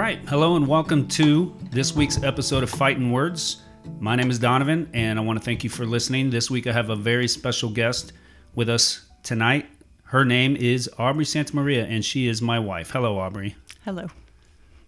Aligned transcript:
All 0.00 0.06
right. 0.06 0.26
Hello 0.26 0.56
and 0.56 0.66
welcome 0.66 1.06
to 1.08 1.54
this 1.72 1.94
week's 1.94 2.22
episode 2.22 2.62
of 2.62 2.70
Fighting 2.70 3.12
Words. 3.12 3.60
My 3.98 4.16
name 4.16 4.30
is 4.30 4.38
Donovan, 4.38 4.88
and 4.94 5.18
I 5.18 5.22
want 5.22 5.38
to 5.38 5.44
thank 5.44 5.62
you 5.62 5.68
for 5.68 5.84
listening. 5.84 6.30
This 6.30 6.50
week 6.50 6.66
I 6.66 6.72
have 6.72 6.88
a 6.88 6.96
very 6.96 7.28
special 7.28 7.68
guest 7.68 8.14
with 8.54 8.70
us 8.70 9.04
tonight. 9.22 9.66
Her 10.04 10.24
name 10.24 10.56
is 10.56 10.88
Aubrey 10.96 11.26
Santamaria, 11.26 11.86
and 11.86 12.02
she 12.02 12.28
is 12.28 12.40
my 12.40 12.58
wife. 12.58 12.92
Hello, 12.92 13.18
Aubrey. 13.18 13.56
Hello. 13.84 14.04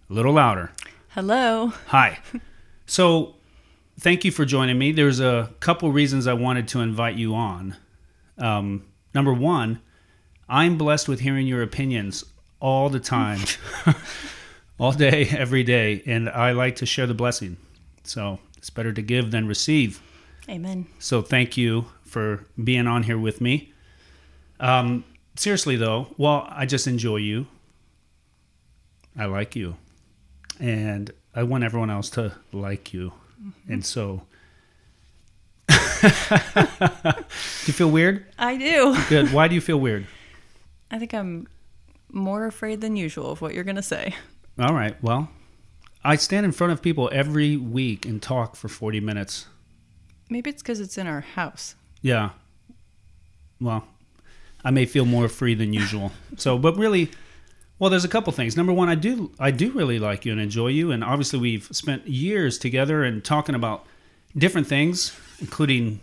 A 0.09 0.13
little 0.13 0.33
louder. 0.33 0.71
Hello. 1.09 1.73
Hi. 1.89 2.17
So, 2.87 3.35
thank 3.99 4.25
you 4.25 4.31
for 4.31 4.45
joining 4.45 4.79
me. 4.79 4.93
There's 4.93 5.19
a 5.19 5.51
couple 5.59 5.91
reasons 5.91 6.25
I 6.25 6.33
wanted 6.33 6.67
to 6.69 6.79
invite 6.81 7.17
you 7.17 7.35
on. 7.35 7.77
Um, 8.39 8.87
number 9.13 9.31
one, 9.31 9.79
I'm 10.49 10.75
blessed 10.75 11.07
with 11.07 11.19
hearing 11.19 11.45
your 11.45 11.61
opinions 11.61 12.25
all 12.59 12.89
the 12.89 12.99
time, 12.99 13.41
all 14.79 14.91
day, 14.91 15.27
every 15.31 15.63
day, 15.63 16.01
and 16.05 16.29
I 16.29 16.51
like 16.51 16.77
to 16.77 16.85
share 16.85 17.07
the 17.07 17.13
blessing. 17.13 17.57
So, 18.03 18.39
it's 18.57 18.69
better 18.69 18.93
to 18.93 19.01
give 19.01 19.31
than 19.31 19.47
receive. 19.47 20.01
Amen. 20.49 20.87
So, 20.99 21.21
thank 21.21 21.57
you 21.57 21.85
for 22.03 22.45
being 22.61 22.87
on 22.87 23.03
here 23.03 23.17
with 23.17 23.41
me. 23.41 23.73
Um, 24.59 25.03
seriously, 25.35 25.75
though, 25.75 26.07
well, 26.17 26.47
I 26.49 26.65
just 26.65 26.87
enjoy 26.87 27.17
you. 27.17 27.47
I 29.17 29.25
like 29.25 29.55
you. 29.55 29.77
And 30.59 31.11
I 31.35 31.43
want 31.43 31.63
everyone 31.63 31.89
else 31.89 32.09
to 32.11 32.33
like 32.51 32.93
you. 32.93 33.13
And 33.67 33.85
so. 33.85 34.21
do 35.67 35.75
you 37.65 37.73
feel 37.73 37.89
weird? 37.89 38.25
I 38.37 38.57
do. 38.57 38.95
Good. 39.09 39.31
Why 39.33 39.47
do 39.47 39.55
you 39.55 39.61
feel 39.61 39.79
weird? 39.79 40.07
I 40.91 40.99
think 40.99 41.13
I'm 41.13 41.47
more 42.11 42.45
afraid 42.45 42.81
than 42.81 42.95
usual 42.95 43.31
of 43.31 43.41
what 43.41 43.53
you're 43.53 43.63
going 43.63 43.75
to 43.75 43.81
say. 43.81 44.15
All 44.59 44.73
right. 44.73 45.01
Well, 45.01 45.29
I 46.03 46.15
stand 46.15 46.45
in 46.45 46.51
front 46.51 46.73
of 46.73 46.81
people 46.81 47.09
every 47.11 47.57
week 47.57 48.05
and 48.05 48.21
talk 48.21 48.55
for 48.55 48.67
40 48.67 48.99
minutes. 48.99 49.47
Maybe 50.29 50.49
it's 50.49 50.61
because 50.61 50.79
it's 50.79 50.97
in 50.97 51.07
our 51.07 51.21
house. 51.21 51.75
Yeah. 52.01 52.31
Well, 53.59 53.87
I 54.63 54.71
may 54.71 54.85
feel 54.85 55.05
more 55.05 55.27
free 55.27 55.55
than 55.55 55.73
usual. 55.73 56.11
So, 56.35 56.57
but 56.57 56.75
really, 56.77 57.11
well, 57.77 57.91
there's 57.91 58.05
a 58.05 58.09
couple 58.09 58.33
things. 58.33 58.57
Number 58.57 58.73
one, 58.73 58.89
I 58.89 58.95
do 58.95 59.31
I 59.39 59.51
do 59.51 59.71
really 59.71 59.99
like 59.99 60.25
you 60.25 60.31
and 60.31 60.41
enjoy 60.41 60.69
you, 60.69 60.91
and 60.91 61.03
obviously 61.03 61.37
we've 61.37 61.65
spent 61.71 62.07
years 62.07 62.57
together 62.57 63.03
and 63.03 63.23
talking 63.23 63.53
about 63.53 63.85
different 64.35 64.65
things, 64.65 65.15
including 65.39 65.99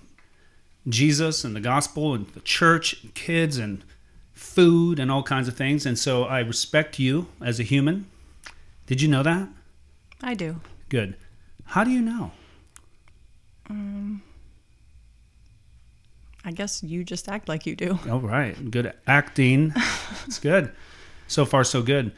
Jesus 0.88 1.42
and 1.42 1.56
the 1.56 1.60
gospel 1.60 2.14
and 2.14 2.28
the 2.28 2.40
church, 2.40 3.02
and 3.02 3.12
kids 3.14 3.58
and 3.58 3.84
food 4.32 5.00
and 5.00 5.10
all 5.10 5.24
kinds 5.24 5.48
of 5.48 5.56
things. 5.56 5.84
And 5.84 5.98
so 5.98 6.24
I 6.24 6.38
respect 6.40 7.00
you 7.00 7.26
as 7.40 7.58
a 7.58 7.64
human. 7.64 8.06
Did 8.90 9.00
you 9.00 9.06
know 9.06 9.22
that? 9.22 9.48
I 10.20 10.34
do. 10.34 10.56
Good. 10.88 11.16
How 11.64 11.84
do 11.84 11.92
you 11.92 12.00
know? 12.00 12.32
Um, 13.68 14.20
I 16.44 16.50
guess 16.50 16.82
you 16.82 17.04
just 17.04 17.28
act 17.28 17.48
like 17.48 17.66
you 17.66 17.76
do. 17.76 18.00
All 18.10 18.18
right, 18.18 18.68
good 18.68 18.92
acting. 19.06 19.72
it's 20.26 20.40
good. 20.40 20.72
So 21.28 21.44
far, 21.44 21.62
so 21.62 21.82
good. 21.82 22.10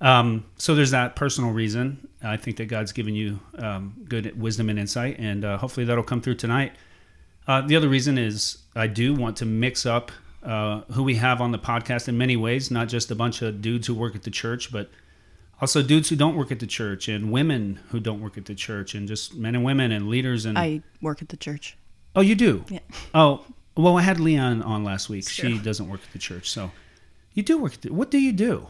Um, 0.00 0.44
so 0.56 0.74
there's 0.74 0.90
that 0.90 1.14
personal 1.14 1.52
reason. 1.52 2.08
I 2.20 2.36
think 2.36 2.56
that 2.56 2.66
God's 2.66 2.90
given 2.90 3.14
you 3.14 3.38
um, 3.58 3.94
good 4.08 4.36
wisdom 4.36 4.68
and 4.68 4.80
insight, 4.80 5.20
and 5.20 5.44
uh, 5.44 5.58
hopefully 5.58 5.86
that'll 5.86 6.02
come 6.02 6.20
through 6.20 6.34
tonight. 6.34 6.72
Uh, 7.46 7.60
the 7.60 7.76
other 7.76 7.88
reason 7.88 8.18
is 8.18 8.58
I 8.74 8.88
do 8.88 9.14
want 9.14 9.36
to 9.36 9.46
mix 9.46 9.86
up 9.86 10.10
uh, 10.42 10.80
who 10.90 11.04
we 11.04 11.14
have 11.14 11.40
on 11.40 11.52
the 11.52 11.58
podcast 11.60 12.08
in 12.08 12.18
many 12.18 12.36
ways, 12.36 12.68
not 12.68 12.88
just 12.88 13.12
a 13.12 13.14
bunch 13.14 13.42
of 13.42 13.62
dudes 13.62 13.86
who 13.86 13.94
work 13.94 14.16
at 14.16 14.24
the 14.24 14.30
church, 14.32 14.72
but 14.72 14.90
also 15.60 15.82
dudes 15.82 16.08
who 16.08 16.16
don't 16.16 16.36
work 16.36 16.50
at 16.52 16.60
the 16.60 16.66
church, 16.66 17.08
and 17.08 17.30
women 17.32 17.80
who 17.90 18.00
don't 18.00 18.20
work 18.20 18.36
at 18.38 18.44
the 18.46 18.54
church, 18.54 18.94
and 18.94 19.06
just 19.08 19.34
men 19.34 19.54
and 19.54 19.64
women 19.64 19.92
and 19.92 20.08
leaders. 20.08 20.44
And 20.46 20.58
I 20.58 20.82
work 21.00 21.22
at 21.22 21.28
the 21.30 21.36
church. 21.36 21.76
oh, 22.14 22.20
you 22.20 22.34
do? 22.34 22.64
Yeah. 22.68 22.80
Oh, 23.14 23.44
well, 23.76 23.96
I 23.98 24.02
had 24.02 24.18
Leon 24.20 24.62
on 24.62 24.84
last 24.84 25.08
week. 25.08 25.20
It's 25.20 25.30
She 25.30 25.42
true. 25.42 25.58
doesn't 25.58 25.88
work 25.88 26.00
at 26.06 26.12
the 26.12 26.18
church, 26.18 26.50
so 26.50 26.70
you 27.34 27.42
do 27.42 27.58
work. 27.58 27.74
At 27.74 27.82
the, 27.82 27.92
what 27.92 28.10
do 28.10 28.18
you 28.18 28.32
do? 28.32 28.68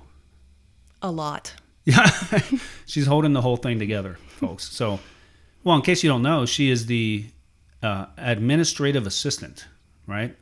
A 1.03 1.11
lot. 1.11 1.55
Yeah, 1.85 2.09
she's 2.87 3.07
holding 3.07 3.33
the 3.33 3.41
whole 3.43 3.57
thing 3.57 3.79
together, 3.79 4.19
folks. 4.29 4.65
So, 4.69 4.99
well, 5.63 5.77
in 5.77 5.83
case 5.83 6.03
you 6.03 6.11
don't 6.11 6.23
know, 6.23 6.45
she 6.45 6.69
is 6.71 6.87
the 6.87 7.27
uh, 7.83 8.07
administrative 8.17 9.07
assistant, 9.07 9.67
right? 10.09 10.35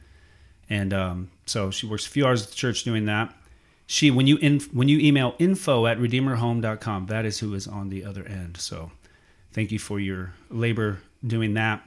And 0.70 0.94
um, 0.94 1.30
so 1.44 1.70
she 1.70 1.86
works 1.86 2.06
a 2.06 2.08
few 2.10 2.24
hours 2.26 2.42
at 2.44 2.48
the 2.48 2.54
church 2.54 2.84
doing 2.84 3.04
that. 3.06 3.34
She, 3.86 4.10
when 4.10 4.26
you 4.26 4.36
in, 4.38 4.60
when 4.72 4.88
you 4.88 4.98
email 4.98 5.34
info 5.38 5.86
at 5.86 5.98
redeemerhome.com, 5.98 7.06
that 7.06 7.24
is 7.24 7.38
who 7.38 7.54
is 7.54 7.66
on 7.66 7.90
the 7.90 8.04
other 8.04 8.24
end. 8.24 8.56
So, 8.56 8.90
thank 9.52 9.70
you 9.72 9.78
for 9.78 10.00
your 10.00 10.32
labor 10.50 11.00
doing 11.26 11.54
that. 11.54 11.82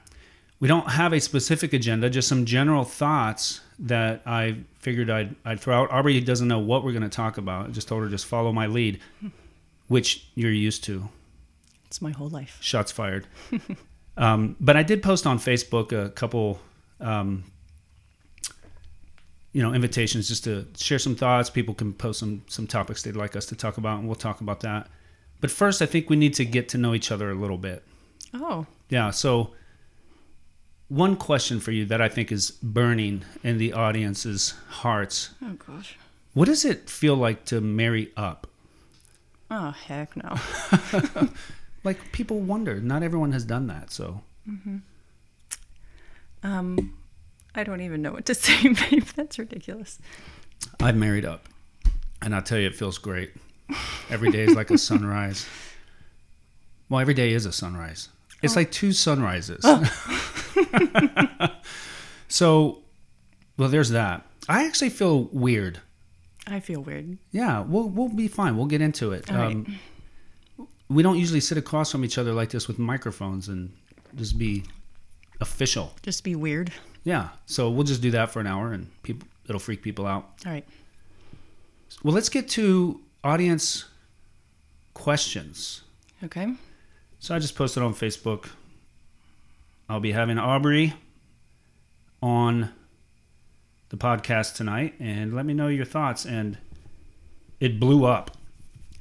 We 0.60 0.66
don't 0.66 0.90
have 0.90 1.12
a 1.12 1.20
specific 1.20 1.72
agenda, 1.72 2.10
just 2.10 2.28
some 2.28 2.44
general 2.44 2.84
thoughts 2.84 3.60
that 3.78 4.22
I 4.26 4.56
figured 4.80 5.08
I'd, 5.08 5.36
I'd 5.44 5.60
throw 5.60 5.82
out. 5.82 5.90
Aubrey 5.92 6.20
doesn't 6.20 6.48
know 6.48 6.58
what 6.58 6.82
we're 6.82 6.92
going 6.92 7.02
to 7.02 7.08
talk 7.08 7.38
about. 7.38 7.66
I 7.66 7.68
just 7.70 7.86
told 7.86 8.02
her 8.02 8.08
just 8.08 8.26
follow 8.26 8.52
my 8.52 8.66
lead, 8.66 9.00
which 9.88 10.28
you're 10.34 10.50
used 10.50 10.82
to. 10.84 11.08
It's 11.86 12.02
my 12.02 12.10
whole 12.10 12.28
life. 12.28 12.58
Shots 12.60 12.90
fired. 12.90 13.26
um, 14.16 14.56
but 14.60 14.76
I 14.76 14.82
did 14.82 15.02
post 15.02 15.26
on 15.26 15.38
Facebook 15.38 15.92
a 15.92 16.10
couple, 16.10 16.60
um, 17.00 17.44
you 19.52 19.62
know, 19.62 19.72
invitations 19.74 20.28
just 20.28 20.44
to 20.44 20.66
share 20.76 20.98
some 20.98 21.14
thoughts. 21.16 21.50
People 21.50 21.74
can 21.74 21.92
post 21.92 22.20
some 22.20 22.42
some 22.48 22.66
topics 22.66 23.02
they'd 23.02 23.16
like 23.16 23.36
us 23.36 23.46
to 23.46 23.56
talk 23.56 23.78
about, 23.78 23.98
and 23.98 24.06
we'll 24.08 24.14
talk 24.16 24.40
about 24.40 24.60
that. 24.60 24.88
But 25.40 25.50
first, 25.50 25.80
I 25.82 25.86
think 25.86 26.10
we 26.10 26.16
need 26.16 26.34
to 26.34 26.44
get 26.44 26.68
to 26.70 26.78
know 26.78 26.94
each 26.94 27.10
other 27.12 27.30
a 27.30 27.34
little 27.34 27.58
bit. 27.58 27.82
Oh, 28.34 28.66
Yeah. 28.90 29.10
So, 29.10 29.52
one 30.88 31.16
question 31.16 31.60
for 31.60 31.70
you 31.70 31.84
that 31.86 32.00
I 32.00 32.08
think 32.08 32.32
is 32.32 32.50
burning 32.50 33.24
in 33.42 33.58
the 33.58 33.72
audience's 33.72 34.54
hearts: 34.68 35.30
oh 35.42 35.52
gosh. 35.66 35.96
What 36.34 36.46
does 36.46 36.64
it 36.64 36.88
feel 36.90 37.16
like 37.16 37.44
to 37.46 37.60
marry 37.60 38.12
up? 38.16 38.46
Oh 39.50 39.70
heck 39.70 40.14
no. 40.16 40.36
Like 41.84 42.12
people 42.12 42.40
wonder. 42.40 42.80
Not 42.80 43.02
everyone 43.02 43.32
has 43.32 43.44
done 43.44 43.68
that. 43.68 43.90
So, 43.92 44.20
Um, 46.42 46.97
I 47.58 47.64
don't 47.64 47.80
even 47.80 48.02
know 48.02 48.12
what 48.12 48.24
to 48.26 48.34
say, 48.36 48.68
babe. 48.68 49.02
That's 49.16 49.36
ridiculous. 49.36 49.98
I've 50.80 50.96
married 50.96 51.24
up, 51.24 51.48
and 52.22 52.32
I'll 52.32 52.42
tell 52.42 52.58
you, 52.58 52.68
it 52.68 52.76
feels 52.76 52.98
great. 52.98 53.32
Every 54.08 54.30
day 54.30 54.44
is 54.44 54.54
like 54.54 54.70
a 54.70 54.78
sunrise. 54.90 55.44
Well, 56.88 57.00
every 57.00 57.14
day 57.14 57.32
is 57.32 57.46
a 57.46 57.52
sunrise. 57.52 58.10
It's 58.42 58.54
like 58.54 58.70
two 58.70 58.92
sunrises. 58.92 59.64
so, 62.28 62.78
well, 63.56 63.68
there's 63.68 63.90
that. 63.90 64.24
I 64.48 64.64
actually 64.64 64.90
feel 64.90 65.24
weird. 65.32 65.80
I 66.46 66.60
feel 66.60 66.80
weird. 66.80 67.18
Yeah, 67.32 67.62
we'll 67.62 67.88
we'll 67.88 68.08
be 68.08 68.28
fine. 68.28 68.56
We'll 68.56 68.66
get 68.66 68.80
into 68.80 69.10
it. 69.10 69.28
All 69.30 69.36
right. 69.36 69.56
Um, 69.56 69.78
we 70.88 71.02
don't 71.02 71.18
usually 71.18 71.40
sit 71.40 71.58
across 71.58 71.90
from 71.90 72.04
each 72.04 72.16
other 72.16 72.32
like 72.32 72.50
this 72.50 72.68
with 72.68 72.78
microphones 72.78 73.48
and 73.48 73.72
just 74.14 74.38
be 74.38 74.62
official. 75.40 75.92
Just 76.02 76.22
be 76.22 76.36
weird. 76.36 76.72
Yeah, 77.08 77.30
so 77.46 77.70
we'll 77.70 77.86
just 77.86 78.02
do 78.02 78.10
that 78.10 78.32
for 78.32 78.40
an 78.40 78.46
hour, 78.46 78.74
and 78.74 78.86
people 79.02 79.26
it'll 79.48 79.58
freak 79.58 79.80
people 79.80 80.06
out. 80.06 80.28
All 80.44 80.52
right. 80.52 80.66
Well, 82.02 82.12
let's 82.12 82.28
get 82.28 82.50
to 82.50 83.00
audience 83.24 83.86
questions. 84.92 85.84
Okay. 86.22 86.52
So 87.18 87.34
I 87.34 87.38
just 87.38 87.54
posted 87.54 87.82
on 87.82 87.94
Facebook. 87.94 88.50
I'll 89.88 90.00
be 90.00 90.12
having 90.12 90.36
Aubrey 90.38 90.92
on 92.22 92.74
the 93.88 93.96
podcast 93.96 94.56
tonight, 94.56 94.92
and 95.00 95.32
let 95.32 95.46
me 95.46 95.54
know 95.54 95.68
your 95.68 95.86
thoughts. 95.86 96.26
And 96.26 96.58
it 97.58 97.80
blew 97.80 98.04
up. 98.04 98.36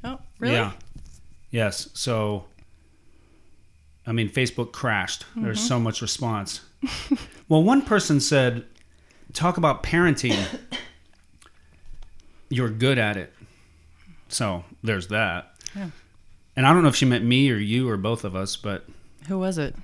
Oh, 0.05 0.17
really? 0.39 0.55
Yeah. 0.55 0.71
Yes. 1.51 1.89
So, 1.93 2.45
I 4.05 4.13
mean, 4.13 4.29
Facebook 4.29 4.71
crashed. 4.71 5.25
There's 5.35 5.59
mm-hmm. 5.59 5.67
so 5.67 5.77
much 5.81 6.01
response. 6.01 6.61
well, 7.49 7.63
one 7.63 7.81
person 7.81 8.19
said, 8.19 8.65
talk 9.33 9.57
about 9.57 9.83
parenting. 9.83 10.37
You're 12.49 12.69
good 12.69 12.97
at 12.97 13.17
it. 13.17 13.33
So, 14.29 14.63
there's 14.83 15.07
that. 15.07 15.53
Yeah. 15.75 15.89
And 16.55 16.65
I 16.65 16.73
don't 16.73 16.81
know 16.83 16.89
if 16.89 16.95
she 16.95 17.05
meant 17.05 17.25
me 17.25 17.51
or 17.51 17.57
you 17.57 17.89
or 17.89 17.97
both 17.97 18.23
of 18.23 18.35
us, 18.35 18.55
but 18.55 18.85
Who 19.27 19.39
was 19.39 19.57
it? 19.57 19.75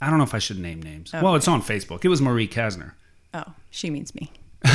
I 0.00 0.08
don't 0.08 0.18
know 0.18 0.24
if 0.24 0.34
I 0.34 0.38
should 0.38 0.58
name 0.58 0.82
names. 0.82 1.10
Oh, 1.14 1.22
well, 1.22 1.34
it's 1.36 1.48
on 1.48 1.62
Facebook. 1.62 2.04
It 2.04 2.08
was 2.08 2.20
Marie 2.20 2.48
Kasner. 2.48 2.92
Oh, 3.34 3.44
she 3.70 3.90
means 3.90 4.14
me. 4.14 4.30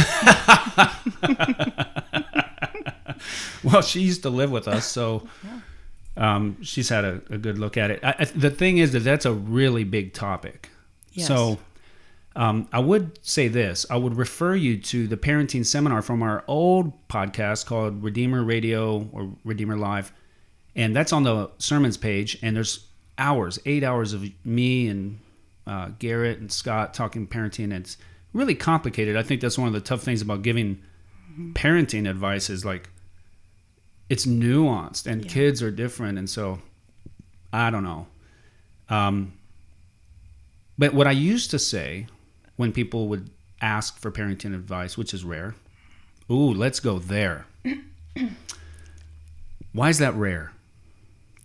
Well, 3.64 3.82
she 3.82 4.02
used 4.02 4.24
to 4.24 4.30
live 4.30 4.52
with 4.52 4.68
us, 4.68 4.86
so 4.86 5.28
um, 6.18 6.58
she's 6.64 6.90
had 6.90 7.06
a, 7.06 7.22
a 7.30 7.38
good 7.38 7.60
look 7.60 7.78
at 7.78 7.92
it. 7.92 8.00
I, 8.04 8.16
I, 8.20 8.26
the 8.26 8.50
thing 8.50 8.80
is 8.80 8.92
that 8.94 9.02
that's 9.02 9.26
a 9.26 9.34
really 9.34 9.84
big 9.84 10.14
topic. 10.14 10.70
Yes. 11.14 11.28
So 11.28 11.58
um, 12.36 12.68
I 12.72 12.80
would 12.80 13.20
say 13.26 13.48
this 13.50 13.86
I 13.90 13.98
would 13.98 14.16
refer 14.16 14.56
you 14.56 14.78
to 14.78 15.08
the 15.08 15.18
parenting 15.18 15.66
seminar 15.66 16.02
from 16.02 16.24
our 16.24 16.44
old 16.48 16.94
podcast 17.08 17.66
called 17.66 18.02
Redeemer 18.04 18.44
Radio 18.44 19.10
or 19.12 19.32
Redeemer 19.44 19.78
Live. 19.78 20.12
and 20.76 20.96
that's 20.96 21.12
on 21.12 21.24
the 21.24 21.50
sermons 21.58 21.98
page. 21.98 22.38
And 22.42 22.56
there's 22.56 22.88
hours, 23.18 23.60
eight 23.66 23.84
hours 23.84 24.14
of 24.14 24.24
me 24.46 24.88
and 24.88 25.20
uh, 25.68 25.90
Garrett 26.00 26.40
and 26.40 26.52
Scott 26.52 26.94
talking 26.94 27.28
parenting. 27.28 27.74
It's 27.74 27.98
really 28.34 28.56
complicated. 28.56 29.18
I 29.18 29.24
think 29.24 29.42
that's 29.42 29.58
one 29.58 29.68
of 29.68 29.74
the 29.74 29.82
tough 29.82 30.02
things 30.02 30.22
about 30.22 30.42
giving 30.42 30.82
parenting 31.54 32.10
advice 32.10 32.50
is 32.50 32.64
like 32.66 32.90
it's 34.10 34.26
nuanced 34.26 35.06
and 35.08 35.24
Yeah. 35.24 35.32
kids 35.32 35.62
are 35.62 35.72
different, 35.72 36.18
and 36.18 36.30
so 36.30 36.60
I 37.54 37.70
don't 37.70 37.84
know. 37.84 38.08
Um, 38.90 39.34
but 40.82 40.96
what 40.96 41.06
I 41.06 41.12
used 41.12 41.52
to 41.52 41.60
say 41.60 42.08
when 42.56 42.72
people 42.72 43.08
would 43.10 43.30
ask 43.62 44.00
for 44.00 44.10
parenting 44.10 44.56
advice, 44.56 44.98
which 44.98 45.14
is 45.14 45.24
rare, 45.24 45.54
ooh, 46.28 46.52
let's 46.52 46.80
go 46.80 46.98
there. 46.98 47.46
Why 49.74 49.90
is 49.90 50.00
that 50.00 50.16
rare? 50.16 50.54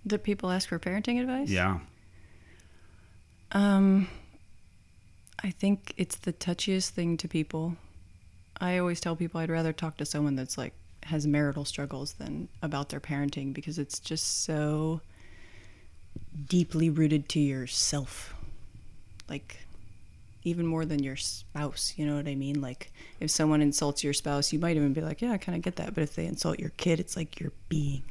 That 0.06 0.22
people 0.22 0.50
ask 0.50 0.70
for 0.70 0.78
parenting 0.78 1.20
advice? 1.20 1.50
Yeah. 1.50 1.80
Um, 3.52 4.08
I 5.44 5.50
think 5.50 5.92
it's 5.98 6.16
the 6.16 6.32
touchiest 6.32 6.92
thing 6.92 7.18
to 7.18 7.28
people. 7.28 7.76
I 8.58 8.78
always 8.78 9.02
tell 9.02 9.16
people 9.16 9.38
I'd 9.38 9.50
rather 9.50 9.74
talk 9.74 9.98
to 9.98 10.06
someone 10.06 10.36
that's 10.36 10.56
like 10.56 10.72
has 11.02 11.26
marital 11.26 11.66
struggles 11.66 12.14
than 12.14 12.48
about 12.62 12.88
their 12.88 13.00
parenting 13.00 13.52
because 13.52 13.78
it's 13.78 14.00
just 14.00 14.44
so 14.44 15.02
deeply 16.48 16.88
rooted 16.88 17.28
to 17.28 17.38
yourself. 17.38 18.32
Like 19.28 19.66
even 20.44 20.66
more 20.66 20.84
than 20.84 21.02
your 21.02 21.16
spouse, 21.16 21.94
you 21.96 22.06
know 22.06 22.16
what 22.16 22.28
I 22.28 22.34
mean? 22.34 22.60
Like 22.60 22.92
if 23.20 23.30
someone 23.30 23.60
insults 23.60 24.04
your 24.04 24.12
spouse, 24.12 24.52
you 24.52 24.58
might 24.58 24.76
even 24.76 24.92
be 24.92 25.00
like, 25.00 25.20
"Yeah, 25.20 25.32
I 25.32 25.38
kind 25.38 25.56
of 25.56 25.62
get 25.62 25.76
that." 25.76 25.94
But 25.94 26.02
if 26.02 26.14
they 26.14 26.26
insult 26.26 26.60
your 26.60 26.70
kid, 26.76 27.00
it's 27.00 27.16
like 27.16 27.40
you're 27.40 27.52
being 27.68 28.04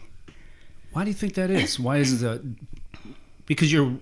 Why 0.91 1.03
do 1.03 1.09
you 1.09 1.13
think 1.13 1.33
that 1.35 1.49
is? 1.49 1.77
Why 1.79 1.97
is 1.97 2.23
it? 2.23 2.25
A, 2.25 2.41
because 3.45 3.71
you're 3.71 3.97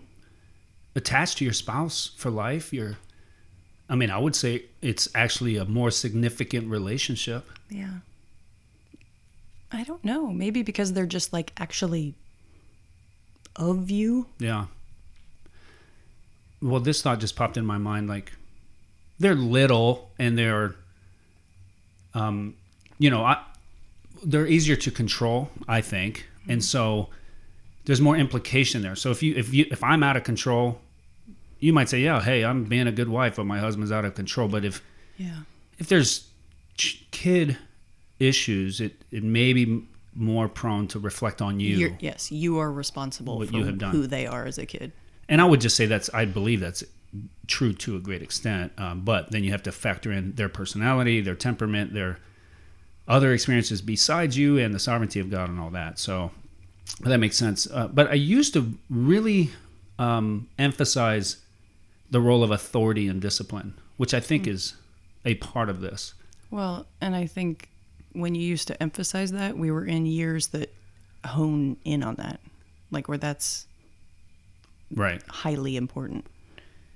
attached 0.95 1.39
to 1.39 1.43
your 1.43 1.53
spouse 1.53 2.11
for 2.17 2.29
life. 2.29 2.71
You're. 2.71 2.97
I 3.89 3.95
mean, 3.95 4.09
I 4.11 4.17
would 4.17 4.35
say 4.35 4.65
it's 4.81 5.07
actually 5.13 5.57
a 5.57 5.65
more 5.65 5.91
significant 5.91 6.69
relationship. 6.69 7.45
Yeah. 7.69 7.95
I 9.71 9.83
don't 9.83 10.03
know. 10.05 10.27
Maybe 10.27 10.61
because 10.63 10.93
they're 10.93 11.05
just 11.07 11.33
like 11.33 11.51
actually 11.57 12.13
of 13.55 13.89
you. 13.89 14.27
Yeah. 14.39 14.67
Well, 16.63 16.79
this 16.79 17.01
thought 17.01 17.19
just 17.19 17.35
popped 17.35 17.57
in 17.57 17.65
my 17.65 17.77
mind. 17.77 18.07
Like, 18.07 18.31
they're 19.19 19.35
little 19.35 20.09
and 20.17 20.37
they're, 20.37 20.75
um, 22.13 22.55
you 22.99 23.09
know, 23.09 23.23
I, 23.23 23.43
they're 24.23 24.47
easier 24.47 24.75
to 24.77 24.91
control, 24.91 25.49
I 25.67 25.81
think, 25.81 26.25
and 26.47 26.63
so 26.63 27.09
there's 27.85 27.99
more 28.01 28.15
implication 28.15 28.81
there. 28.81 28.95
So 28.95 29.11
if 29.11 29.21
you 29.21 29.35
if 29.35 29.53
you 29.53 29.65
if 29.71 29.83
I'm 29.83 30.03
out 30.03 30.15
of 30.15 30.23
control, 30.23 30.79
you 31.59 31.73
might 31.73 31.89
say, 31.89 31.99
yeah, 31.99 32.21
hey, 32.21 32.43
I'm 32.45 32.63
being 32.63 32.87
a 32.87 32.91
good 32.91 33.09
wife, 33.09 33.35
but 33.35 33.45
my 33.45 33.59
husband's 33.59 33.91
out 33.91 34.05
of 34.05 34.15
control. 34.15 34.47
But 34.47 34.63
if 34.63 34.81
Yeah. 35.17 35.39
if 35.79 35.87
there's 35.87 36.29
ch- 36.77 37.05
kid 37.11 37.57
issues, 38.19 38.79
it 38.79 39.03
it 39.11 39.23
may 39.23 39.51
be 39.53 39.83
more 40.15 40.47
prone 40.47 40.87
to 40.87 40.99
reflect 40.99 41.41
on 41.41 41.59
you. 41.59 41.75
You're, 41.75 41.97
yes, 41.99 42.31
you 42.31 42.59
are 42.59 42.71
responsible 42.71 43.45
for 43.45 43.51
you 43.53 43.65
who 43.65 44.07
they 44.07 44.27
are 44.27 44.45
as 44.45 44.57
a 44.57 44.65
kid. 44.65 44.93
And 45.33 45.41
I 45.41 45.45
would 45.45 45.61
just 45.61 45.75
say 45.75 45.87
that's 45.87 46.11
I 46.13 46.25
believe 46.25 46.59
that's 46.59 46.83
true 47.47 47.73
to 47.73 47.95
a 47.95 47.99
great 47.99 48.21
extent. 48.21 48.71
Um, 48.77 49.01
but 49.01 49.31
then 49.31 49.43
you 49.43 49.49
have 49.49 49.63
to 49.63 49.71
factor 49.71 50.11
in 50.11 50.35
their 50.35 50.47
personality, 50.47 51.21
their 51.21 51.33
temperament, 51.33 51.91
their 51.91 52.19
other 53.07 53.33
experiences 53.33 53.81
besides 53.81 54.37
you, 54.37 54.59
and 54.59 54.75
the 54.75 54.79
sovereignty 54.79 55.19
of 55.19 55.31
God 55.31 55.49
and 55.49 55.59
all 55.59 55.71
that. 55.71 55.97
So 55.97 56.29
that 56.99 57.17
makes 57.17 57.35
sense. 57.35 57.67
Uh, 57.71 57.87
but 57.87 58.11
I 58.11 58.13
used 58.13 58.53
to 58.53 58.77
really 58.91 59.49
um, 59.97 60.49
emphasize 60.59 61.37
the 62.11 62.21
role 62.21 62.43
of 62.43 62.51
authority 62.51 63.07
and 63.07 63.19
discipline, 63.19 63.73
which 63.97 64.13
I 64.13 64.19
think 64.19 64.45
is 64.45 64.75
a 65.25 65.33
part 65.35 65.67
of 65.67 65.81
this. 65.81 66.13
Well, 66.51 66.85
and 67.01 67.15
I 67.15 67.25
think 67.25 67.69
when 68.11 68.35
you 68.35 68.43
used 68.43 68.67
to 68.67 68.83
emphasize 68.83 69.31
that, 69.31 69.57
we 69.57 69.71
were 69.71 69.85
in 69.85 70.05
years 70.05 70.49
that 70.49 70.71
hone 71.25 71.77
in 71.83 72.03
on 72.03 72.15
that, 72.17 72.39
like 72.91 73.07
where 73.07 73.17
that's 73.17 73.65
Right. 74.93 75.21
highly 75.27 75.75
important. 75.77 76.25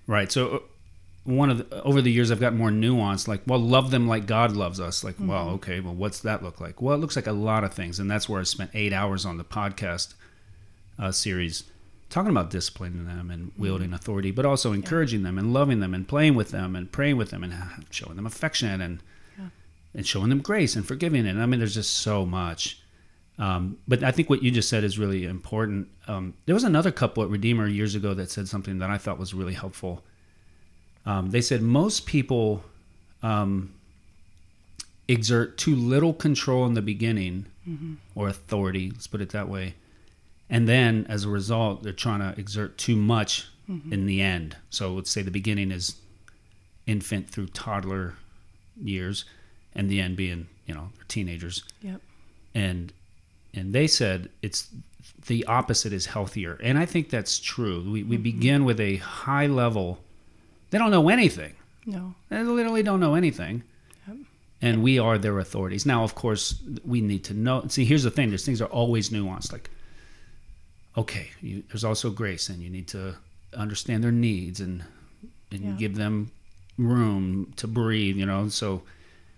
Right. 0.07 0.31
So 0.31 0.47
uh, 0.47 0.59
one 1.25 1.49
of 1.49 1.57
the, 1.69 1.83
over 1.83 2.01
the 2.01 2.11
years, 2.11 2.31
I've 2.31 2.39
gotten 2.39 2.57
more 2.57 2.69
nuanced. 2.69 3.27
Like, 3.27 3.41
well, 3.45 3.59
love 3.59 3.91
them 3.91 4.07
like 4.07 4.25
God 4.25 4.53
loves 4.55 4.79
us. 4.79 5.03
Like, 5.03 5.15
well, 5.19 5.49
okay, 5.49 5.79
well, 5.81 5.93
what's 5.95 6.19
that 6.21 6.41
look 6.43 6.61
like? 6.61 6.81
Well, 6.81 6.95
it 6.95 6.99
looks 6.99 7.15
like 7.17 7.27
a 7.27 7.31
lot 7.33 7.63
of 7.63 7.73
things, 7.73 7.99
and 7.99 8.09
that's 8.09 8.29
where 8.29 8.39
I 8.39 8.43
spent 8.43 8.71
eight 8.73 8.93
hours 8.93 9.25
on 9.25 9.37
the 9.37 9.43
podcast 9.43 10.13
uh, 10.97 11.11
series 11.11 11.63
talking 12.09 12.31
about 12.31 12.49
disciplining 12.49 13.05
them 13.05 13.29
and 13.29 13.51
wielding 13.57 13.91
authority, 13.91 14.31
but 14.31 14.45
also 14.45 14.71
encouraging 14.71 15.23
them 15.23 15.37
and 15.37 15.51
loving 15.51 15.81
them 15.81 15.93
and 15.93 16.07
playing 16.07 16.35
with 16.35 16.51
them 16.51 16.73
and 16.75 16.89
praying 16.89 17.17
with 17.17 17.31
them 17.31 17.43
and 17.43 17.53
showing 17.89 18.15
them 18.15 18.25
affection 18.25 18.79
and 18.79 19.03
Yeah. 19.37 19.47
and 19.93 20.07
showing 20.07 20.29
them 20.29 20.39
grace 20.39 20.77
and 20.77 20.87
forgiving 20.87 21.25
it. 21.25 21.35
I 21.35 21.45
mean, 21.45 21.59
there's 21.59 21.73
just 21.73 21.93
so 21.95 22.25
much. 22.25 22.81
Um, 23.39 23.77
but 23.87 24.03
I 24.03 24.11
think 24.11 24.29
what 24.29 24.41
you 24.41 24.49
just 24.49 24.67
said 24.69 24.83
is 24.83 24.97
really 24.97 25.25
important. 25.25 25.87
Um, 26.07 26.33
there 26.45 26.55
was 26.55 26.63
another 26.63 26.91
couple 26.91 27.21
at 27.23 27.29
Redeemer 27.29 27.67
years 27.67 27.93
ago 27.93 28.13
that 28.15 28.31
said 28.31 28.47
something 28.47 28.79
that 28.79 28.89
I 28.89 28.97
thought 28.97 29.19
was 29.19 29.33
really 29.33 29.53
helpful. 29.53 30.03
Um, 31.05 31.29
they 31.29 31.41
said 31.41 31.61
most 31.61 32.05
people 32.07 32.63
um, 33.21 33.73
exert 35.07 35.57
too 35.57 35.75
little 35.75 36.13
control 36.13 36.65
in 36.65 36.73
the 36.73 36.81
beginning 36.81 37.45
or 38.15 38.29
authority, 38.29 38.91
let's 38.91 39.07
put 39.07 39.19
it 39.19 39.29
that 39.31 39.49
way. 39.49 39.73
And 40.49 40.69
then 40.69 41.05
as 41.09 41.25
a 41.25 41.29
result, 41.29 41.83
they're 41.83 41.91
trying 41.91 42.19
to 42.21 42.39
exert 42.39 42.77
too 42.77 42.95
much 42.95 43.47
in 43.91 44.05
the 44.05 44.21
end. 44.21 44.55
So 44.69 44.93
let's 44.93 45.11
say 45.11 45.21
the 45.21 45.29
beginning 45.31 45.71
is 45.71 45.95
infant 46.85 47.29
through 47.29 47.47
toddler 47.47 48.13
years 48.81 49.25
and 49.75 49.89
the 49.89 49.99
end 49.99 50.15
being, 50.15 50.47
you 50.65 50.73
know, 50.73 50.89
teenagers 51.09 51.63
Yep. 51.81 51.99
and 52.55 52.93
and 53.57 53.73
they 53.73 53.87
said 53.87 54.29
it's 54.41 54.69
the 55.27 55.43
opposite 55.45 55.91
is 55.91 56.05
healthier. 56.05 56.57
And 56.63 56.77
i 56.77 56.85
think 56.85 57.09
that's 57.09 57.39
true. 57.39 57.81
We, 57.81 58.03
we 58.03 58.15
mm-hmm. 58.15 58.23
begin 58.23 58.65
with 58.65 58.79
a 58.79 58.97
high 58.97 59.47
level 59.47 59.99
they 60.69 60.77
don't 60.77 60.91
know 60.91 61.07
anything. 61.09 61.53
No. 61.85 62.13
they 62.29 62.43
literally 62.43 62.83
don't 62.83 62.99
know 62.99 63.15
anything. 63.15 63.63
Yep. 64.07 64.17
and 64.61 64.83
we 64.83 64.99
are 64.99 65.17
their 65.17 65.39
authorities. 65.39 65.85
Now 65.85 66.03
of 66.03 66.13
course 66.15 66.45
we 66.85 67.01
need 67.01 67.23
to 67.25 67.33
know 67.33 67.65
see 67.67 67.85
here's 67.85 68.03
the 68.03 68.11
thing 68.11 68.29
these 68.29 68.45
things 68.45 68.61
are 68.61 68.73
always 68.81 69.09
nuanced 69.09 69.51
like 69.51 69.69
okay 70.97 71.27
you, 71.41 71.63
there's 71.69 71.83
also 71.83 72.09
grace 72.09 72.49
and 72.49 72.61
you 72.61 72.69
need 72.69 72.87
to 72.87 73.15
understand 73.65 74.03
their 74.03 74.11
needs 74.29 74.59
and 74.59 74.83
and 75.51 75.61
Yeah. 75.61 75.71
give 75.83 75.95
them 75.95 76.31
room 76.77 77.53
to 77.55 77.67
breathe 77.67 78.17
you 78.17 78.25
know? 78.25 78.49
So 78.49 78.83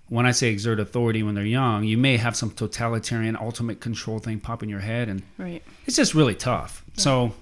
when 0.10 0.26
I 0.26 0.32
say 0.32 0.50
exert 0.50 0.80
authority 0.80 1.24
when 1.24 1.36
they're 1.36 1.46
young, 1.46 1.84
you 1.84 1.98
may 1.98 2.18
have 2.18 2.36
some 2.36 2.50
totalitarian 2.52 3.36
ultimate 3.40 3.80
control 3.80 4.20
thing 4.20 4.40
pop 4.40 4.64
in 4.64 4.70
your 4.70 4.80
head, 4.80 5.08
and 5.08 5.22
Right. 5.38 5.64
it's 5.86 5.96
just 5.96 6.14
really 6.16 6.36
tough. 6.36 6.84
So, 6.96 7.34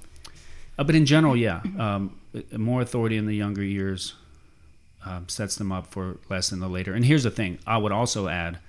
uh, 0.77 0.83
but 0.83 0.93
in 0.95 1.05
general, 1.05 1.35
yeah, 1.35 1.61
um, 1.79 2.17
more 2.55 2.81
authority 2.81 3.17
in 3.17 3.25
the 3.25 3.35
younger 3.35 3.63
years 3.63 4.13
um, 5.05 5.27
sets 5.29 5.55
them 5.55 5.71
up 5.71 5.87
for 5.87 6.17
less 6.29 6.51
in 6.51 6.59
the 6.59 6.67
later. 6.67 6.93
And 6.93 7.05
here's 7.05 7.23
the 7.23 7.31
thing: 7.31 7.57
I 7.65 7.77
would 7.77 7.91
also 7.93 8.27
add, 8.27 8.59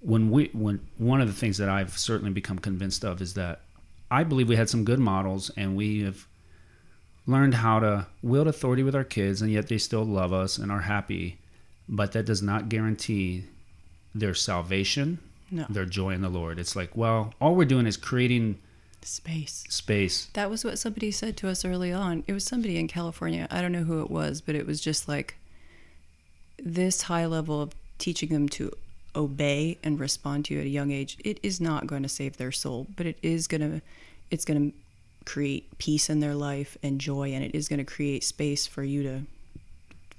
when 0.00 0.30
we, 0.30 0.50
when 0.54 0.80
one 0.98 1.20
of 1.20 1.26
the 1.28 1.34
things 1.34 1.58
that 1.58 1.68
I've 1.68 1.96
certainly 1.98 2.32
become 2.32 2.58
convinced 2.58 3.04
of 3.04 3.20
is 3.20 3.34
that 3.34 3.60
I 4.10 4.24
believe 4.24 4.48
we 4.48 4.56
had 4.56 4.70
some 4.70 4.84
good 4.84 4.98
models, 4.98 5.50
and 5.56 5.76
we 5.76 6.00
have 6.02 6.26
learned 7.26 7.54
how 7.54 7.80
to 7.80 8.06
wield 8.22 8.46
authority 8.48 8.82
with 8.82 8.94
our 8.94 9.04
kids, 9.04 9.42
and 9.42 9.50
yet 9.50 9.68
they 9.68 9.78
still 9.78 10.04
love 10.04 10.32
us 10.32 10.56
and 10.58 10.72
are 10.72 10.80
happy. 10.80 11.38
But 11.88 12.12
that 12.12 12.24
does 12.24 12.42
not 12.42 12.68
guarantee 12.68 13.44
their 14.14 14.34
salvation, 14.34 15.18
No. 15.50 15.66
their 15.68 15.84
joy 15.84 16.10
in 16.10 16.22
the 16.22 16.28
Lord. 16.28 16.58
It's 16.58 16.74
like, 16.76 16.96
well, 16.96 17.34
all 17.40 17.54
we're 17.54 17.64
doing 17.66 17.86
is 17.86 17.96
creating 17.96 18.58
Space. 19.02 19.64
space. 19.68 20.28
That 20.32 20.48
was 20.50 20.64
what 20.64 20.78
somebody 20.78 21.10
said 21.10 21.36
to 21.38 21.48
us 21.48 21.64
early 21.64 21.92
on. 21.92 22.24
It 22.26 22.32
was 22.32 22.44
somebody 22.44 22.78
in 22.78 22.88
California. 22.88 23.46
I 23.50 23.60
don't 23.60 23.72
know 23.72 23.84
who 23.84 24.00
it 24.00 24.10
was, 24.10 24.40
but 24.40 24.54
it 24.54 24.66
was 24.66 24.80
just 24.80 25.08
like 25.08 25.36
this 26.58 27.02
high 27.02 27.26
level 27.26 27.60
of 27.60 27.72
teaching 27.98 28.30
them 28.30 28.48
to 28.50 28.72
obey 29.16 29.78
and 29.84 30.00
respond 30.00 30.46
to 30.46 30.54
you 30.54 30.60
at 30.60 30.66
a 30.66 30.70
young 30.70 30.90
age. 30.90 31.18
It 31.24 31.38
is 31.42 31.60
not 31.60 31.86
going 31.86 32.02
to 32.02 32.08
save 32.08 32.36
their 32.38 32.52
soul, 32.52 32.86
but 32.96 33.06
it 33.06 33.18
is 33.22 33.46
going 33.46 33.60
to 33.60 33.82
it's 34.30 34.44
going 34.44 34.70
to 34.70 34.76
create 35.26 35.76
peace 35.78 36.08
in 36.10 36.20
their 36.20 36.34
life 36.34 36.76
and 36.82 37.00
joy 37.00 37.32
and 37.32 37.44
it 37.44 37.54
is 37.54 37.68
going 37.68 37.78
to 37.78 37.84
create 37.84 38.24
space 38.24 38.66
for 38.66 38.82
you 38.82 39.02
to 39.02 39.20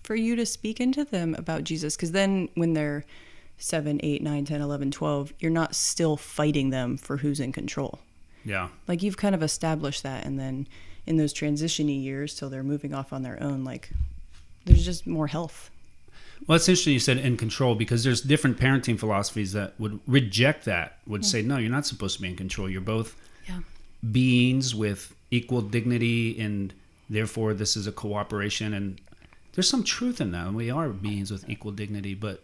for 0.05 0.15
you 0.15 0.35
to 0.35 0.45
speak 0.45 0.79
into 0.79 1.03
them 1.03 1.35
about 1.37 1.63
Jesus 1.63 1.97
cuz 1.97 2.11
then 2.11 2.49
when 2.55 2.73
they're 2.73 3.03
7, 3.57 3.99
8, 4.03 4.21
9, 4.21 4.45
10, 4.45 4.61
11, 4.61 4.91
12, 4.91 5.33
you're 5.39 5.51
not 5.51 5.75
still 5.75 6.17
fighting 6.17 6.69
them 6.71 6.97
for 6.97 7.17
who's 7.17 7.39
in 7.39 7.51
control 7.51 7.99
Yeah. 8.43 8.67
like 8.87 9.01
you've 9.01 9.17
kind 9.17 9.33
of 9.35 9.41
established 9.41 10.03
that 10.03 10.25
and 10.25 10.37
then 10.39 10.67
in 11.05 11.17
those 11.17 11.33
transitiony 11.33 12.01
years 12.03 12.35
till 12.35 12.49
they're 12.49 12.63
moving 12.63 12.93
off 12.93 13.13
on 13.13 13.21
their 13.23 13.41
own 13.41 13.63
like 13.63 13.89
there's 14.65 14.83
just 14.83 15.05
more 15.07 15.27
health 15.27 15.69
Well, 16.47 16.57
it's 16.57 16.67
interesting 16.67 16.93
you 16.93 16.99
said 16.99 17.17
in 17.17 17.37
control 17.37 17.75
because 17.75 18.03
there's 18.03 18.21
different 18.21 18.57
parenting 18.59 18.99
philosophies 18.99 19.53
that 19.53 19.73
would 19.79 19.99
reject 20.05 20.65
that, 20.65 20.97
would 21.07 21.21
mm. 21.21 21.25
say, 21.25 21.41
no, 21.41 21.57
you're 21.57 21.71
not 21.71 21.85
supposed 21.85 22.17
to 22.17 22.21
be 22.21 22.27
in 22.27 22.35
control. 22.35 22.69
You're 22.69 22.81
both 22.81 23.15
Yeah. 23.47 23.61
beings 24.11 24.75
with 24.75 25.15
equal 25.31 25.61
dignity 25.61 26.37
and 26.39 26.73
therefore 27.09 27.53
this 27.53 27.77
is 27.77 27.87
a 27.87 27.91
cooperation 27.91 28.73
and 28.73 28.99
there's 29.55 29.69
some 29.69 29.83
truth 29.83 30.21
in 30.21 30.31
that 30.31 30.53
we 30.53 30.69
are 30.69 30.89
beings 30.89 31.31
with 31.31 31.49
equal 31.49 31.71
dignity 31.71 32.13
but 32.13 32.43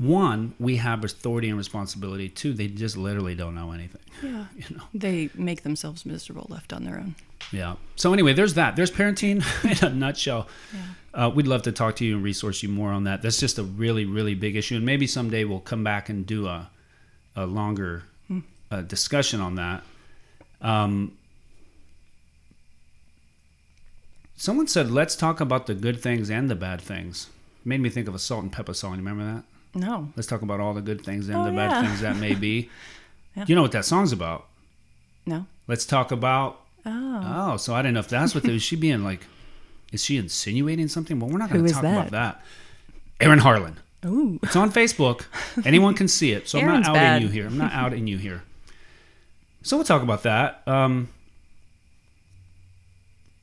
one 0.00 0.54
we 0.58 0.76
have 0.76 1.04
authority 1.04 1.50
and 1.50 1.58
responsibility. 1.58 2.30
Two 2.30 2.54
they 2.54 2.68
just 2.68 2.96
literally 2.96 3.34
don't 3.34 3.54
know 3.54 3.72
anything. 3.72 4.00
Yeah. 4.22 4.46
you 4.56 4.76
know? 4.76 4.82
They 4.94 5.28
make 5.34 5.62
themselves 5.62 6.06
miserable 6.06 6.46
left 6.48 6.72
on 6.72 6.84
their 6.84 6.96
own. 6.96 7.14
yeah. 7.52 7.76
So 7.96 8.14
anyway 8.14 8.32
there's 8.32 8.54
that. 8.54 8.76
There's 8.76 8.90
parenting 8.90 9.44
in 9.82 9.86
a 9.86 9.94
nutshell. 9.94 10.48
Uh, 11.12 11.30
we'd 11.34 11.46
love 11.46 11.62
to 11.62 11.72
talk 11.72 11.96
to 11.96 12.04
you 12.04 12.14
and 12.14 12.24
resource 12.24 12.62
you 12.62 12.70
more 12.70 12.90
on 12.90 13.04
that. 13.04 13.20
That's 13.20 13.38
just 13.38 13.58
a 13.58 13.62
really 13.62 14.06
really 14.06 14.34
big 14.34 14.56
issue 14.56 14.76
and 14.76 14.86
maybe 14.86 15.06
someday 15.06 15.44
we'll 15.44 15.60
come 15.60 15.84
back 15.84 16.08
and 16.08 16.26
do 16.26 16.46
a, 16.46 16.70
a 17.36 17.44
longer 17.44 18.04
uh, 18.70 18.80
discussion 18.82 19.40
on 19.40 19.56
that. 19.56 19.82
Um, 20.62 21.16
someone 24.40 24.66
said 24.66 24.90
let's 24.90 25.14
talk 25.14 25.38
about 25.40 25.66
the 25.66 25.74
good 25.74 26.00
things 26.00 26.30
and 26.30 26.48
the 26.50 26.54
bad 26.54 26.80
things 26.80 27.28
made 27.64 27.78
me 27.80 27.90
think 27.90 28.08
of 28.08 28.14
a 28.14 28.18
Salt-N-Pepa 28.18 28.74
song 28.74 28.92
you 28.92 28.96
remember 29.04 29.24
that 29.34 29.44
No. 29.78 30.08
let's 30.16 30.26
talk 30.26 30.40
about 30.42 30.60
all 30.60 30.72
the 30.72 30.80
good 30.80 31.04
things 31.04 31.28
and 31.28 31.36
Oh, 31.36 31.44
the 31.44 31.50
bad 31.52 31.70
yeah. 31.70 31.82
things 31.86 32.00
that 32.00 32.16
may 32.16 32.34
be 32.34 32.70
Yeah. 33.36 33.44
you 33.46 33.54
know 33.54 33.62
what 33.62 33.72
that 33.72 33.84
song's 33.84 34.12
about 34.12 34.46
No. 35.26 35.46
let's 35.68 35.84
talk 35.84 36.10
about 36.10 36.60
Oh. 36.86 37.20
Oh, 37.52 37.56
so 37.58 37.74
I 37.74 37.82
didn't 37.82 37.92
know 37.94 38.00
if 38.00 38.08
that's 38.08 38.34
what 38.34 38.46
is 38.46 38.62
she 38.62 38.74
being 38.74 39.04
like? 39.04 39.26
Is 39.92 40.02
she 40.02 40.16
insinuating 40.16 40.88
something? 40.88 41.20
Well, 41.20 41.28
we're 41.28 41.36
not 41.36 41.50
going 41.50 41.66
to 41.66 41.70
talk 41.74 41.82
about 41.82 42.10
that? 42.12 42.40
that. 43.20 43.24
Aaron 43.26 43.38
Harlan. 43.40 43.78
Ooh. 44.06 44.40
It's 44.42 44.56
on 44.56 44.72
Facebook. 44.72 45.26
Anyone 45.66 45.92
can 45.94 46.08
see 46.08 46.32
it. 46.32 46.48
So 46.48 46.58
I'm 46.58 46.64
not 46.66 46.86
outing 46.86 46.94
bad. 46.94 47.22
you 47.22 47.28
here. 47.28 47.46
I'm 47.46 47.58
not 47.58 47.74
outing 47.74 48.06
you 48.06 48.16
here. 48.16 48.44
So 49.62 49.76
we'll 49.76 49.84
talk 49.84 50.00
about 50.02 50.22
that. 50.22 50.62
Um, 50.66 51.08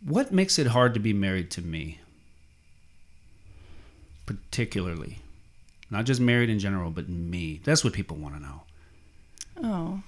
what 0.07 0.31
makes 0.31 0.57
it 0.57 0.67
hard 0.67 0.93
to 0.93 0.99
be 0.99 1.11
married 1.13 1.51
to 1.51 1.61
me? 1.61 1.99
Particularly. 4.25 5.19
Not 5.89 6.05
just 6.05 6.19
married 6.19 6.49
in 6.49 6.59
general, 6.59 6.91
but 6.91 7.07
me. 7.07 7.61
That's 7.63 7.83
what 7.83 7.93
people 7.93 8.17
want 8.17 8.35
to 8.35 8.41
know. 8.41 8.61
Oh. 9.63 10.01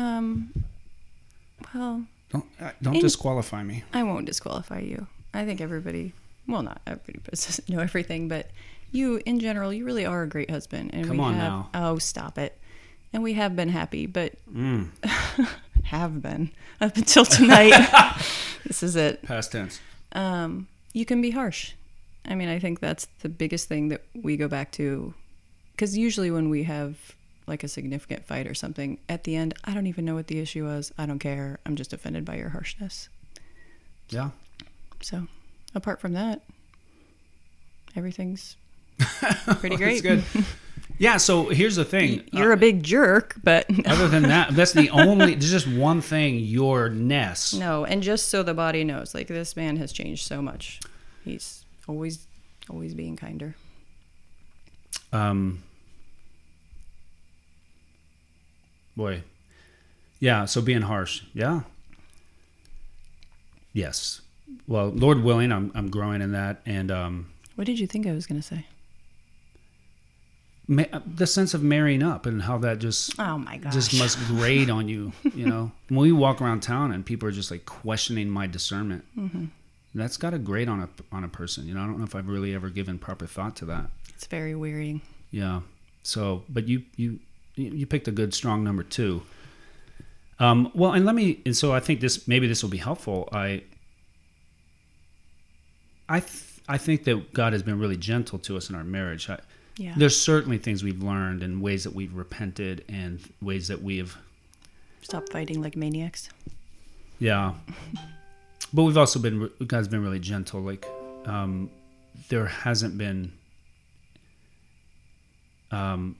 Um. 0.00 0.52
Well, 1.74 2.04
Don't 2.30 2.44
uh, 2.60 2.70
don't 2.82 2.96
In- 2.96 3.00
disqualify 3.00 3.62
me. 3.62 3.84
I 3.92 4.02
won't 4.02 4.26
disqualify 4.26 4.80
you. 4.80 5.06
I 5.32 5.44
think 5.44 5.60
everybody, 5.60 6.12
well, 6.46 6.62
not 6.62 6.80
everybody 6.86 7.18
doesn't 7.28 7.68
know 7.74 7.80
everything, 7.80 8.28
but 8.28 8.50
you, 8.92 9.20
in 9.26 9.40
general, 9.40 9.72
you 9.72 9.84
really 9.84 10.06
are 10.06 10.22
a 10.22 10.28
great 10.28 10.50
husband. 10.50 10.90
And 10.94 11.06
Come 11.06 11.16
we 11.18 11.24
on 11.24 11.34
have, 11.34 11.42
now. 11.52 11.70
Oh, 11.74 11.98
stop 11.98 12.38
it. 12.38 12.56
And 13.12 13.22
we 13.22 13.32
have 13.34 13.56
been 13.56 13.68
happy, 13.68 14.06
but 14.06 14.32
Mm, 14.52 14.88
have 15.84 16.22
been 16.22 16.50
up 16.80 16.96
until 16.96 17.24
tonight. 17.24 17.72
this 18.66 18.82
is 18.82 18.96
it. 18.96 19.22
past 19.22 19.52
tense. 19.52 19.80
Um, 20.12 20.68
you 20.92 21.04
can 21.04 21.20
be 21.20 21.30
harsh. 21.30 21.72
I 22.26 22.34
mean, 22.34 22.48
I 22.48 22.58
think 22.58 22.80
that's 22.80 23.06
the 23.20 23.28
biggest 23.28 23.68
thing 23.68 23.88
that 23.88 24.02
we 24.14 24.36
go 24.36 24.48
back 24.48 24.72
to. 24.72 25.14
Because 25.72 25.96
usually 25.96 26.30
when 26.30 26.48
we 26.48 26.62
have 26.64 26.96
like 27.46 27.62
a 27.62 27.68
significant 27.68 28.24
fight 28.24 28.46
or 28.46 28.54
something, 28.54 28.98
at 29.08 29.24
the 29.24 29.36
end, 29.36 29.54
I 29.64 29.74
don't 29.74 29.86
even 29.86 30.04
know 30.04 30.14
what 30.14 30.28
the 30.28 30.38
issue 30.38 30.64
was. 30.64 30.92
I 30.96 31.06
don't 31.06 31.18
care. 31.18 31.58
I'm 31.66 31.76
just 31.76 31.92
offended 31.92 32.24
by 32.24 32.36
your 32.36 32.48
harshness. 32.50 33.08
Yeah. 34.08 34.30
So, 35.02 35.26
apart 35.74 36.00
from 36.00 36.14
that, 36.14 36.42
everything's 37.96 38.56
pretty 39.58 39.76
great. 39.76 40.02
good. 40.02 40.24
Yeah, 40.96 41.16
so 41.16 41.48
here's 41.48 41.74
the 41.76 41.84
thing. 41.84 42.22
You're 42.32 42.52
a 42.52 42.56
big 42.56 42.82
jerk, 42.82 43.34
but 43.42 43.66
Other 43.86 44.06
than 44.08 44.22
that, 44.24 44.54
that's 44.54 44.72
the 44.72 44.90
only. 44.90 45.34
There's 45.34 45.50
just 45.50 45.66
one 45.66 46.00
thing. 46.00 46.38
Your 46.38 46.88
ness. 46.88 47.52
no. 47.52 47.84
And 47.84 48.02
just 48.02 48.28
so 48.28 48.42
the 48.42 48.54
body 48.54 48.84
knows, 48.84 49.14
like 49.14 49.26
this 49.26 49.56
man 49.56 49.76
has 49.78 49.92
changed 49.92 50.24
so 50.26 50.40
much. 50.40 50.80
He's 51.24 51.64
always, 51.88 52.26
always 52.70 52.94
being 52.94 53.16
kinder. 53.16 53.56
Um. 55.12 55.62
Boy. 58.96 59.22
Yeah. 60.20 60.44
So 60.44 60.62
being 60.62 60.82
harsh. 60.82 61.22
Yeah. 61.34 61.62
Yes. 63.72 64.20
Well, 64.68 64.88
Lord 64.90 65.22
willing, 65.24 65.50
I'm 65.50 65.72
I'm 65.74 65.90
growing 65.90 66.22
in 66.22 66.30
that, 66.32 66.60
and 66.64 66.90
um, 66.92 67.26
What 67.56 67.66
did 67.66 67.80
you 67.80 67.86
think 67.88 68.06
I 68.06 68.12
was 68.12 68.26
going 68.26 68.40
to 68.40 68.46
say? 68.46 68.66
Ma- 70.68 70.84
the 71.06 71.26
sense 71.26 71.54
of 71.54 71.62
marrying 71.62 72.02
up 72.02 72.26
and 72.26 72.42
how 72.42 72.58
that 72.58 72.78
just 72.78 73.18
Oh 73.18 73.38
my 73.38 73.56
god 73.58 73.72
just 73.72 73.98
must 73.98 74.18
grade 74.28 74.70
on 74.70 74.88
you. 74.88 75.12
You 75.34 75.46
know, 75.46 75.72
when 75.88 76.00
we 76.00 76.12
walk 76.12 76.40
around 76.40 76.60
town 76.62 76.92
and 76.92 77.04
people 77.04 77.28
are 77.28 77.32
just 77.32 77.50
like 77.50 77.64
questioning 77.66 78.28
my 78.30 78.46
discernment, 78.46 79.04
Mm-hmm. 79.18 79.44
that's 79.94 80.16
got 80.16 80.30
to 80.30 80.38
grade 80.38 80.68
on 80.68 80.80
a 80.80 80.88
on 81.12 81.24
a 81.24 81.28
person. 81.28 81.66
You 81.66 81.74
know, 81.74 81.82
I 81.82 81.86
don't 81.86 81.98
know 81.98 82.04
if 82.04 82.14
I've 82.14 82.28
really 82.28 82.54
ever 82.54 82.68
given 82.70 82.98
proper 82.98 83.26
thought 83.26 83.56
to 83.56 83.64
that. 83.66 83.90
It's 84.14 84.26
very 84.26 84.54
wearying. 84.54 85.00
Yeah. 85.30 85.60
So, 86.02 86.44
but 86.48 86.68
you 86.68 86.82
you 86.96 87.18
you 87.56 87.86
picked 87.86 88.08
a 88.08 88.12
good 88.12 88.34
strong 88.34 88.64
number 88.64 88.82
two. 88.82 89.22
Um, 90.40 90.70
well, 90.74 90.92
and 90.92 91.04
let 91.06 91.14
me. 91.14 91.40
And 91.46 91.56
so 91.56 91.72
I 91.72 91.78
think 91.80 92.00
this 92.00 92.26
maybe 92.26 92.46
this 92.48 92.62
will 92.62 92.70
be 92.70 92.78
helpful. 92.78 93.28
I 93.32 93.62
I 96.08 96.20
th- 96.20 96.42
I 96.68 96.78
think 96.78 97.04
that 97.04 97.32
God 97.32 97.52
has 97.52 97.62
been 97.62 97.78
really 97.78 97.96
gentle 97.96 98.38
to 98.40 98.56
us 98.56 98.70
in 98.70 98.74
our 98.76 98.84
marriage. 98.84 99.28
I, 99.28 99.38
Yeah. 99.76 99.94
There's 99.96 100.20
certainly 100.20 100.58
things 100.58 100.84
we've 100.84 101.02
learned 101.02 101.42
and 101.42 101.60
ways 101.60 101.84
that 101.84 101.94
we've 101.94 102.14
repented 102.14 102.84
and 102.88 103.20
ways 103.42 103.68
that 103.68 103.82
we 103.82 103.98
have 103.98 104.16
stopped 105.02 105.32
fighting 105.32 105.60
like 105.60 105.76
maniacs. 105.76 106.28
Yeah, 107.18 107.54
but 108.72 108.82
we've 108.84 108.96
also 108.98 109.18
been 109.18 109.50
God's 109.66 109.88
been 109.88 110.02
really 110.02 110.18
gentle. 110.20 110.60
Like 110.60 110.86
um, 111.26 111.70
there 112.28 112.46
hasn't 112.46 112.96
been 112.98 113.32
um, 115.70 116.16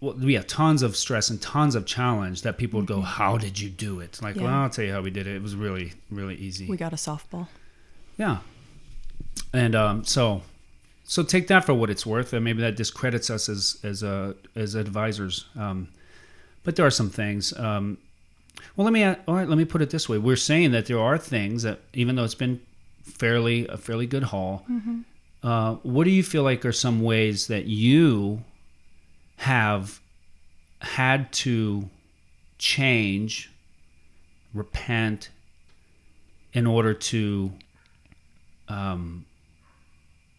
well, 0.00 0.14
we 0.14 0.34
have 0.34 0.46
tons 0.46 0.82
of 0.82 0.96
stress 0.96 1.30
and 1.30 1.40
tons 1.40 1.74
of 1.74 1.86
challenge 1.86 2.42
that 2.42 2.58
people 2.58 2.80
would 2.80 2.86
go, 2.88 3.00
"How 3.00 3.38
did 3.38 3.58
you 3.58 3.68
do 3.68 4.00
it?" 4.00 4.20
Like, 4.22 4.36
Yeah. 4.36 4.42
well, 4.42 4.52
I'll 4.54 4.70
tell 4.70 4.84
you 4.84 4.92
how 4.92 5.02
we 5.02 5.10
did 5.10 5.26
it. 5.26 5.36
It 5.36 5.42
was 5.42 5.54
really, 5.54 5.92
really 6.10 6.34
easy. 6.36 6.66
We 6.66 6.76
got 6.76 6.92
a 6.92 6.96
softball. 6.96 7.48
Yeah. 8.18 8.38
And 9.52 9.74
um, 9.74 10.04
so, 10.04 10.42
so 11.06 11.22
take 11.22 11.46
that 11.48 11.64
for 11.64 11.72
what 11.74 11.88
it's 11.88 12.04
worth. 12.04 12.32
And 12.32 12.44
maybe 12.44 12.60
that 12.62 12.76
discredits 12.76 13.30
us 13.30 13.48
as 13.48 13.78
as 13.82 14.02
uh, 14.02 14.34
as 14.54 14.74
advisors. 14.74 15.46
Um, 15.56 15.88
but 16.64 16.76
there 16.76 16.84
are 16.84 16.90
some 16.90 17.10
things. 17.10 17.56
Um, 17.56 17.98
well, 18.76 18.84
let 18.84 18.92
me 18.92 19.04
all 19.04 19.16
right. 19.28 19.48
Let 19.48 19.56
me 19.58 19.64
put 19.64 19.82
it 19.82 19.90
this 19.90 20.08
way: 20.08 20.18
We're 20.18 20.36
saying 20.36 20.72
that 20.72 20.86
there 20.86 20.98
are 20.98 21.18
things 21.18 21.62
that, 21.62 21.80
even 21.92 22.16
though 22.16 22.24
it's 22.24 22.34
been 22.34 22.60
fairly 23.02 23.66
a 23.68 23.76
fairly 23.76 24.06
good 24.06 24.24
haul, 24.24 24.64
uh, 25.42 25.74
what 25.82 26.04
do 26.04 26.10
you 26.10 26.22
feel 26.22 26.42
like 26.42 26.64
are 26.64 26.72
some 26.72 27.02
ways 27.02 27.46
that 27.46 27.66
you 27.66 28.42
have 29.36 30.00
had 30.80 31.30
to 31.32 31.88
change, 32.58 33.50
repent, 34.54 35.28
in 36.52 36.66
order 36.66 36.94
to 36.94 37.52
um, 38.68 39.25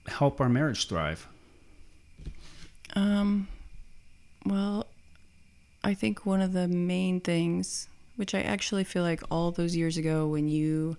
help 0.08 0.42
our 0.42 0.50
marriage 0.50 0.88
thrive? 0.88 1.28
Um, 2.96 3.48
well, 4.46 4.88
I 5.84 5.94
think 5.94 6.26
one 6.26 6.42
of 6.42 6.54
the 6.54 6.68
main 6.68 7.20
things, 7.20 7.88
which 8.16 8.34
I 8.34 8.42
actually 8.42 8.84
feel 8.84 9.04
like 9.04 9.22
all 9.30 9.52
those 9.52 9.76
years 9.76 9.98
ago 9.98 10.28
when 10.28 10.48
you, 10.48 10.98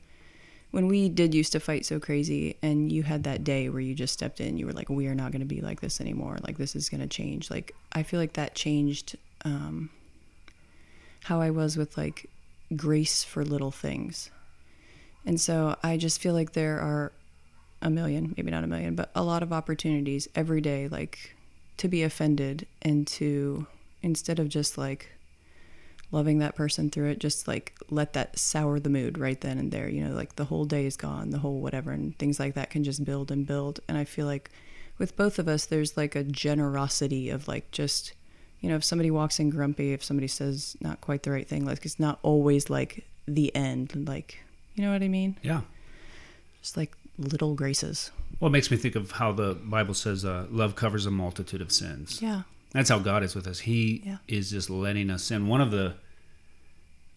when 0.70 0.86
we 0.86 1.08
did 1.08 1.34
used 1.34 1.52
to 1.52 1.60
fight 1.60 1.86
so 1.86 1.98
crazy 1.98 2.56
and 2.62 2.92
you 2.92 3.02
had 3.02 3.24
that 3.24 3.42
day 3.42 3.68
where 3.68 3.80
you 3.80 3.94
just 3.94 4.12
stepped 4.12 4.40
in, 4.40 4.58
you 4.58 4.66
were 4.66 4.72
like, 4.72 4.88
we 4.88 5.06
are 5.06 5.14
not 5.14 5.32
going 5.32 5.40
to 5.40 5.46
be 5.46 5.60
like 5.60 5.80
this 5.80 6.00
anymore. 6.00 6.38
Like, 6.42 6.58
this 6.58 6.76
is 6.76 6.88
going 6.88 7.00
to 7.00 7.06
change. 7.06 7.50
Like, 7.50 7.74
I 7.92 8.02
feel 8.02 8.20
like 8.20 8.34
that 8.34 8.54
changed 8.54 9.16
um, 9.44 9.90
how 11.24 11.40
I 11.40 11.50
was 11.50 11.76
with 11.76 11.96
like 11.96 12.28
grace 12.76 13.24
for 13.24 13.44
little 13.44 13.70
things. 13.70 14.30
And 15.24 15.40
so 15.40 15.76
I 15.82 15.96
just 15.96 16.20
feel 16.20 16.34
like 16.34 16.52
there 16.52 16.80
are 16.80 17.12
a 17.80 17.90
million, 17.90 18.34
maybe 18.36 18.50
not 18.50 18.64
a 18.64 18.68
million, 18.68 18.94
but 18.94 19.10
a 19.14 19.22
lot 19.22 19.42
of 19.42 19.52
opportunities 19.52 20.28
every 20.34 20.60
day, 20.60 20.88
like 20.88 21.34
to 21.76 21.88
be 21.88 22.02
offended 22.02 22.66
and 22.82 23.06
to 23.06 23.66
instead 24.02 24.38
of 24.38 24.48
just 24.48 24.78
like 24.78 25.10
loving 26.10 26.38
that 26.38 26.54
person 26.54 26.90
through 26.90 27.10
it, 27.10 27.18
just 27.18 27.46
like 27.46 27.74
let 27.90 28.14
that 28.14 28.38
sour 28.38 28.80
the 28.80 28.88
mood 28.88 29.18
right 29.18 29.40
then 29.40 29.58
and 29.58 29.70
there. 29.70 29.88
You 29.88 30.04
know, 30.04 30.14
like 30.14 30.36
the 30.36 30.46
whole 30.46 30.64
day 30.64 30.86
is 30.86 30.96
gone, 30.96 31.30
the 31.30 31.38
whole 31.38 31.60
whatever, 31.60 31.92
and 31.92 32.18
things 32.18 32.40
like 32.40 32.54
that 32.54 32.70
can 32.70 32.84
just 32.84 33.04
build 33.04 33.30
and 33.30 33.46
build. 33.46 33.80
And 33.88 33.98
I 33.98 34.04
feel 34.04 34.26
like 34.26 34.50
with 34.98 35.16
both 35.16 35.38
of 35.38 35.48
us, 35.48 35.66
there's 35.66 35.96
like 35.96 36.14
a 36.14 36.24
generosity 36.24 37.30
of 37.30 37.46
like 37.46 37.70
just, 37.70 38.12
you 38.60 38.68
know, 38.68 38.76
if 38.76 38.84
somebody 38.84 39.10
walks 39.10 39.38
in 39.38 39.50
grumpy, 39.50 39.92
if 39.92 40.02
somebody 40.02 40.28
says 40.28 40.76
not 40.80 41.00
quite 41.00 41.22
the 41.22 41.30
right 41.30 41.46
thing, 41.46 41.64
like 41.64 41.84
it's 41.84 42.00
not 42.00 42.18
always 42.22 42.70
like 42.70 43.04
the 43.26 43.54
end. 43.54 44.08
Like, 44.08 44.42
you 44.74 44.84
know 44.84 44.92
what 44.92 45.02
I 45.02 45.08
mean? 45.08 45.36
Yeah. 45.42 45.60
Just 46.60 46.76
like 46.76 46.92
little 47.18 47.54
graces. 47.54 48.10
Well, 48.40 48.48
it 48.48 48.52
makes 48.52 48.70
me 48.70 48.76
think 48.76 48.94
of 48.94 49.10
how 49.12 49.32
the 49.32 49.54
Bible 49.54 49.94
says, 49.94 50.24
uh, 50.24 50.46
"Love 50.50 50.74
covers 50.76 51.06
a 51.06 51.10
multitude 51.10 51.60
of 51.60 51.72
sins." 51.72 52.20
Yeah. 52.22 52.42
That's 52.72 52.88
how 52.90 52.98
God 52.98 53.22
is 53.24 53.34
with 53.34 53.46
us. 53.46 53.60
He 53.60 54.02
Yeah. 54.06 54.18
is 54.28 54.50
just 54.50 54.70
letting 54.70 55.10
us 55.10 55.30
in. 55.30 55.46
One 55.48 55.60
of 55.60 55.70
the 55.70 55.94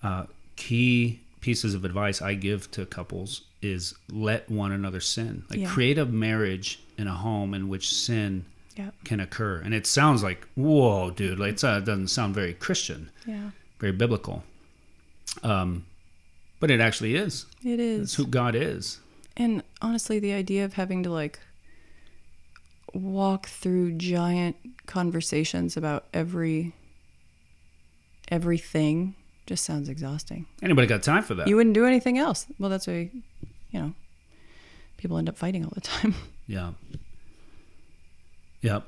uh, 0.03 0.25
key 0.55 1.19
pieces 1.41 1.73
of 1.75 1.85
advice 1.85 2.21
I 2.21 2.33
give 2.33 2.71
to 2.71 2.85
couples 2.85 3.41
is 3.61 3.93
let 4.09 4.49
one 4.49 4.71
another 4.71 4.99
sin. 4.99 5.43
Like 5.49 5.59
Yeah. 5.59 5.69
create 5.69 5.97
a 5.99 6.05
marriage 6.05 6.79
in 6.97 7.07
a 7.07 7.13
home 7.15 7.53
in 7.53 7.67
which 7.69 7.89
sin 7.93 8.45
Yeah. 8.75 8.89
can 9.03 9.19
occur. 9.19 9.57
And 9.59 9.73
it 9.75 9.85
sounds 9.85 10.23
like, 10.23 10.47
whoa, 10.55 11.11
dude, 11.11 11.37
like 11.37 11.51
it's, 11.53 11.63
uh, 11.63 11.79
it 11.81 11.85
doesn't 11.85 12.07
sound 12.07 12.33
very 12.33 12.53
Christian, 12.55 13.09
Yeah. 13.27 13.51
very 13.79 13.91
biblical. 13.91 14.43
Um, 15.43 15.85
but 16.59 16.71
it 16.71 16.79
actually 16.79 17.15
is. 17.15 17.45
It 17.63 17.79
It's 17.79 18.11
is. 18.11 18.15
who 18.15 18.25
God 18.25 18.55
is. 18.55 18.99
And 19.41 19.63
honestly, 19.81 20.19
the 20.19 20.33
idea 20.33 20.65
of 20.65 20.73
having 20.73 21.01
to 21.03 21.09
like 21.09 21.39
walk 22.93 23.47
through 23.47 23.93
giant 23.93 24.55
conversations 24.85 25.75
about 25.77 26.05
every 26.13 26.73
everything 28.29 29.15
just 29.47 29.63
sounds 29.65 29.89
exhausting. 29.89 30.45
Anybody 30.61 30.87
got 30.87 31.01
time 31.03 31.23
for 31.23 31.33
that? 31.35 31.47
You 31.47 31.55
wouldn't 31.55 31.73
do 31.73 31.85
anything 31.85 32.17
else. 32.17 32.45
Well, 32.59 32.69
that's 32.69 32.85
why, 32.87 33.09
you 33.71 33.79
know, 33.79 33.93
people 34.97 35.17
end 35.17 35.27
up 35.27 35.37
fighting 35.37 35.63
all 35.65 35.71
the 35.73 35.81
time. 35.81 36.13
Yeah. 36.47 36.71
Yep. 38.61 38.85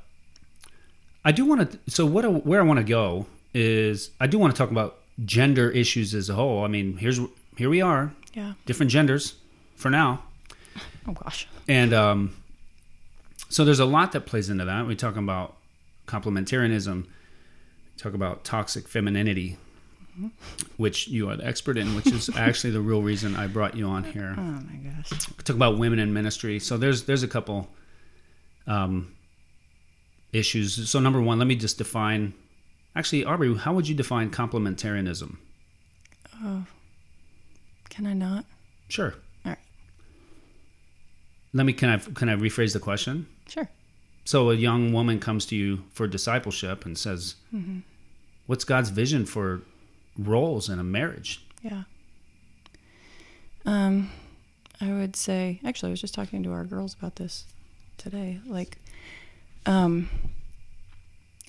I 1.23 1.31
do 1.31 1.45
want 1.45 1.71
to. 1.71 1.79
So 1.89 2.05
what? 2.05 2.45
Where 2.45 2.59
I 2.59 2.63
want 2.63 2.79
to 2.79 2.83
go 2.83 3.25
is 3.53 4.09
I 4.19 4.27
do 4.27 4.37
want 4.37 4.53
to 4.53 4.57
talk 4.57 4.69
about 4.69 4.97
gender 5.23 5.69
issues 5.69 6.13
as 6.13 6.29
a 6.29 6.33
whole. 6.33 6.65
I 6.65 6.67
mean, 6.67 6.97
here's 6.97 7.19
here 7.55 7.69
we 7.69 7.81
are, 7.81 8.11
Yeah. 8.33 8.53
different 8.65 8.91
genders 8.91 9.35
for 9.77 9.89
now, 9.89 10.23
Oh 11.07 11.13
gosh. 11.13 11.47
and 11.67 11.93
um, 11.93 12.35
so 13.49 13.65
there's 13.65 13.79
a 13.79 13.85
lot 13.85 14.11
that 14.13 14.25
plays 14.25 14.49
into 14.49 14.65
that. 14.65 14.87
We 14.87 14.95
talk 14.95 15.15
about 15.15 15.55
complementarianism, 16.07 17.05
talk 17.97 18.13
about 18.13 18.43
toxic 18.43 18.87
femininity, 18.87 19.57
which 20.77 21.07
you 21.07 21.29
are 21.29 21.35
the 21.35 21.45
expert 21.45 21.77
in, 21.77 21.95
which 21.95 22.07
is 22.07 22.29
actually 22.37 22.71
the 22.71 22.81
real 22.81 23.01
reason 23.01 23.35
I 23.35 23.47
brought 23.47 23.75
you 23.75 23.87
on 23.87 24.03
here. 24.03 24.33
Oh 24.37 24.41
my 24.41 24.75
gosh. 24.77 25.09
talk 25.43 25.55
about 25.55 25.77
women 25.77 25.99
in 25.99 26.13
ministry. 26.13 26.59
So 26.59 26.77
there's 26.77 27.03
there's 27.03 27.23
a 27.23 27.27
couple 27.27 27.69
um, 28.67 29.13
issues. 30.31 30.89
So 30.89 30.99
number 30.99 31.21
one, 31.21 31.37
let 31.39 31.47
me 31.47 31.55
just 31.55 31.77
define. 31.77 32.33
Actually, 32.95 33.25
Aubrey, 33.25 33.55
how 33.57 33.73
would 33.73 33.87
you 33.87 33.95
define 33.95 34.29
complementarianism? 34.29 35.37
Oh. 36.43 36.63
Can 37.89 38.05
I 38.07 38.13
not? 38.13 38.45
Sure. 38.87 39.15
Let 41.53 41.65
me 41.65 41.73
can 41.73 41.89
I 41.89 41.97
can 41.97 42.29
I 42.29 42.35
rephrase 42.35 42.73
the 42.73 42.79
question? 42.79 43.27
Sure. 43.47 43.69
So 44.25 44.49
a 44.49 44.55
young 44.55 44.93
woman 44.93 45.19
comes 45.19 45.45
to 45.47 45.55
you 45.55 45.83
for 45.91 46.07
discipleship 46.07 46.85
and 46.85 46.97
says, 46.97 47.35
"What's 48.47 48.63
God's 48.63 48.89
vision 48.89 49.25
for 49.25 49.61
roles 50.17 50.69
in 50.69 50.79
a 50.79 50.83
marriage?" 50.83 51.45
Yeah. 51.61 51.83
Um, 53.65 54.09
I 54.81 54.91
would 54.91 55.15
say 55.15 55.59
actually, 55.63 55.89
I 55.89 55.91
was 55.91 56.01
just 56.01 56.13
talking 56.15 56.43
to 56.43 56.51
our 56.51 56.63
girls 56.63 56.93
about 56.95 57.17
this 57.17 57.45
today. 57.97 58.39
Like, 58.45 58.77
um, 59.65 60.09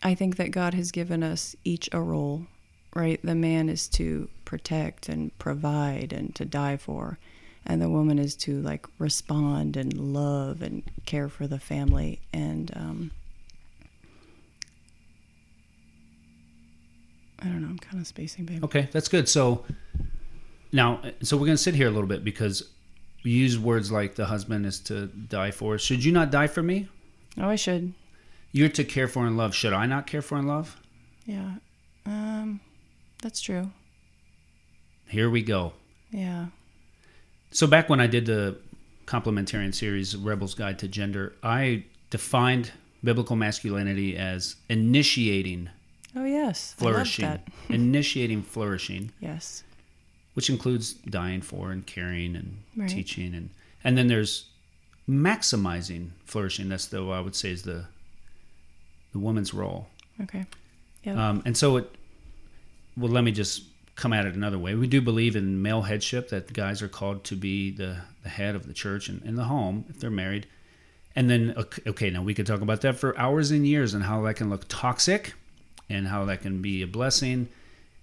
I 0.03 0.15
think 0.15 0.37
that 0.37 0.51
God 0.51 0.75
has 0.75 0.93
given 0.93 1.23
us 1.23 1.57
each 1.65 1.89
a 1.93 2.01
role, 2.01 2.47
right? 2.95 3.21
The 3.23 3.35
man 3.35 3.69
is 3.69 3.89
to 3.91 4.29
protect 4.45 5.09
and 5.09 5.37
provide 5.39 6.13
and 6.13 6.35
to 6.35 6.45
die 6.45 6.77
for, 6.77 7.19
and 7.67 7.81
the 7.81 7.89
woman 7.89 8.19
is 8.19 8.35
to 8.37 8.61
like 8.63 8.87
respond 8.99 9.77
and 9.77 9.93
love 9.93 10.63
and 10.63 10.83
care 11.07 11.29
for 11.29 11.47
the 11.47 11.59
family. 11.59 12.21
And 12.33 12.71
um, 12.77 13.11
I 17.41 17.45
don't 17.47 17.63
know. 17.63 17.69
I'm 17.69 17.79
kind 17.79 18.01
of 18.01 18.07
spacing, 18.07 18.45
babe. 18.45 18.65
Okay, 18.65 18.89
that's 18.93 19.09
good. 19.09 19.29
So 19.29 19.65
now, 20.73 21.01
so 21.23 21.37
we're 21.37 21.47
going 21.47 21.57
to 21.57 21.63
sit 21.63 21.75
here 21.75 21.89
a 21.89 21.91
little 21.91 22.09
bit 22.09 22.25
because 22.25 22.69
we 23.25 23.31
use 23.31 23.59
words 23.59 23.91
like 23.91 24.15
the 24.15 24.27
husband 24.27 24.67
is 24.67 24.81
to 24.81 25.07
die 25.07 25.51
for. 25.51 25.79
Should 25.79 26.05
you 26.05 26.13
not 26.13 26.31
die 26.31 26.47
for 26.47 26.63
me? 26.63 26.89
Oh, 27.39 27.49
I 27.49 27.57
should. 27.57 27.95
You're 28.53 28.69
to 28.69 28.85
care 28.85 29.09
for 29.09 29.27
and 29.27 29.37
love. 29.37 29.55
Should 29.55 29.73
I 29.73 29.87
not 29.87 30.07
care 30.07 30.23
for 30.23 30.37
and 30.37 30.47
love? 30.47 30.77
Yeah. 31.27 31.55
Um, 32.07 32.61
that's 33.23 33.41
true. 33.41 33.71
Here 35.09 35.31
we 35.31 35.43
go. 35.43 35.73
Yeah. 36.11 36.47
So 37.55 37.69
back 37.69 37.89
when 37.89 38.01
I 38.01 38.09
did 38.09 38.27
the 38.27 38.57
complementarian 39.07 39.73
series, 39.73 40.17
Rebel's 40.17 40.55
Guide 40.55 40.77
to 40.81 40.89
Gender, 40.89 41.35
I 41.41 41.85
defined 42.11 42.73
biblical 43.05 43.37
masculinity 43.37 44.17
as 44.17 44.57
initiating 44.69 45.71
Oh 46.17 46.25
yes. 46.25 46.75
flourishing, 46.77 47.25
I 47.25 47.29
love 47.31 47.41
that. 47.47 47.53
initiating 47.75 48.43
flourishing, 48.43 49.13
Yes. 49.21 49.63
which 50.35 50.51
includes 50.51 50.95
dying 50.95 51.43
for 51.43 51.71
and 51.71 51.87
caring 51.87 52.35
and 52.35 52.59
Right. 52.77 52.89
teaching, 52.91 53.35
and 53.35 53.51
and 53.85 53.97
then 53.97 54.09
there's 54.09 54.47
maximizing 55.09 56.11
flourishing. 56.25 56.69
That's 56.69 56.87
the 56.87 57.05
I 57.05 57.21
would 57.21 57.37
say 57.37 57.53
is 57.53 57.63
the 57.63 57.87
the 59.13 59.19
woman's 59.21 59.55
role. 59.55 59.87
Okay. 60.23 60.45
Yeah. 61.05 61.29
Um, 61.29 61.43
and 61.45 61.57
so 61.57 61.77
it, 61.77 61.95
well, 62.97 63.13
let 63.13 63.23
me 63.23 63.31
just 63.31 63.63
come 63.97 64.13
at 64.13 64.27
it 64.27 64.35
another 64.35 64.59
way. 64.59 64.75
We 64.75 64.87
do 64.87 65.01
believe 65.01 65.37
in 65.37 65.63
male 65.63 65.83
headship, 65.83 66.29
that 66.31 66.53
guys 66.53 66.83
are 66.83 66.89
called 66.89 67.25
to 67.25 67.37
be 67.37 67.71
the, 67.71 67.99
the 68.23 68.29
head 68.29 68.55
of 68.55 68.67
the 68.67 68.75
church 68.75 69.09
and 69.09 69.23
in 69.23 69.37
the 69.37 69.45
home 69.45 69.85
if 69.89 70.01
they're 70.01 70.11
married. 70.11 70.47
And 71.17 71.31
then, 71.31 71.55
ok- 71.57 71.83
okay, 71.87 72.11
now 72.11 72.23
we 72.23 72.35
could 72.35 72.47
talk 72.47 72.61
about 72.61 72.81
that 72.81 72.97
for 72.97 73.17
hours 73.19 73.53
and 73.53 73.67
years 73.67 73.95
and 73.95 74.03
how 74.03 74.23
that 74.23 74.35
can 74.35 74.51
look 74.51 74.65
toxic 74.69 75.35
and 75.89 76.09
how 76.09 76.25
that 76.25 76.43
can 76.43 76.61
be 76.61 76.83
a 76.83 76.87
blessing 76.87 77.49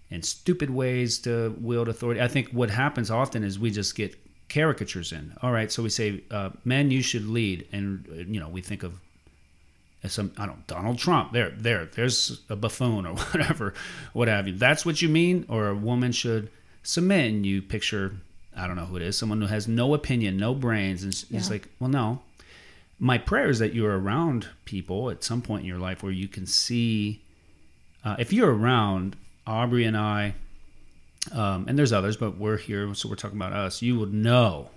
and 0.09 0.23
stupid 0.23 0.69
ways 0.69 1.19
to 1.19 1.55
wield 1.59 1.89
authority. 1.89 2.21
I 2.21 2.27
think 2.27 2.49
what 2.51 2.69
happens 2.69 3.11
often 3.11 3.43
is 3.43 3.59
we 3.59 3.71
just 3.71 3.95
get 3.95 4.15
caricatures 4.47 5.11
in. 5.11 5.33
All 5.41 5.51
right, 5.51 5.71
so 5.71 5.83
we 5.83 5.89
say, 5.89 6.23
uh, 6.31 6.51
men, 6.63 6.91
you 6.91 7.01
should 7.01 7.25
lead. 7.25 7.67
And, 7.71 8.05
you 8.29 8.39
know, 8.39 8.49
we 8.49 8.61
think 8.61 8.83
of 8.83 8.99
some 10.07 10.31
I 10.37 10.45
don't 10.45 10.65
Donald 10.67 10.97
Trump. 10.97 11.31
There, 11.33 11.51
there, 11.51 11.85
there's 11.85 12.41
a 12.49 12.55
buffoon 12.55 13.05
or 13.05 13.15
whatever, 13.31 13.73
what 14.13 14.27
have 14.27 14.47
you. 14.47 14.55
That's 14.55 14.85
what 14.85 15.01
you 15.01 15.09
mean, 15.09 15.45
or 15.47 15.67
a 15.67 15.75
woman 15.75 16.11
should 16.11 16.49
submit, 16.83 17.31
and 17.31 17.45
you 17.45 17.61
picture 17.61 18.15
I 18.55 18.67
don't 18.67 18.75
know 18.75 18.85
who 18.85 18.97
it 18.97 19.01
is, 19.01 19.17
someone 19.17 19.41
who 19.41 19.47
has 19.47 19.67
no 19.67 19.93
opinion, 19.93 20.37
no 20.37 20.53
brains, 20.53 21.03
and 21.03 21.13
it's, 21.13 21.25
it's 21.31 21.49
like, 21.49 21.67
well, 21.79 21.89
no. 21.89 22.21
My 22.99 23.17
prayer 23.17 23.49
is 23.49 23.59
that 23.59 23.73
you're 23.73 23.97
around 23.97 24.47
people 24.65 25.09
at 25.09 25.23
some 25.23 25.41
point 25.41 25.61
in 25.61 25.67
your 25.67 25.79
life 25.79 26.03
where 26.03 26.11
you 26.11 26.27
can 26.27 26.45
see. 26.45 27.21
Uh, 28.03 28.15
if 28.19 28.33
you're 28.33 28.53
around 28.53 29.15
Aubrey 29.47 29.85
and 29.85 29.97
I, 29.97 30.35
um, 31.31 31.65
and 31.67 31.77
there's 31.77 31.93
others, 31.93 32.17
but 32.17 32.37
we're 32.37 32.57
here, 32.57 32.93
so 32.93 33.09
we're 33.09 33.15
talking 33.15 33.37
about 33.37 33.53
us. 33.53 33.81
You 33.81 33.97
would 33.99 34.13
know 34.13 34.69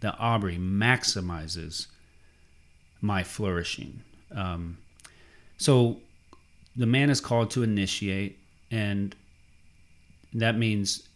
that 0.00 0.16
Aubrey 0.18 0.56
maximizes 0.56 1.86
my 3.00 3.22
flourishing. 3.22 4.02
Um, 4.34 4.78
so 5.58 5.98
the 6.76 6.86
man 6.86 7.10
is 7.10 7.20
called 7.20 7.50
to 7.52 7.62
initiate, 7.62 8.38
and 8.70 9.14
that 10.34 10.56
means 10.56 11.08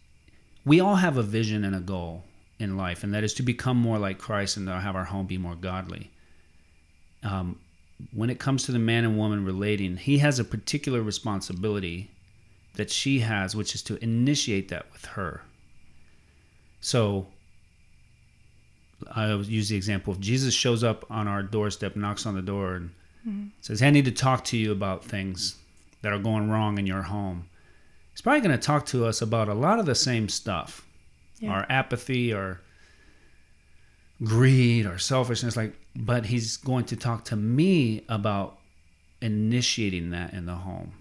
we 0.65 0.79
all 0.79 0.95
have 0.95 1.17
a 1.17 1.23
vision 1.23 1.63
and 1.63 1.75
a 1.75 1.79
goal 1.79 2.23
in 2.59 2.77
life, 2.77 3.03
and 3.03 3.13
that 3.13 3.23
is 3.23 3.33
to 3.35 3.43
become 3.43 3.77
more 3.77 3.97
like 3.97 4.17
Christ 4.17 4.57
and 4.57 4.67
to 4.67 4.79
have 4.79 4.95
our 4.95 5.05
home 5.05 5.25
be 5.25 5.37
more 5.37 5.55
godly. 5.55 6.11
Um, 7.23 7.59
when 8.13 8.29
it 8.29 8.39
comes 8.39 8.63
to 8.63 8.71
the 8.71 8.79
man 8.79 9.03
and 9.03 9.17
woman 9.17 9.43
relating, 9.43 9.97
he 9.97 10.19
has 10.19 10.39
a 10.39 10.43
particular 10.43 11.01
responsibility 11.01 12.11
that 12.75 12.91
she 12.91 13.19
has, 13.19 13.55
which 13.55 13.73
is 13.73 13.81
to 13.83 14.01
initiate 14.03 14.69
that 14.69 14.85
with 14.93 15.05
her. 15.05 15.41
So 16.79 17.27
I 19.11 19.33
use 19.33 19.69
the 19.69 19.75
example 19.75 20.13
of 20.13 20.19
Jesus 20.19 20.53
shows 20.53 20.83
up 20.83 21.05
on 21.09 21.27
our 21.27 21.43
doorstep, 21.43 21.95
knocks 21.95 22.25
on 22.25 22.35
the 22.35 22.41
door, 22.41 22.75
and 22.75 22.91
Mm-hmm. 23.27 23.47
says, 23.61 23.79
Hey, 23.81 23.87
I 23.87 23.91
need 23.91 24.05
to 24.05 24.11
talk 24.11 24.43
to 24.45 24.57
you 24.57 24.71
about 24.71 25.03
things 25.03 25.55
that 26.01 26.13
are 26.13 26.19
going 26.19 26.49
wrong 26.49 26.77
in 26.77 26.85
your 26.87 27.01
home. 27.03 27.49
He's 28.11 28.21
probably 28.21 28.41
going 28.41 28.57
to 28.57 28.65
talk 28.65 28.85
to 28.87 29.05
us 29.05 29.21
about 29.21 29.49
a 29.49 29.53
lot 29.53 29.79
of 29.79 29.85
the 29.85 29.95
same 29.95 30.29
stuff 30.29 30.85
Yeah. 31.39 31.51
our 31.51 31.65
apathy, 31.69 32.31
our 32.33 32.61
greed, 34.23 34.85
our 34.85 34.97
selfishness. 34.97 35.55
Like, 35.57 35.73
but 35.95 36.27
he's 36.27 36.57
going 36.57 36.85
to 36.85 36.95
talk 36.95 37.25
to 37.25 37.35
me 37.35 38.03
about 38.09 38.57
initiating 39.21 40.11
that 40.11 40.33
in 40.33 40.45
the 40.45 40.55
home, 40.55 40.93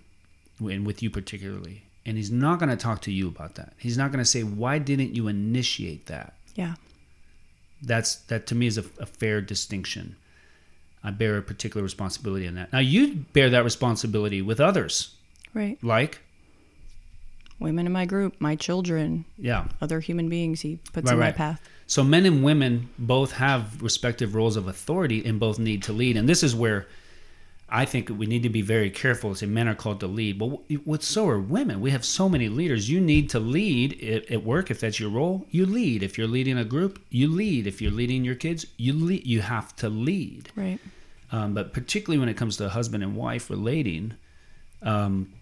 and 0.61 0.87
with 0.87 1.03
you 1.03 1.11
particularly. 1.11 1.83
And 2.05 2.17
he's 2.17 2.31
not 2.31 2.59
going 2.59 2.69
to 2.71 2.77
talk 2.77 3.03
to 3.03 3.13
you 3.13 3.27
about 3.29 3.57
that. 3.57 3.73
He's 3.79 3.99
not 3.99 4.11
going 4.13 4.21
to 4.25 4.31
say, 4.31 4.43
Why 4.43 4.79
didn't 4.79 5.15
you 5.15 5.29
initiate 5.29 6.07
that? 6.07 6.35
yeah. 6.55 6.75
that's 7.83 8.17
that 8.31 8.47
to 8.47 8.55
me 8.55 8.67
is 8.67 8.79
a, 8.79 8.85
a 8.99 9.07
fair 9.07 9.41
distinction. 9.43 10.17
I 11.07 11.13
bear 11.13 11.39
a 11.39 11.43
particular 11.43 11.83
responsibility 11.85 12.47
in 12.47 12.57
that. 12.57 12.73
Now 12.73 12.81
you 12.81 13.15
bear 13.33 13.49
that 13.51 13.63
responsibility 13.65 14.43
with 14.43 14.61
others, 14.61 15.15
Right. 15.55 15.79
like 15.83 16.19
Women 17.59 17.87
in 17.87 17.93
my 17.93 18.05
group, 18.05 18.35
my 18.39 18.55
children, 18.55 19.25
yeah. 19.39 19.69
other 19.81 20.01
human 20.01 20.29
beings 20.29 20.61
he 20.61 20.79
puts 20.93 21.07
Right, 21.07 21.15
in 21.15 21.21
my 21.21 21.33
path. 21.33 21.61
So 21.87 22.05
men 22.05 22.27
and 22.27 22.43
women 22.43 22.91
both 22.99 23.33
have 23.33 23.81
respective 23.81 24.35
roles 24.35 24.57
of 24.57 24.69
authority 24.69 25.25
and 25.25 25.41
both 25.41 25.59
need 25.59 25.83
to 25.85 25.93
lead. 25.95 26.19
And 26.19 26.29
this 26.29 26.43
is 26.43 26.55
where 26.55 26.87
I 27.69 27.85
think 27.87 28.11
we 28.11 28.27
need 28.27 28.43
to 28.43 28.49
be 28.51 28.61
very 28.63 28.91
careful. 28.91 29.35
Say 29.35 29.47
men 29.47 29.69
are 29.69 29.75
called 29.75 30.01
to 30.01 30.07
lead, 30.07 30.39
but 30.39 30.49
what 30.85 31.03
so 31.03 31.27
are 31.29 31.41
women. 31.41 31.81
We 31.81 31.91
have 31.93 32.05
so 32.05 32.29
many 32.29 32.49
leaders. 32.49 32.91
You 32.91 33.01
need 33.01 33.31
to 33.31 33.41
lead 33.41 34.03
at, 34.05 34.31
at 34.31 34.45
work 34.45 34.71
if 34.71 34.79
that's 34.81 35.01
your 35.01 35.11
role. 35.11 35.47
You 35.51 35.65
lead. 35.67 36.03
If 36.03 36.19
you're 36.19 36.29
leading 36.29 36.59
a 36.59 36.65
group, 36.65 37.01
you 37.11 37.27
lead. 37.29 37.67
If 37.67 37.81
you're 37.81 37.91
leading 37.91 38.25
your 38.25 38.35
kids, 38.35 38.67
you 38.77 38.93
lead. 38.93 39.27
You 39.27 39.41
have 39.41 39.75
to 39.77 39.89
lead. 39.89 40.51
Right. 40.55 40.79
Um, 41.33 41.55
but 41.55 41.73
particularly 41.73 42.19
when 42.19 42.29
it 42.29 42.37
comes 42.37 42.57
to 42.59 42.69
husband 42.69 43.03
and 43.03 43.17
wife 43.17 43.51
relating, 43.51 44.15
um, 44.83 45.33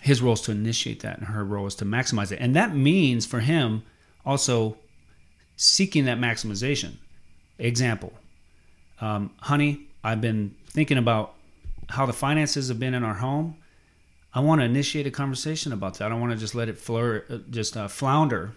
his 0.00 0.22
role 0.22 0.34
is 0.34 0.40
to 0.42 0.52
initiate 0.52 1.00
that, 1.00 1.18
and 1.18 1.28
her 1.28 1.44
role 1.44 1.66
is 1.66 1.74
to 1.76 1.84
maximize 1.84 2.32
it. 2.32 2.40
And 2.40 2.56
that 2.56 2.74
means 2.74 3.26
for 3.26 3.40
him 3.40 3.82
also 4.24 4.76
seeking 5.56 6.06
that 6.06 6.18
maximization. 6.18 6.94
Example, 7.58 8.12
um, 9.00 9.30
honey, 9.40 9.86
I've 10.02 10.20
been 10.20 10.56
thinking 10.66 10.98
about 10.98 11.34
how 11.90 12.06
the 12.06 12.12
finances 12.12 12.68
have 12.68 12.80
been 12.80 12.94
in 12.94 13.04
our 13.04 13.14
home. 13.14 13.56
I 14.34 14.40
want 14.40 14.60
to 14.60 14.64
initiate 14.64 15.06
a 15.06 15.10
conversation 15.10 15.72
about 15.72 15.98
that. 15.98 16.06
I 16.06 16.08
don't 16.08 16.20
want 16.20 16.32
to 16.32 16.38
just 16.38 16.54
let 16.54 16.68
it 16.68 16.78
flour, 16.78 17.24
uh, 17.28 17.38
just 17.50 17.76
uh, 17.76 17.86
flounder. 17.88 18.54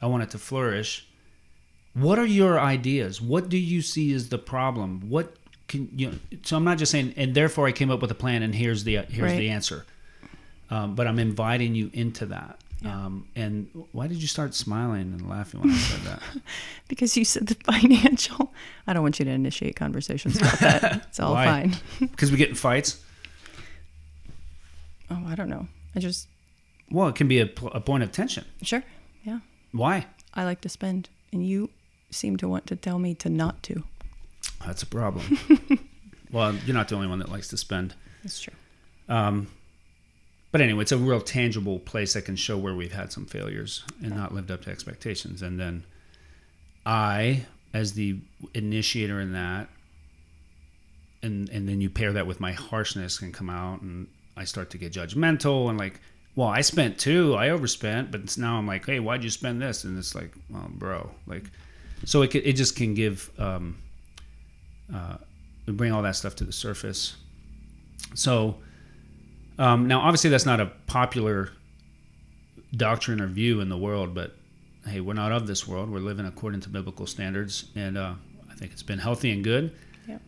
I 0.00 0.06
want 0.06 0.24
it 0.24 0.30
to 0.30 0.38
flourish. 0.38 1.06
What 1.94 2.18
are 2.18 2.26
your 2.26 2.58
ideas? 2.58 3.20
What 3.20 3.48
do 3.48 3.56
you 3.56 3.80
see 3.82 4.12
as 4.12 4.28
the 4.30 4.38
problem? 4.38 5.08
What 5.08 5.36
can 5.68 5.88
you? 5.94 6.10
Know, 6.10 6.18
so 6.42 6.56
I'm 6.56 6.64
not 6.64 6.78
just 6.78 6.92
saying, 6.92 7.14
and 7.16 7.34
therefore 7.34 7.66
I 7.66 7.72
came 7.72 7.90
up 7.90 8.00
with 8.00 8.10
a 8.10 8.14
plan, 8.14 8.42
and 8.42 8.54
here's 8.54 8.84
the 8.84 8.96
here's 8.96 9.32
right. 9.32 9.38
the 9.38 9.50
answer. 9.50 9.86
Um, 10.70 10.94
but 10.94 11.06
I'm 11.06 11.18
inviting 11.18 11.74
you 11.74 11.90
into 11.92 12.26
that. 12.26 12.58
Yeah. 12.80 13.06
Um, 13.06 13.28
and 13.36 13.68
why 13.92 14.08
did 14.08 14.20
you 14.20 14.26
start 14.26 14.54
smiling 14.54 15.02
and 15.02 15.28
laughing 15.28 15.60
when 15.60 15.70
I 15.70 15.76
said 15.76 16.00
that? 16.00 16.22
because 16.88 17.16
you 17.16 17.24
said 17.24 17.46
the 17.46 17.54
financial. 17.54 18.52
I 18.86 18.92
don't 18.92 19.02
want 19.02 19.18
you 19.18 19.24
to 19.24 19.30
initiate 19.30 19.76
conversations 19.76 20.38
about 20.38 20.58
that. 20.58 21.06
It's 21.08 21.20
all 21.20 21.34
fine. 21.34 21.76
Because 22.00 22.32
we 22.32 22.38
get 22.38 22.48
in 22.48 22.54
fights. 22.54 23.00
Oh, 25.10 25.22
I 25.26 25.34
don't 25.34 25.50
know. 25.50 25.68
I 25.94 26.00
just. 26.00 26.26
Well, 26.90 27.08
it 27.08 27.14
can 27.14 27.28
be 27.28 27.40
a, 27.40 27.50
a 27.72 27.80
point 27.80 28.02
of 28.02 28.10
tension. 28.10 28.44
Sure. 28.62 28.82
Yeah. 29.24 29.40
Why? 29.72 30.06
I 30.34 30.44
like 30.44 30.62
to 30.62 30.68
spend, 30.68 31.08
and 31.32 31.46
you 31.46 31.70
seem 32.10 32.36
to 32.38 32.48
want 32.48 32.66
to 32.68 32.76
tell 32.76 32.98
me 32.98 33.14
to 33.16 33.28
not 33.28 33.62
to. 33.64 33.84
That's 34.66 34.82
a 34.82 34.86
problem. 34.86 35.38
well, 36.32 36.54
you're 36.66 36.74
not 36.74 36.88
the 36.88 36.94
only 36.94 37.08
one 37.08 37.18
that 37.18 37.28
likes 37.28 37.48
to 37.48 37.56
spend. 37.56 37.94
That's 38.22 38.40
true. 38.40 38.54
Um, 39.08 39.48
but 40.52 40.60
anyway, 40.60 40.82
it's 40.82 40.92
a 40.92 40.98
real 40.98 41.20
tangible 41.20 41.78
place 41.78 42.12
that 42.12 42.26
can 42.26 42.36
show 42.36 42.58
where 42.58 42.74
we've 42.74 42.92
had 42.92 43.10
some 43.10 43.24
failures 43.24 43.84
and 44.02 44.14
not 44.14 44.34
lived 44.34 44.50
up 44.50 44.62
to 44.62 44.70
expectations. 44.70 45.42
And 45.42 45.58
then 45.58 45.84
I, 46.84 47.46
as 47.72 47.94
the 47.94 48.18
initiator 48.54 49.20
in 49.20 49.32
that, 49.32 49.68
and 51.22 51.48
and 51.50 51.68
then 51.68 51.80
you 51.80 51.88
pair 51.88 52.12
that 52.12 52.26
with 52.26 52.40
my 52.40 52.52
harshness 52.52 53.18
can 53.18 53.32
come 53.32 53.48
out, 53.48 53.80
and 53.80 54.08
I 54.36 54.44
start 54.44 54.70
to 54.70 54.78
get 54.78 54.92
judgmental 54.92 55.70
and 55.70 55.78
like, 55.78 56.00
well, 56.34 56.48
I 56.48 56.62
spent 56.62 56.98
too, 56.98 57.34
I 57.34 57.50
overspent, 57.50 58.10
but 58.10 58.36
now 58.38 58.56
I'm 58.56 58.66
like, 58.66 58.86
hey, 58.86 59.00
why'd 59.00 59.22
you 59.22 59.30
spend 59.30 59.60
this? 59.60 59.84
And 59.84 59.98
it's 59.98 60.14
like, 60.14 60.32
well, 60.50 60.68
bro, 60.70 61.10
like, 61.26 61.44
so 62.04 62.22
it 62.22 62.34
it 62.34 62.54
just 62.54 62.76
can 62.76 62.94
give, 62.94 63.30
um, 63.38 63.76
uh, 64.94 65.16
bring 65.66 65.92
all 65.92 66.02
that 66.02 66.16
stuff 66.16 66.36
to 66.36 66.44
the 66.44 66.52
surface. 66.52 67.16
So 68.14 68.56
um, 69.58 69.86
now, 69.86 70.00
obviously, 70.00 70.30
that's 70.30 70.46
not 70.46 70.60
a 70.60 70.66
popular 70.86 71.50
doctrine 72.76 73.20
or 73.20 73.26
view 73.26 73.60
in 73.60 73.68
the 73.68 73.76
world, 73.76 74.14
but 74.14 74.34
hey, 74.86 75.00
we're 75.00 75.14
not 75.14 75.32
of 75.32 75.46
this 75.46 75.68
world. 75.68 75.90
We're 75.90 76.00
living 76.00 76.26
according 76.26 76.60
to 76.62 76.68
biblical 76.68 77.06
standards, 77.06 77.66
and 77.76 77.98
uh, 77.98 78.14
I 78.50 78.54
think 78.54 78.72
it's 78.72 78.82
been 78.82 78.98
healthy 78.98 79.30
and 79.30 79.44
good. 79.44 79.72
Yep. 80.08 80.20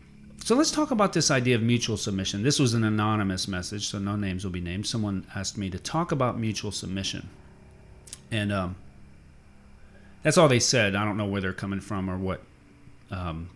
So 0.45 0.55
let's 0.55 0.71
talk 0.71 0.91
about 0.91 1.13
this 1.13 1.31
idea 1.31 1.57
of 1.57 1.63
mutual 1.63 1.97
submission. 1.97 2.43
This 2.43 2.59
was 2.59 2.75
an 2.75 2.85
anonymous 2.85 3.49
message, 3.49 3.89
so 3.89 3.99
no 3.99 4.15
names 4.17 4.45
will 4.45 4.53
be 4.53 4.61
named. 4.61 4.87
Someone 4.87 5.27
asked 5.35 5.57
me 5.57 5.71
to 5.71 5.79
talk 5.79 6.13
about 6.13 6.39
mutual 6.39 6.71
submission, 6.71 7.29
and 8.31 8.53
um, 8.53 8.77
that's 10.23 10.39
all 10.39 10.49
they 10.49 10.61
said. 10.61 10.95
I 10.95 11.05
don't 11.05 11.17
know 11.17 11.27
where 11.27 11.41
they're 11.41 11.53
coming 11.53 11.81
from 11.81 12.11
or 12.11 12.19
what. 12.19 12.43
Um, 13.11 13.51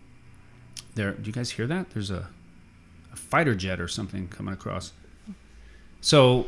there, 0.99 1.13
do 1.13 1.25
you 1.25 1.31
guys 1.33 1.51
hear 1.51 1.65
that? 1.67 1.91
There's 1.91 2.11
a, 2.11 2.27
a 3.11 3.15
fighter 3.15 3.55
jet 3.55 3.79
or 3.79 3.87
something 3.87 4.27
coming 4.27 4.53
across. 4.53 4.91
So 6.01 6.47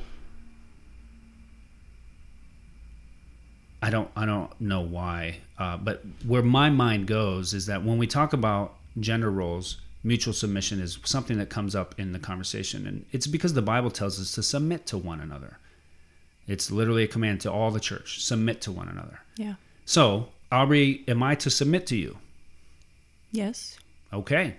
I 3.82 3.90
don't 3.90 4.10
I 4.16 4.26
don't 4.26 4.60
know 4.62 4.82
why, 4.82 5.38
uh, 5.58 5.78
but 5.78 6.04
where 6.26 6.44
my 6.44 6.70
mind 6.70 7.08
goes 7.08 7.54
is 7.54 7.66
that 7.66 7.84
when 7.84 7.98
we 7.98 8.08
talk 8.08 8.34
about 8.34 8.76
gender 9.00 9.32
roles, 9.32 9.78
mutual 10.04 10.34
submission 10.34 10.80
is 10.80 11.00
something 11.04 11.38
that 11.38 11.50
comes 11.50 11.76
up 11.76 11.96
in 11.98 12.12
the 12.12 12.20
conversation, 12.20 12.86
and 12.86 13.06
it's 13.12 13.28
because 13.28 13.54
the 13.54 13.62
Bible 13.62 13.90
tells 13.90 14.20
us 14.20 14.34
to 14.34 14.44
submit 14.44 14.86
to 14.88 14.98
one 14.98 15.20
another. 15.20 15.58
It's 16.48 16.72
literally 16.72 17.04
a 17.04 17.08
command 17.08 17.42
to 17.42 17.52
all 17.52 17.72
the 17.72 17.80
church: 17.80 18.24
submit 18.24 18.62
to 18.62 18.72
one 18.72 18.88
another. 18.88 19.22
Yeah. 19.36 19.56
So, 19.86 20.30
Aubrey, 20.52 21.04
am 21.08 21.24
I 21.24 21.36
to 21.36 21.50
submit 21.50 21.88
to 21.88 21.96
you? 21.96 22.18
Yes. 23.32 23.80
Okay. 24.14 24.56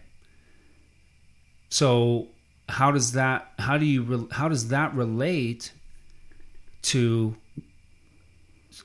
So 1.69 2.29
how 2.69 2.91
does 2.91 3.13
that 3.13 3.53
how 3.59 3.79
do 3.79 3.85
you 3.85 4.29
how 4.33 4.49
does 4.49 4.69
that 4.69 4.95
relate 4.95 5.73
to 6.83 7.37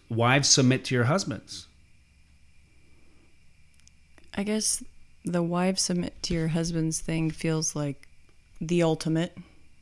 wives 0.10 0.50
submit 0.50 0.86
to 0.86 0.96
your 0.96 1.06
husbands? 1.06 1.68
I 4.34 4.44
guess 4.44 4.84
the 5.26 5.44
wives 5.44 5.82
submit 5.82 6.22
to 6.24 6.34
your 6.34 6.50
husbands 6.50 7.00
thing 7.00 7.32
feels 7.32 7.76
like 7.76 8.08
the 8.62 8.84
ultimate 8.84 9.36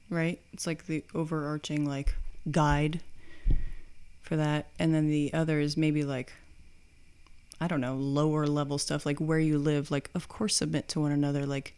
right? 0.09 0.39
It's 0.53 0.67
like 0.67 0.85
the 0.85 1.03
overarching 1.13 1.85
like 1.85 2.15
guide 2.49 3.01
for 4.21 4.35
that. 4.35 4.67
And 4.79 4.93
then 4.93 5.07
the 5.07 5.33
other 5.33 5.59
is 5.59 5.77
maybe 5.77 6.03
like 6.03 6.33
i 7.65 7.67
don't 7.67 7.81
know 7.81 7.95
lower 7.95 8.45
level 8.45 8.77
stuff 8.77 9.07
like 9.07 9.17
where 9.17 9.39
you 9.39 9.57
live 9.57 9.89
like 9.89 10.11
of 10.13 10.27
course 10.27 10.55
submit 10.55 10.87
to 10.87 10.99
one 10.99 11.11
another 11.11 11.47
like 11.47 11.73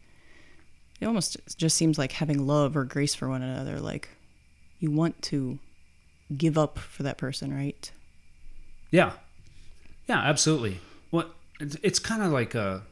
it 1.00 1.06
almost 1.06 1.38
just 1.56 1.78
seems 1.78 1.96
like 1.96 2.12
having 2.12 2.46
love 2.46 2.76
or 2.76 2.84
grace 2.84 3.14
for 3.14 3.26
one 3.26 3.40
another 3.40 3.80
like 3.80 4.10
you 4.80 4.90
want 4.90 5.20
to 5.22 5.58
give 6.36 6.58
up 6.58 6.78
for 6.78 7.04
that 7.04 7.16
person 7.16 7.54
right? 7.54 7.90
Yeah. 8.90 9.12
Yeah 10.06 10.18
absolutely. 10.18 10.78
What 11.10 11.30
it's, 11.58 11.76
it's 11.82 11.98
kind 11.98 12.22
of 12.22 12.32
like 12.32 12.54
a 12.54 12.82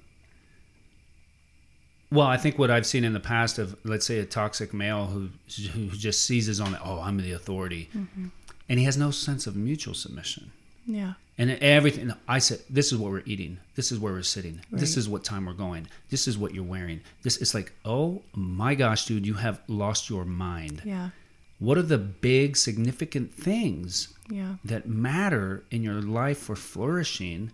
well 2.10 2.26
i 2.26 2.36
think 2.36 2.58
what 2.58 2.70
i've 2.70 2.86
seen 2.86 3.04
in 3.04 3.12
the 3.12 3.20
past 3.20 3.58
of 3.58 3.76
let's 3.84 4.06
say 4.06 4.20
a 4.20 4.24
toxic 4.24 4.72
male 4.72 5.06
who 5.06 5.28
who 5.72 5.88
just 5.88 6.24
seizes 6.24 6.60
on 6.60 6.72
the 6.72 6.80
oh 6.82 7.00
i'm 7.02 7.18
the 7.18 7.32
authority. 7.32 7.90
Mm-hmm. 7.94 8.28
and 8.70 8.78
he 8.78 8.84
has 8.86 8.96
no 8.96 9.10
sense 9.10 9.46
of 9.46 9.54
mutual 9.54 9.92
submission. 9.92 10.50
Yeah 10.86 11.14
and 11.38 11.50
everything 11.50 12.12
i 12.28 12.38
said 12.38 12.60
this 12.70 12.92
is 12.92 12.98
what 12.98 13.10
we're 13.10 13.22
eating. 13.26 13.58
This 13.74 13.92
is 13.92 13.98
where 13.98 14.12
we're 14.12 14.22
sitting. 14.22 14.60
Right. 14.70 14.80
this 14.80 14.96
is 14.96 15.08
what 15.08 15.24
time 15.24 15.46
we're 15.46 15.52
going. 15.52 15.86
This 16.10 16.26
is 16.26 16.38
what 16.38 16.54
you're 16.54 16.64
wearing. 16.64 17.00
This 17.22 17.36
is 17.38 17.54
like 17.54 17.72
oh 17.84 18.22
my 18.34 18.74
gosh 18.74 19.06
dude 19.06 19.26
you 19.26 19.34
have 19.34 19.60
lost 19.68 20.08
your 20.10 20.24
mind. 20.24 20.82
Yeah. 20.84 21.10
What 21.58 21.78
are 21.78 21.82
the 21.82 21.98
big 21.98 22.56
significant 22.56 23.32
things 23.32 24.12
yeah. 24.30 24.56
that 24.64 24.86
matter 24.86 25.64
in 25.70 25.82
your 25.82 26.02
life 26.02 26.38
for 26.38 26.54
flourishing? 26.54 27.50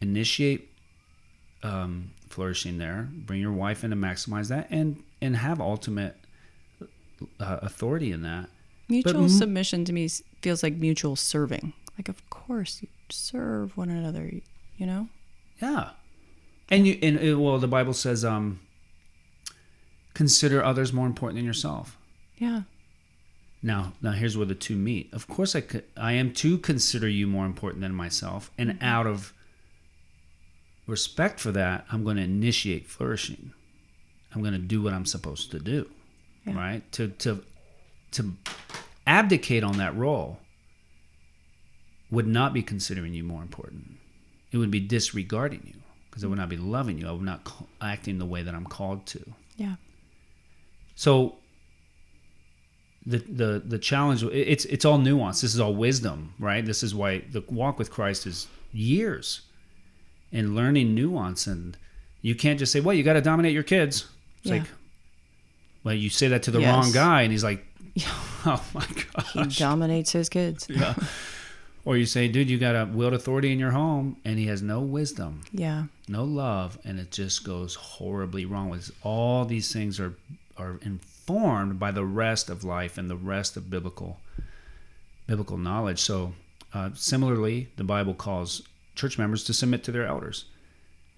Initiate 0.00 0.70
um, 1.62 2.10
flourishing 2.28 2.78
there. 2.78 3.08
Bring 3.10 3.40
your 3.40 3.52
wife 3.52 3.82
in 3.82 3.90
to 3.90 3.96
maximize 3.96 4.48
that 4.48 4.68
and 4.70 5.02
and 5.20 5.36
have 5.36 5.60
ultimate 5.60 6.16
uh, 7.40 7.58
authority 7.62 8.12
in 8.12 8.22
that. 8.22 8.48
Mutual 8.88 9.22
but, 9.22 9.30
submission 9.30 9.84
to 9.84 9.92
me 9.92 10.08
feels 10.40 10.62
like 10.62 10.74
mutual 10.74 11.16
serving 11.16 11.72
like, 11.98 12.08
of 12.08 12.28
course, 12.30 12.80
you 12.80 12.88
serve 13.10 13.76
one 13.76 13.90
another, 13.90 14.30
you 14.76 14.86
know? 14.86 15.08
Yeah. 15.60 15.90
And 16.70 16.86
you, 16.86 16.98
and 17.02 17.18
uh, 17.18 17.38
well, 17.38 17.58
the 17.58 17.66
Bible 17.66 17.92
says, 17.92 18.24
um, 18.24 18.60
consider 20.14 20.62
others 20.62 20.92
more 20.92 21.06
important 21.06 21.38
than 21.38 21.44
yourself. 21.44 21.98
Yeah. 22.36 22.62
Now, 23.62 23.94
now 24.00 24.12
here's 24.12 24.36
where 24.36 24.46
the 24.46 24.54
two 24.54 24.76
meet. 24.76 25.12
Of 25.12 25.26
course, 25.26 25.56
I 25.56 25.60
could, 25.60 25.84
I 25.96 26.12
am 26.12 26.32
to 26.34 26.58
consider 26.58 27.08
you 27.08 27.26
more 27.26 27.46
important 27.46 27.82
than 27.82 27.94
myself, 27.94 28.52
and 28.56 28.70
mm-hmm. 28.70 28.84
out 28.84 29.06
of 29.06 29.32
respect 30.86 31.40
for 31.40 31.50
that, 31.52 31.84
I'm 31.90 32.04
going 32.04 32.16
to 32.16 32.22
initiate 32.22 32.86
flourishing. 32.86 33.52
I'm 34.32 34.42
going 34.42 34.52
to 34.52 34.60
do 34.60 34.80
what 34.82 34.92
I'm 34.92 35.06
supposed 35.06 35.50
to 35.50 35.58
do, 35.58 35.90
yeah. 36.46 36.56
right? 36.56 36.92
To 36.92 37.08
to 37.08 37.42
to 38.12 38.32
abdicate 39.06 39.64
on 39.64 39.78
that 39.78 39.96
role 39.96 40.38
would 42.10 42.26
not 42.26 42.52
be 42.54 42.62
considering 42.62 43.14
you 43.14 43.24
more 43.24 43.42
important. 43.42 43.98
It 44.52 44.58
would 44.58 44.70
be 44.70 44.80
disregarding 44.80 45.62
you 45.66 45.80
because 46.08 46.24
I 46.24 46.26
would 46.26 46.38
not 46.38 46.48
be 46.48 46.56
loving 46.56 46.98
you. 46.98 47.08
I 47.08 47.12
would 47.12 47.22
not 47.22 47.50
acting 47.80 48.18
the 48.18 48.24
way 48.26 48.42
that 48.42 48.54
I'm 48.54 48.64
called 48.66 49.06
to. 49.06 49.20
Yeah. 49.56 49.74
So 50.94 51.36
the 53.06 53.18
the 53.18 53.62
the 53.64 53.78
challenge 53.78 54.22
it's 54.24 54.64
it's 54.66 54.84
all 54.84 54.98
nuance. 54.98 55.40
This 55.40 55.54
is 55.54 55.60
all 55.60 55.74
wisdom, 55.74 56.34
right? 56.38 56.64
This 56.64 56.82
is 56.82 56.94
why 56.94 57.18
the 57.30 57.42
walk 57.48 57.78
with 57.78 57.90
Christ 57.90 58.26
is 58.26 58.46
years 58.72 59.42
in 60.32 60.54
learning 60.54 60.94
nuance 60.94 61.46
and 61.46 61.76
you 62.20 62.34
can't 62.34 62.58
just 62.58 62.72
say, 62.72 62.80
"Well, 62.80 62.94
you 62.94 63.02
got 63.04 63.12
to 63.14 63.20
dominate 63.20 63.52
your 63.52 63.62
kids." 63.62 64.08
It's 64.38 64.46
yeah. 64.50 64.58
like 64.58 64.68
Well, 65.84 65.94
you 65.94 66.10
say 66.10 66.28
that 66.28 66.42
to 66.44 66.50
the 66.50 66.60
Yes. 66.60 66.74
wrong 66.74 66.92
guy, 66.92 67.22
and 67.22 67.30
he's 67.32 67.44
like, 67.44 67.64
"Oh 68.44 68.62
my 68.74 68.86
gosh." 69.14 69.32
He 69.32 69.44
dominates 69.62 70.12
his 70.12 70.28
kids. 70.28 70.66
yeah. 70.68 70.94
Or 71.88 71.96
you 71.96 72.04
say, 72.04 72.28
"Dude, 72.28 72.50
you 72.50 72.58
got 72.58 72.74
a 72.76 72.84
wield 72.84 73.14
authority 73.14 73.50
in 73.50 73.58
your 73.58 73.70
home, 73.70 74.18
and 74.22 74.38
he 74.38 74.44
has 74.48 74.60
no 74.60 74.80
wisdom, 74.82 75.40
Yeah. 75.54 75.84
no 76.06 76.22
love, 76.22 76.78
and 76.84 77.00
it 77.00 77.10
just 77.10 77.44
goes 77.44 77.76
horribly 77.76 78.44
wrong." 78.44 78.68
With 78.68 78.90
all 79.02 79.46
these 79.46 79.72
things 79.72 79.98
are 79.98 80.14
are 80.58 80.78
informed 80.82 81.78
by 81.78 81.90
the 81.92 82.04
rest 82.04 82.50
of 82.50 82.62
life 82.62 82.98
and 82.98 83.08
the 83.08 83.16
rest 83.16 83.56
of 83.56 83.70
biblical 83.70 84.20
biblical 85.26 85.56
knowledge. 85.56 85.98
So, 85.98 86.34
uh, 86.74 86.90
similarly, 86.94 87.68
the 87.76 87.84
Bible 87.84 88.12
calls 88.12 88.60
church 88.94 89.16
members 89.16 89.42
to 89.44 89.54
submit 89.54 89.82
to 89.84 89.92
their 89.92 90.04
elders. 90.06 90.44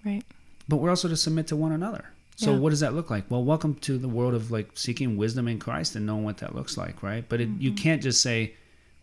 Right. 0.05 0.23
but 0.69 0.77
we're 0.77 0.89
also 0.89 1.09
to 1.09 1.17
submit 1.17 1.47
to 1.47 1.55
one 1.57 1.73
another. 1.73 2.05
So 2.37 2.53
Yeah. 2.53 2.59
what 2.59 2.69
does 2.69 2.79
that 2.79 2.93
look 2.93 3.09
like? 3.09 3.29
Well, 3.29 3.43
welcome 3.43 3.75
to 3.87 3.97
the 3.97 4.07
world 4.07 4.33
of 4.33 4.51
like 4.51 4.69
seeking 4.75 5.17
wisdom 5.17 5.49
in 5.49 5.59
Christ 5.59 5.97
and 5.97 6.05
knowing 6.05 6.23
what 6.23 6.37
that 6.37 6.55
looks 6.55 6.77
like, 6.77 7.03
right? 7.03 7.25
But 7.27 7.41
it, 7.41 7.49
you 7.59 7.73
can't 7.73 8.01
just 8.01 8.21
say, 8.21 8.53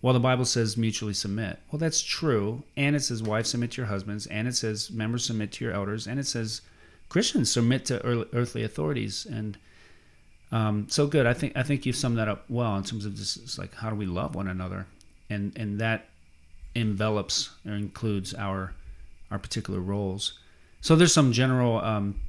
well, 0.00 0.14
the 0.14 0.20
Bible 0.20 0.44
says 0.44 0.76
mutually 0.76 1.14
submit. 1.14 1.58
Well, 1.70 1.78
that's 1.78 2.02
true, 2.02 2.62
and 2.76 2.94
it 2.94 3.00
says 3.00 3.22
wives 3.22 3.50
submit 3.50 3.72
to 3.72 3.82
your 3.82 3.88
husbands, 3.88 4.26
and 4.26 4.46
it 4.46 4.54
says 4.54 4.90
members 4.90 5.24
submit 5.24 5.52
to 5.52 5.64
your 5.64 5.74
elders, 5.74 6.06
and 6.06 6.20
it 6.20 6.26
says 6.26 6.60
Christians 7.08 7.50
submit 7.50 7.84
to 7.86 8.04
earthly 8.04 8.62
authorities, 8.62 9.26
and 9.26 9.58
um, 10.52 10.86
so 10.88 11.06
good. 11.06 11.26
I 11.26 11.34
think 11.34 11.56
I 11.56 11.62
think 11.62 11.84
you've 11.84 11.96
summed 11.96 12.18
that 12.18 12.28
up 12.28 12.44
well 12.48 12.76
in 12.76 12.84
terms 12.84 13.04
of 13.04 13.16
just 13.16 13.58
like 13.58 13.74
how 13.74 13.90
do 13.90 13.96
we 13.96 14.06
love 14.06 14.34
one 14.34 14.48
another, 14.48 14.86
and 15.28 15.52
and 15.56 15.80
that 15.80 16.06
envelops 16.74 17.50
or 17.66 17.72
includes 17.72 18.34
our 18.34 18.72
our 19.30 19.38
particular 19.38 19.80
roles. 19.80 20.38
So 20.80 20.96
there's 20.96 21.12
some 21.12 21.32
general, 21.32 21.80
um, 21.80 22.20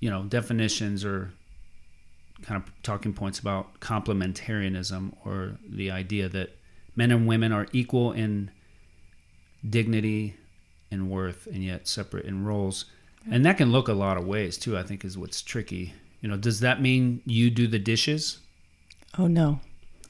you 0.00 0.08
know, 0.08 0.22
definitions 0.22 1.04
or 1.04 1.32
kind 2.44 2.62
of 2.62 2.70
talking 2.82 3.12
points 3.14 3.38
about 3.38 3.80
complementarianism 3.80 5.14
or 5.24 5.56
the 5.66 5.90
idea 5.90 6.28
that 6.28 6.56
men 6.94 7.10
and 7.10 7.26
women 7.26 7.52
are 7.52 7.66
equal 7.72 8.12
in 8.12 8.50
dignity 9.68 10.36
and 10.90 11.10
worth 11.10 11.46
and 11.46 11.64
yet 11.64 11.88
separate 11.88 12.26
in 12.26 12.44
roles. 12.44 12.84
And 13.30 13.44
that 13.46 13.56
can 13.56 13.72
look 13.72 13.88
a 13.88 13.94
lot 13.94 14.18
of 14.18 14.26
ways 14.26 14.58
too, 14.58 14.76
I 14.76 14.82
think 14.82 15.04
is 15.04 15.16
what's 15.16 15.40
tricky. 15.40 15.94
You 16.20 16.28
know, 16.28 16.36
does 16.36 16.60
that 16.60 16.82
mean 16.82 17.22
you 17.24 17.50
do 17.50 17.66
the 17.66 17.78
dishes? 17.78 18.40
Oh 19.18 19.26
no. 19.26 19.60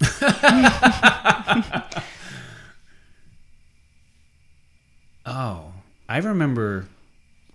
Oh, 5.27 5.73
I 6.09 6.18
remember, 6.18 6.87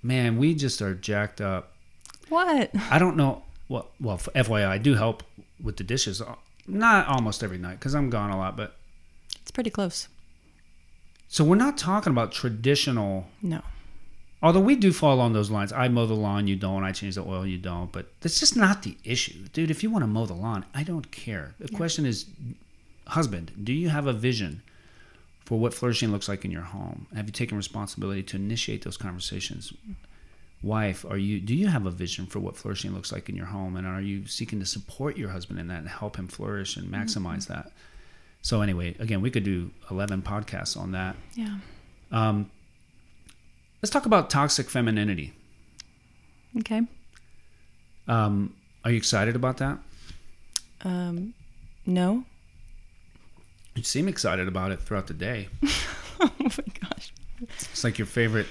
man, 0.01 0.37
we 0.37 0.55
just 0.55 0.81
are 0.81 0.95
jacked 0.95 1.39
up 1.39 1.73
What? 2.29 2.71
I 2.89 2.97
don't 2.99 3.15
know. 3.15 3.43
Well, 3.69 3.87
well, 4.01 4.17
FYI, 4.17 4.67
I 4.67 4.77
do 4.77 4.95
help 4.95 5.23
with 5.63 5.77
the 5.77 5.83
dishes. 5.83 6.21
uh, 6.21 6.35
Not 6.67 7.07
almost 7.07 7.43
every 7.43 7.57
night 7.57 7.79
because 7.79 7.95
I'm 7.95 8.09
gone 8.09 8.31
a 8.31 8.37
lot. 8.37 8.57
But 8.57 8.75
It's 9.41 9.51
pretty 9.51 9.69
close. 9.69 10.07
so 11.27 11.43
we're 11.43 11.55
not 11.55 11.77
talking 11.77 12.11
about 12.11 12.31
traditional. 12.31 13.27
No. 13.41 13.61
Although 14.41 14.61
we 14.61 14.75
do 14.75 14.91
fall 14.93 15.13
along 15.13 15.33
those 15.33 15.51
lines. 15.51 15.71
I 15.73 15.87
mow 15.89 16.05
the 16.05 16.13
lawn, 16.15 16.47
you 16.47 16.55
don't. 16.55 16.83
I 16.83 16.91
change 16.93 17.15
the 17.15 17.21
oil, 17.25 17.45
you 17.45 17.57
don't. 17.57 17.91
But 17.91 18.11
that's 18.21 18.39
just 18.39 18.55
not 18.55 18.83
the 18.83 18.95
issue, 19.03 19.47
dude. 19.53 19.69
If 19.69 19.83
you 19.83 19.89
want 19.89 20.03
to 20.03 20.07
mow 20.07 20.25
the 20.25 20.33
lawn, 20.33 20.65
I 20.73 20.83
don't 20.83 21.11
care. 21.11 21.55
The 21.59 21.67
question 21.67 22.05
is, 22.05 22.25
husband, 23.07 23.51
do 23.63 23.73
you 23.73 23.89
have 23.89 24.07
a 24.07 24.13
vision 24.13 24.61
for 25.45 25.59
what 25.59 25.73
flourishing 25.73 26.11
looks 26.11 26.29
like 26.29 26.45
in 26.45 26.51
your 26.51 26.61
home? 26.61 27.05
Have 27.13 27.25
you 27.25 27.33
taken 27.33 27.57
responsibility 27.57 28.23
to 28.23 28.37
initiate 28.37 28.83
those 28.85 28.95
conversations? 28.97 29.73
Wife, 30.61 31.05
are 31.05 31.17
you? 31.17 31.39
Do 31.39 31.55
you 31.55 31.67
have 31.67 31.85
a 31.85 31.91
vision 31.91 32.25
for 32.25 32.39
what 32.39 32.57
flourishing 32.57 32.93
looks 32.93 33.11
like 33.11 33.29
in 33.29 33.35
your 33.35 33.45
home, 33.45 33.77
and 33.77 33.87
are 33.87 34.01
you 34.01 34.25
seeking 34.27 34.59
to 34.59 34.65
support 34.65 35.17
your 35.17 35.29
husband 35.29 35.59
in 35.59 35.67
that 35.67 35.79
and 35.79 35.87
help 35.87 36.17
him 36.17 36.27
flourish 36.27 36.75
and 36.75 36.91
maximize 36.91 37.47
that? 37.47 37.71
So 38.41 38.61
anyway, 38.61 38.95
again, 38.99 39.21
we 39.21 39.31
could 39.31 39.43
do 39.43 39.71
eleven 39.89 40.21
podcasts 40.21 40.77
on 40.77 40.91
that. 40.91 41.15
Yeah. 41.35 41.57
Um, 42.11 42.51
let's 43.81 43.91
talk 43.91 44.05
about 44.05 44.29
toxic 44.29 44.69
femininity. 44.69 45.33
Okay. 46.57 46.81
Um, 48.07 48.55
are 48.83 48.91
you 48.91 48.97
excited 48.97 49.35
about 49.35 49.57
that? 49.57 49.77
Um, 50.81 51.33
no. 51.85 52.25
You 53.75 53.83
seem 53.83 54.07
excited 54.07 54.47
about 54.47 54.71
it 54.71 54.81
throughout 54.81 55.07
the 55.07 55.13
day. 55.13 55.47
oh 56.19 56.31
my 56.39 56.49
gosh. 56.81 57.13
It's 57.41 57.83
like 57.83 57.97
your 57.97 58.07
favorite, 58.07 58.47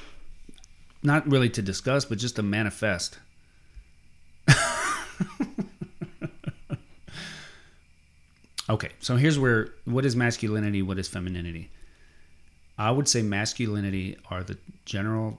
not 1.03 1.29
really 1.31 1.49
to 1.51 1.63
discuss, 1.63 2.05
but 2.05 2.19
just 2.19 2.37
to 2.37 2.43
manifest. 2.43 3.19
okay, 8.71 8.91
so 9.01 9.17
here's 9.17 9.39
where 9.39 9.69
what 9.85 10.05
is 10.05 10.15
masculinity? 10.17 10.83
What 10.83 10.99
is 10.99 11.09
femininity? 11.09 11.71
I 12.77 12.91
would 12.91 13.09
say 13.09 13.23
masculinity 13.23 14.17
are 14.31 14.43
the 14.43 14.59
general 14.85 15.39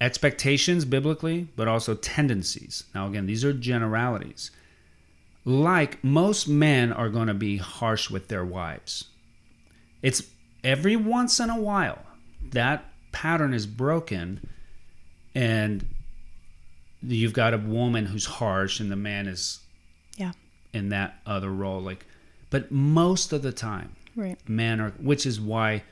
expectations 0.00 0.84
biblically, 0.84 1.48
but 1.56 1.68
also 1.68 1.94
tendencies. 1.94 2.84
Now, 2.94 3.06
again, 3.08 3.26
these 3.26 3.44
are 3.44 3.52
generalities. 3.52 4.50
Like 5.44 6.02
most 6.04 6.48
men 6.48 6.92
are 6.92 7.08
going 7.08 7.28
to 7.28 7.34
be 7.34 7.56
harsh 7.56 8.10
with 8.10 8.28
their 8.28 8.44
wives. 8.44 9.04
It's 10.02 10.22
every 10.62 10.96
once 10.96 11.40
in 11.40 11.50
a 11.50 11.58
while 11.58 12.00
that 12.50 12.84
pattern 13.18 13.52
is 13.52 13.66
broken, 13.66 14.38
and 15.34 15.84
you've 17.02 17.32
got 17.32 17.52
a 17.52 17.58
woman 17.58 18.06
who's 18.06 18.26
harsh, 18.26 18.78
and 18.78 18.92
the 18.92 18.96
man 18.96 19.26
is 19.26 19.60
Yeah. 20.16 20.32
in 20.72 20.90
that 20.90 21.20
other 21.26 21.50
role. 21.50 21.80
Like, 21.80 22.06
but 22.50 22.70
most 22.70 23.32
of 23.32 23.42
the 23.42 23.50
time, 23.52 23.90
Right. 24.14 24.38
men 24.48 24.80
are 24.80 24.90
which 24.98 25.26
is 25.26 25.40
why 25.40 25.82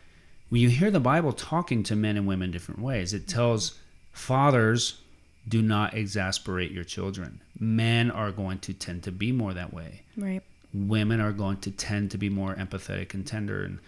when 0.51 0.61
you 0.61 0.69
hear 0.69 0.91
the 0.93 1.01
bible 1.01 1.33
talking 1.33 1.83
to 1.85 1.97
men 1.97 2.17
and 2.17 2.27
women 2.27 2.51
different 2.53 2.81
ways 2.81 3.12
it 3.12 3.27
tells 3.29 3.79
fathers 4.12 5.01
do 5.49 5.61
not 5.62 5.95
exasperate 5.95 6.71
your 6.73 6.83
children 6.85 7.41
men 7.59 8.11
are 8.11 8.33
going 8.33 8.59
to 8.61 8.73
tend 8.73 9.03
to 9.05 9.12
be 9.12 9.31
more 9.33 9.53
that 9.55 9.73
way 9.73 10.03
Right. 10.17 10.43
women 10.75 11.21
are 11.21 11.33
going 11.33 11.59
to 11.59 11.71
tend 11.71 12.11
to 12.12 12.19
be 12.19 12.29
more 12.29 12.55
empathetic 12.57 13.15
and 13.15 13.25
tender 13.27 13.62
and 13.65 13.79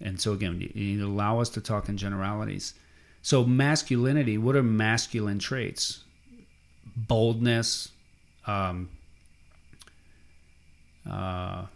and 0.00 0.20
so 0.20 0.32
again 0.32 0.60
you 0.60 0.70
need 0.74 0.98
to 0.98 1.06
allow 1.06 1.40
us 1.40 1.48
to 1.50 1.60
talk 1.60 1.88
in 1.88 1.96
generalities. 1.96 2.74
So 3.22 3.44
masculinity 3.44 4.38
what 4.38 4.56
are 4.56 4.62
masculine 4.62 5.38
traits? 5.38 6.04
Boldness 6.96 7.90
um, 8.46 8.88
uh, 11.08 11.66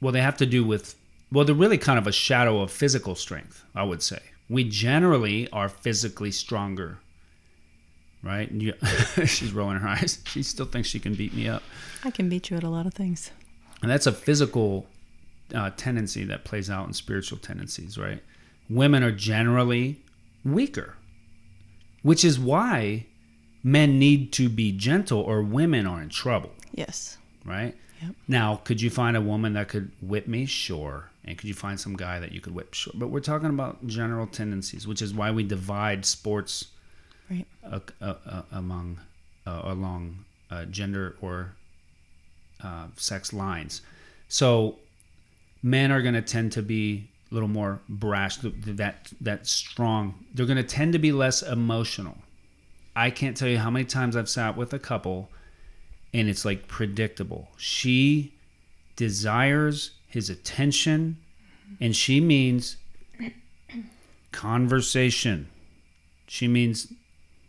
well 0.00 0.12
they 0.12 0.20
have 0.20 0.36
to 0.38 0.46
do 0.46 0.64
with 0.64 0.94
well 1.32 1.44
they're 1.44 1.54
really 1.54 1.78
kind 1.78 1.98
of 1.98 2.06
a 2.06 2.12
shadow 2.12 2.60
of 2.60 2.70
physical 2.70 3.14
strength 3.14 3.64
i 3.74 3.82
would 3.82 4.02
say. 4.02 4.20
We 4.50 4.64
generally 4.64 5.50
are 5.50 5.68
physically 5.68 6.30
stronger 6.30 6.98
right? 8.22 8.50
You, 8.50 8.74
she's 9.26 9.52
rolling 9.52 9.78
her 9.78 9.88
eyes. 9.88 10.18
She 10.26 10.42
still 10.42 10.66
thinks 10.66 10.88
she 10.88 10.98
can 10.98 11.14
beat 11.14 11.34
me 11.34 11.48
up. 11.48 11.62
I 12.04 12.10
can 12.10 12.28
beat 12.28 12.50
you 12.50 12.56
at 12.56 12.64
a 12.64 12.68
lot 12.68 12.86
of 12.86 12.94
things. 12.94 13.30
and 13.82 13.90
that's 13.90 14.06
a 14.06 14.12
physical 14.12 14.86
uh, 15.54 15.70
tendency 15.76 16.24
that 16.24 16.44
plays 16.44 16.68
out 16.70 16.86
in 16.86 16.92
spiritual 16.92 17.38
tendencies, 17.38 17.96
right? 17.98 18.22
Women 18.68 19.02
are 19.02 19.12
generally 19.12 20.00
weaker, 20.44 20.96
which 22.02 22.24
is 22.24 22.38
why 22.38 23.06
men 23.62 23.98
need 23.98 24.32
to 24.34 24.48
be 24.48 24.72
gentle 24.72 25.20
or 25.20 25.42
women 25.42 25.86
are 25.86 26.00
in 26.02 26.08
trouble, 26.10 26.52
Yes. 26.72 27.18
right? 27.44 27.74
Yep. 28.02 28.14
Now, 28.28 28.56
could 28.56 28.80
you 28.80 28.90
find 28.90 29.16
a 29.16 29.20
woman 29.20 29.54
that 29.54 29.68
could 29.68 29.90
whip 30.00 30.28
me? 30.28 30.46
Sure. 30.46 31.10
And 31.24 31.36
could 31.36 31.48
you 31.48 31.54
find 31.54 31.78
some 31.80 31.96
guy 31.96 32.20
that 32.20 32.32
you 32.32 32.40
could 32.40 32.54
whip? 32.54 32.72
Sure. 32.72 32.92
But 32.96 33.08
we're 33.08 33.20
talking 33.20 33.48
about 33.48 33.86
general 33.86 34.26
tendencies, 34.26 34.86
which 34.86 35.02
is 35.02 35.12
why 35.12 35.30
we 35.30 35.42
divide 35.42 36.04
sports 36.06 36.66
Right. 37.28 37.46
uh, 37.64 37.80
uh, 38.00 38.14
uh, 38.24 38.42
among 38.52 39.00
uh, 39.46 39.62
along 39.64 40.24
uh, 40.50 40.64
gender 40.66 41.16
or 41.20 41.52
uh, 42.62 42.86
sex 42.96 43.32
lines. 43.32 43.82
So 44.28 44.78
men 45.62 45.90
are 45.90 46.02
going 46.02 46.14
to 46.14 46.22
tend 46.22 46.52
to 46.52 46.62
be 46.62 47.08
a 47.30 47.34
little 47.34 47.48
more 47.48 47.80
brash, 47.88 48.38
th- 48.38 48.54
th- 48.64 48.76
that 48.76 49.12
that 49.20 49.46
strong. 49.46 50.14
They're 50.34 50.46
going 50.46 50.56
to 50.56 50.62
tend 50.62 50.92
to 50.94 50.98
be 50.98 51.12
less 51.12 51.42
emotional. 51.42 52.18
I 52.96 53.10
can't 53.10 53.36
tell 53.36 53.48
you 53.48 53.58
how 53.58 53.70
many 53.70 53.84
times 53.84 54.16
I've 54.16 54.28
sat 54.28 54.56
with 54.56 54.72
a 54.72 54.78
couple 54.78 55.30
and 56.12 56.28
it's 56.28 56.44
like 56.44 56.68
predictable. 56.68 57.48
She 57.56 58.34
desires 58.96 59.92
his 60.08 60.30
attention 60.30 61.18
and 61.80 61.94
she 61.94 62.20
means 62.20 62.76
conversation. 64.32 65.48
She 66.26 66.48
means 66.48 66.92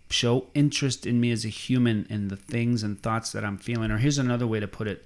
show 0.09 0.45
interest 0.53 1.05
in 1.05 1.19
me 1.19 1.31
as 1.31 1.45
a 1.45 1.49
human 1.49 2.05
and 2.09 2.29
the 2.29 2.35
things 2.35 2.83
and 2.83 3.01
thoughts 3.01 3.31
that 3.31 3.43
I'm 3.43 3.57
feeling. 3.57 3.91
Or 3.91 3.97
here's 3.97 4.17
another 4.17 4.47
way 4.47 4.59
to 4.59 4.67
put 4.67 4.87
it. 4.87 5.05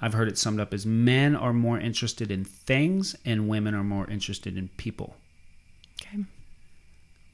I've 0.00 0.12
heard 0.12 0.28
it 0.28 0.36
summed 0.36 0.60
up 0.60 0.74
as 0.74 0.84
men 0.84 1.34
are 1.36 1.52
more 1.52 1.78
interested 1.78 2.30
in 2.30 2.44
things 2.44 3.16
and 3.24 3.48
women 3.48 3.74
are 3.74 3.84
more 3.84 4.06
interested 4.08 4.58
in 4.58 4.68
people. 4.76 5.16
Okay. 6.02 6.24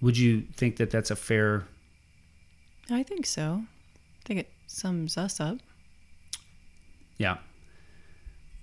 Would 0.01 0.19
you 0.19 0.43
think 0.55 0.77
that 0.77 0.91
that's 0.91 1.11
a 1.11 1.17
fair 1.17 1.65
I 2.91 3.03
think 3.03 3.25
so. 3.27 3.63
I 3.63 4.23
think 4.25 4.41
it 4.41 4.51
sums 4.67 5.17
us 5.17 5.41
up. 5.41 5.59
Yeah. 7.19 7.39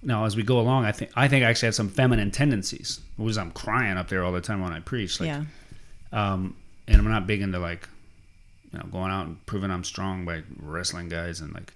Now, 0.02 0.26
as 0.26 0.36
we 0.36 0.44
go 0.44 0.60
along, 0.60 0.86
I 0.86 0.92
think 0.92 1.12
I 1.16 1.28
think 1.28 1.44
I 1.44 1.50
actually 1.50 1.68
have 1.68 1.76
some 1.76 1.90
feminine 1.90 2.32
tendencies. 2.32 3.00
Was 3.18 3.38
I'm 3.38 3.52
crying 3.52 3.98
up 3.98 4.10
there 4.10 4.24
all 4.24 4.32
the 4.32 4.42
time 4.42 4.62
when 4.62 4.74
I 4.74 4.80
preach. 4.80 5.20
Like, 5.20 5.28
yeah. 5.28 5.44
Um, 6.12 6.56
and 6.88 6.98
I'm 6.98 7.10
not 7.10 7.28
big 7.28 7.42
into 7.42 7.60
like, 7.60 7.88
you 8.72 8.80
know, 8.80 8.86
going 8.86 9.12
out 9.12 9.28
and 9.28 9.46
proving 9.46 9.72
I'm 9.72 9.84
strong 9.84 10.26
by 10.26 10.44
wrestling 10.60 11.10
guys 11.10 11.42
and 11.42 11.54
like, 11.54 11.74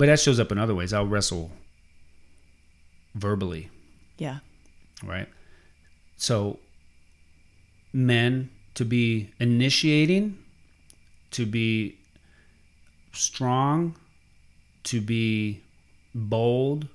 but 0.00 0.06
that 0.06 0.18
shows 0.18 0.40
up 0.40 0.50
in 0.50 0.56
other 0.56 0.74
ways. 0.74 0.94
I'll 0.94 1.06
wrestle 1.06 1.50
verbally, 3.14 3.68
Yeah. 4.16 4.38
right? 5.02 5.28
So, 6.16 6.58
men 7.92 8.48
to 8.76 8.86
be 8.86 9.30
initiating, 9.38 10.38
to 11.32 11.44
be 11.44 11.98
strong, 13.12 13.94
to 14.84 15.02
be 15.02 15.60
bold, 16.14 16.88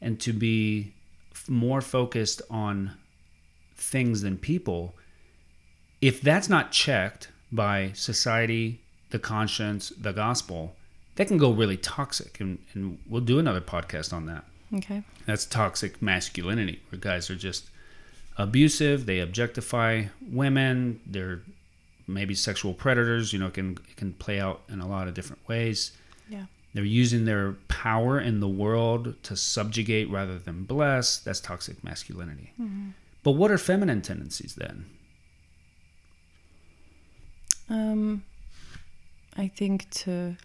and 0.00 0.18
to 0.20 0.32
be 0.32 0.92
f- 1.30 1.48
more 1.48 1.80
focused 1.80 2.42
on 2.50 2.96
things 3.76 4.22
than 4.22 4.38
people, 4.38 4.96
if 6.00 6.20
that's 6.20 6.48
not 6.48 6.72
checked 6.72 7.28
by 7.52 7.92
society, 7.92 8.80
the 9.10 9.20
conscience, 9.20 9.92
the 9.96 10.12
gospel, 10.12 10.74
that 11.18 11.26
can 11.26 11.36
go 11.36 11.50
really 11.50 11.76
toxic. 11.76 12.38
And, 12.38 12.58
and 12.74 12.98
we'll 13.08 13.20
do 13.20 13.40
another 13.40 13.60
podcast 13.60 14.12
on 14.12 14.26
that. 14.26 14.44
Okay. 14.72 15.02
That's 15.26 15.44
toxic 15.44 16.00
masculinity, 16.00 16.80
where 16.90 17.00
guys 17.00 17.28
are 17.28 17.34
just 17.34 17.68
abusive. 18.36 19.04
They 19.04 19.18
objectify 19.18 20.04
women. 20.30 21.00
They're 21.04 21.42
maybe 22.06 22.36
sexual 22.36 22.72
predators. 22.72 23.32
You 23.32 23.40
know, 23.40 23.48
it 23.48 23.54
can 23.54 23.72
it 23.90 23.96
can 23.96 24.12
play 24.12 24.38
out 24.38 24.62
in 24.68 24.80
a 24.80 24.86
lot 24.86 25.08
of 25.08 25.14
different 25.14 25.46
ways. 25.48 25.90
Yeah. 26.28 26.44
They're 26.72 26.84
using 26.84 27.24
their 27.24 27.54
power 27.66 28.20
in 28.20 28.38
the 28.38 28.48
world 28.48 29.20
to 29.24 29.36
subjugate 29.36 30.08
rather 30.10 30.38
than 30.38 30.62
bless. 30.62 31.18
That's 31.18 31.40
toxic 31.40 31.82
masculinity. 31.82 32.52
But 33.24 33.32
what 33.32 33.50
are 33.50 33.58
feminine 33.58 34.02
tendencies 34.02 34.54
then? 34.54 34.86
Um, 37.68 38.22
I 39.36 39.48
think 39.48 39.90
to. 39.90 40.36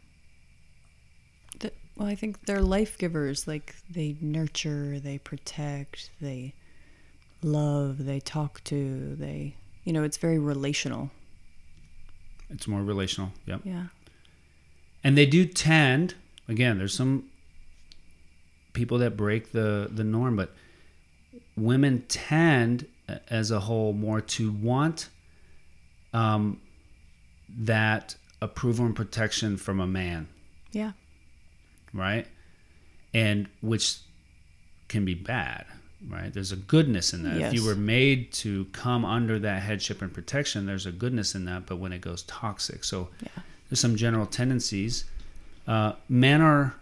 Well, 1.96 2.08
I 2.08 2.16
think 2.16 2.46
they're 2.46 2.62
life 2.62 2.98
givers. 2.98 3.48
Like 3.48 3.76
they 3.90 4.16
nurture, 4.20 5.00
they 5.00 5.18
protect, 5.20 6.10
they 6.20 6.54
love, 7.44 8.06
they 8.06 8.20
talk 8.20 8.64
to, 8.66 9.16
they. 9.16 9.56
You 9.84 9.92
know, 9.94 10.04
it's 10.04 10.18
very 10.18 10.40
relational. 10.40 11.12
It's 12.50 12.68
more 12.68 12.82
relational. 12.82 13.32
Yep. 13.46 13.62
Yeah. 13.66 13.86
and 15.04 15.18
they 15.18 15.26
do 15.26 15.46
tend 15.46 16.16
again 16.48 16.78
there's 16.78 16.94
some 16.94 17.26
people 18.74 18.98
that 19.00 19.18
break 19.18 19.52
the 19.52 19.90
the 19.92 20.04
norm 20.04 20.36
but 20.36 20.54
women 21.58 22.04
tend 22.08 22.86
as 23.30 23.52
a 23.52 23.60
whole 23.60 23.92
more 23.94 24.22
to 24.22 24.52
want 24.52 25.10
um, 26.14 26.60
that 27.50 28.16
approval 28.42 28.86
and 28.86 28.96
protection 28.96 29.58
from 29.58 29.80
a 29.80 29.88
man 29.88 30.28
Yeah. 30.72 30.92
Right? 31.94 32.28
And 33.14 33.48
which 33.62 33.98
can 34.88 35.06
be 35.06 35.14
bad 35.14 35.66
right? 36.10 36.34
There's 36.34 36.52
a 36.52 36.58
goodness 36.58 37.14
in 37.14 37.24
that. 37.24 37.38
If 37.38 37.54
you 37.54 37.64
were 37.66 37.76
made 37.76 38.34
to 38.34 38.66
come 38.74 39.06
under 39.06 39.40
that 39.40 39.64
headship 39.64 40.02
and 40.02 40.14
protection 40.14 40.66
there's 40.66 40.86
a 40.86 40.92
goodness 40.92 41.34
in 41.34 41.46
that 41.46 41.66
but 41.66 41.78
when 41.78 41.94
it 41.94 42.02
goes 42.02 42.24
toxic. 42.24 42.84
So 42.84 43.08
Yeah. 43.22 43.30
there's 43.70 43.80
some 43.80 43.96
general 43.96 44.26
tendencies. 44.26 45.06
Uh, 45.66 45.94
men 46.10 46.42
are 46.42 46.76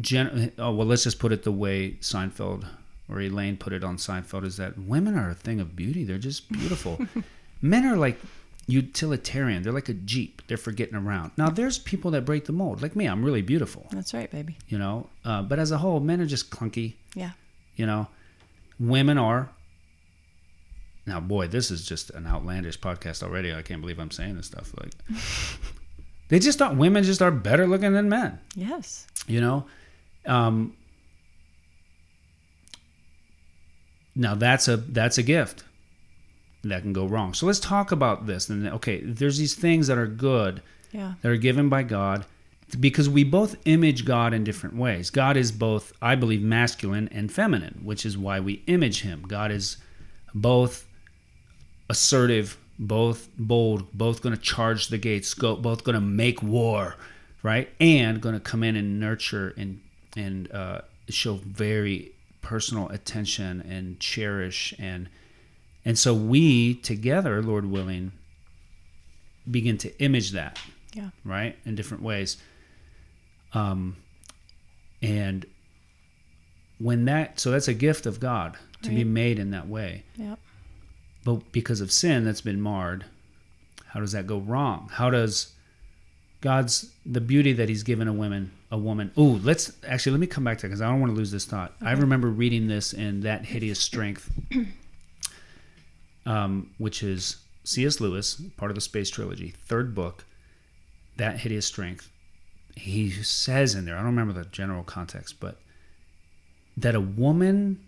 gen- 0.00 0.52
oh 0.58 0.72
well 0.72 0.86
let's 0.86 1.02
just 1.02 1.18
put 1.18 1.32
it 1.32 1.42
the 1.42 1.50
way 1.50 1.92
seinfeld 2.00 2.64
or 3.08 3.20
elaine 3.20 3.56
put 3.56 3.72
it 3.72 3.82
on 3.82 3.96
seinfeld 3.96 4.44
is 4.44 4.56
that 4.58 4.78
women 4.78 5.16
are 5.18 5.30
a 5.30 5.34
thing 5.34 5.58
of 5.58 5.74
beauty. 5.74 6.04
They're 6.04 6.16
just 6.18 6.48
beautiful. 6.52 7.00
Men 7.60 7.84
are 7.86 7.96
like 7.96 8.20
utilitarian. 8.66 9.62
They're 9.62 9.72
like 9.72 9.88
a 9.88 9.94
jeep. 9.94 10.42
They're 10.46 10.56
for 10.56 10.72
getting 10.72 10.94
around. 10.96 11.32
Now 11.36 11.48
there's 11.50 11.78
people 11.78 12.10
that 12.12 12.24
break 12.24 12.46
the 12.46 12.52
mold. 12.52 12.82
Like 12.82 12.96
me 12.96 13.06
i'm 13.06 13.24
really 13.24 13.42
beautiful. 13.42 13.86
That's 13.90 14.14
right, 14.14 14.30
baby. 14.30 14.56
you 14.68 14.78
know? 14.78 15.08
Uh, 15.24 15.42
but 15.42 15.58
as 15.58 15.70
a 15.70 15.78
whole 15.78 16.00
men 16.00 16.20
are 16.20 16.26
just 16.26 16.50
clunky. 16.50 16.94
Yeah. 17.14 17.30
you 17.76 17.86
know? 17.86 18.08
Women 18.80 19.18
are. 19.18 19.50
Now 21.06 21.20
boy 21.20 21.48
this 21.48 21.70
is 21.70 21.86
just 21.86 22.10
an 22.10 22.26
outlandish 22.26 22.80
podcast 22.80 23.22
already. 23.22 23.52
I 23.54 23.62
can't 23.62 23.80
believe 23.80 23.98
i'm 23.98 24.10
saying 24.10 24.36
this 24.36 24.46
stuff 24.46 24.72
like 24.80 24.92
they 26.28 26.38
just 26.38 26.62
are 26.62 26.72
women 26.72 27.04
just 27.04 27.20
are 27.22 27.30
better 27.30 27.66
looking 27.66 27.92
than 27.92 28.08
men. 28.08 28.38
Yes. 28.54 29.06
you 29.26 29.40
know? 29.40 29.66
Um 30.26 30.74
now 34.14 34.34
that's 34.34 34.68
a 34.68 34.76
that's 34.78 35.18
a 35.18 35.22
gift 35.22 35.64
that 36.70 36.82
can 36.82 36.92
go 36.92 37.06
wrong 37.06 37.34
so 37.34 37.46
let's 37.46 37.60
talk 37.60 37.92
about 37.92 38.26
this 38.26 38.48
and 38.48 38.68
okay 38.68 39.00
there's 39.02 39.38
these 39.38 39.54
things 39.54 39.86
that 39.86 39.98
are 39.98 40.06
good 40.06 40.62
Yeah. 40.92 41.14
that 41.22 41.28
are 41.30 41.36
given 41.36 41.68
by 41.68 41.82
God 41.82 42.24
because 42.80 43.08
we 43.08 43.24
both 43.24 43.56
image 43.66 44.04
God 44.04 44.32
in 44.32 44.42
different 44.42 44.74
ways. 44.74 45.10
God 45.10 45.36
is 45.36 45.52
both, 45.52 45.92
I 46.00 46.14
believe, 46.16 46.42
masculine 46.42 47.08
and 47.12 47.30
feminine, 47.30 47.80
which 47.84 48.04
is 48.06 48.16
why 48.18 48.40
we 48.40 48.62
image 48.66 49.02
him. 49.02 49.22
God 49.28 49.52
is 49.52 49.76
both 50.34 50.86
assertive, 51.88 52.56
both 52.78 53.28
bold, 53.38 53.92
both 53.92 54.22
going 54.22 54.34
to 54.34 54.40
charge 54.40 54.88
the 54.88 54.98
gates, 54.98 55.34
go, 55.34 55.56
both 55.56 55.84
going 55.84 55.94
to 55.94 56.00
make 56.00 56.42
war, 56.42 56.96
right? 57.42 57.68
And 57.78 58.20
going 58.20 58.34
to 58.34 58.40
come 58.40 58.62
in 58.62 58.76
and 58.76 58.98
nurture 58.98 59.54
and 59.56 59.80
and 60.16 60.50
uh, 60.52 60.80
show 61.08 61.34
very 61.34 62.12
personal 62.40 62.88
attention 62.88 63.60
and 63.68 63.98
cherish 64.00 64.74
and 64.78 65.08
and 65.84 65.98
so 65.98 66.14
we 66.14 66.74
together, 66.74 67.42
Lord 67.42 67.66
willing, 67.66 68.12
begin 69.50 69.76
to 69.78 69.98
image 70.02 70.30
that 70.32 70.58
Yeah. 70.94 71.10
right 71.24 71.56
in 71.64 71.74
different 71.74 72.02
ways. 72.02 72.36
Um 73.52 73.96
and 75.02 75.46
when 76.78 77.04
that 77.04 77.38
so 77.38 77.50
that's 77.50 77.68
a 77.68 77.74
gift 77.74 78.06
of 78.06 78.18
god 78.20 78.56
to 78.82 78.90
be 78.90 79.04
made 79.04 79.38
in 79.38 79.50
that 79.52 79.66
way. 79.68 80.02
Yep. 80.16 80.38
but 81.24 81.52
because 81.52 81.80
of 81.80 81.90
sin 81.92 82.24
that's 82.24 82.40
been 82.42 82.60
marred 82.60 83.04
how 83.88 84.00
does 84.00 84.12
that 84.12 84.26
go 84.26 84.38
wrong? 84.38 84.88
How 84.92 85.08
does 85.10 85.52
god's 86.40 86.90
the 87.06 87.20
beauty 87.20 87.52
that 87.54 87.68
he's 87.70 87.82
given 87.82 88.06
a 88.08 88.12
woman 88.12 88.50
a 88.70 88.76
woman 88.76 89.10
oh 89.16 89.40
let's 89.42 89.72
actually 89.86 90.12
let 90.12 90.20
me 90.20 90.26
come 90.26 90.44
back 90.44 90.58
to 90.58 90.62
that 90.62 90.68
because 90.68 90.82
i 90.82 90.90
don't 90.90 91.00
want 91.00 91.10
to 91.12 91.16
lose 91.16 91.30
this 91.30 91.44
thought. 91.46 91.72
I 91.80 91.92
remember 91.92 92.28
reading 92.28 92.66
this 92.66 92.92
in 92.92 93.20
that 93.20 93.44
hideous 93.46 93.78
strength 93.80 94.30
um, 96.26 96.70
which 96.78 97.02
is 97.02 97.38
cs 97.64 98.00
lewis 98.00 98.40
part 98.56 98.70
of 98.70 98.74
the 98.74 98.80
space 98.80 99.10
trilogy 99.10 99.54
third 99.66 99.94
book 99.94 100.24
that 101.16 101.38
hideous 101.38 101.66
strength. 101.66 102.10
He 102.76 103.10
says 103.10 103.74
in 103.74 103.84
there 103.84 103.94
i 103.94 103.98
don't 103.98 104.06
remember 104.06 104.32
the 104.32 104.46
general 104.46 104.82
context 104.82 105.38
but 105.38 105.60
that 106.76 106.94
a 106.94 107.00
woman 107.00 107.80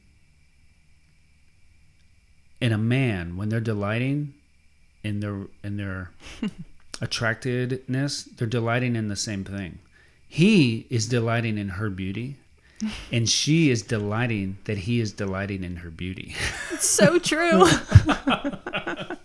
and 2.61 2.73
a 2.73 2.79
man 2.79 3.37
when 3.37 3.49
they're 3.49 3.61
delighting 3.61 4.35
in 5.03 5.21
their 5.21 5.47
in 5.63 5.77
their 5.77 6.11
attractedness 7.01 8.25
they're 8.37 8.47
delighting 8.47 8.97
in 8.97 9.09
the 9.09 9.17
same 9.17 9.45
thing. 9.45 9.79
He 10.29 10.87
is 10.91 11.09
delighting 11.09 11.59
in 11.59 11.71
her 11.71 11.91
beauty 11.91 12.37
and 13.13 13.29
she 13.29 13.71
is 13.71 13.83
delighting 13.83 14.59
that 14.65 14.77
he 14.79 15.01
is 15.01 15.13
delighting 15.13 15.65
in 15.65 15.77
her 15.77 15.91
beauty 15.91 16.35
It's 16.73 16.89
so 16.89 17.19
true. 17.19 17.65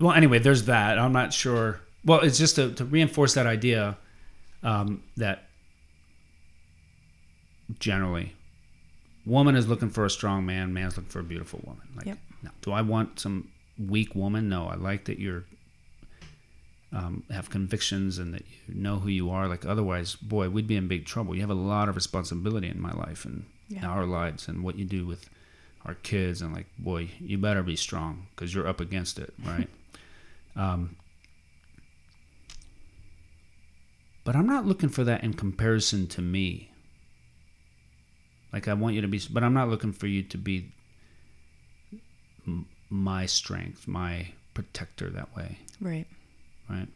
well 0.00 0.12
anyway 0.12 0.38
there's 0.38 0.64
that 0.64 0.98
i'm 0.98 1.12
not 1.12 1.32
sure 1.32 1.80
well 2.04 2.20
it's 2.20 2.38
just 2.38 2.56
to, 2.56 2.72
to 2.72 2.84
reinforce 2.84 3.34
that 3.34 3.46
idea 3.46 3.96
um, 4.62 5.02
that 5.16 5.44
generally 7.78 8.34
woman 9.24 9.56
is 9.56 9.66
looking 9.68 9.90
for 9.90 10.04
a 10.04 10.10
strong 10.10 10.44
man 10.46 10.72
man's 10.72 10.96
looking 10.96 11.10
for 11.10 11.20
a 11.20 11.24
beautiful 11.24 11.60
woman 11.64 11.86
like 11.96 12.06
Yep. 12.06 12.18
no. 12.42 12.50
do 12.62 12.72
i 12.72 12.80
want 12.82 13.18
some 13.20 13.48
weak 13.78 14.14
woman 14.14 14.48
no 14.48 14.66
i 14.68 14.74
like 14.74 15.04
that 15.06 15.18
you're 15.18 15.44
um, 16.98 17.22
have 17.30 17.50
convictions 17.50 18.18
and 18.18 18.32
that 18.34 18.42
you 18.68 18.74
know 18.74 18.96
who 19.02 19.08
you 19.10 19.26
are 19.30 19.46
like 19.48 19.64
otherwise 19.66 20.14
boy 20.16 20.48
we'd 20.48 20.66
be 20.66 20.76
in 20.76 20.88
big 20.88 21.04
trouble 21.04 21.34
you 21.34 21.42
have 21.42 21.50
a 21.58 21.62
lot 21.74 21.88
of 21.90 21.94
responsibility 21.96 22.68
in 22.68 22.80
my 22.80 22.92
life 22.92 23.24
and 23.26 23.44
Yeah. 23.68 23.86
our 23.86 24.06
lives 24.06 24.48
and 24.48 24.62
what 24.64 24.76
you 24.80 24.84
do 24.98 25.02
with 25.06 25.28
our 25.84 25.94
kids 25.94 26.40
and 26.42 26.54
like 26.54 26.66
boy 26.78 27.10
you 27.20 27.36
better 27.38 27.62
be 27.62 27.76
strong 27.76 28.26
because 28.30 28.54
you're 28.54 28.68
up 28.72 28.80
against 28.80 29.18
it 29.18 29.34
right 29.44 29.68
um, 30.56 30.96
but 34.24 34.34
i'm 34.36 34.46
not 34.46 34.64
looking 34.66 34.88
for 34.88 35.04
that 35.04 35.22
in 35.22 35.32
comparison 35.34 36.06
to 36.06 36.22
me 36.22 36.70
like 38.52 38.68
i 38.68 38.74
want 38.74 38.94
you 38.94 39.00
to 39.02 39.08
be 39.08 39.20
but 39.30 39.42
i'm 39.44 39.54
not 39.54 39.68
looking 39.68 39.92
for 39.92 40.06
you 40.06 40.22
to 40.22 40.38
be 40.38 40.72
m- 42.46 42.66
my 42.90 43.26
strength 43.26 43.86
my 43.86 44.28
protector 44.54 45.10
that 45.10 45.34
way 45.36 45.58
right. 45.80 46.06
Right 46.68 46.88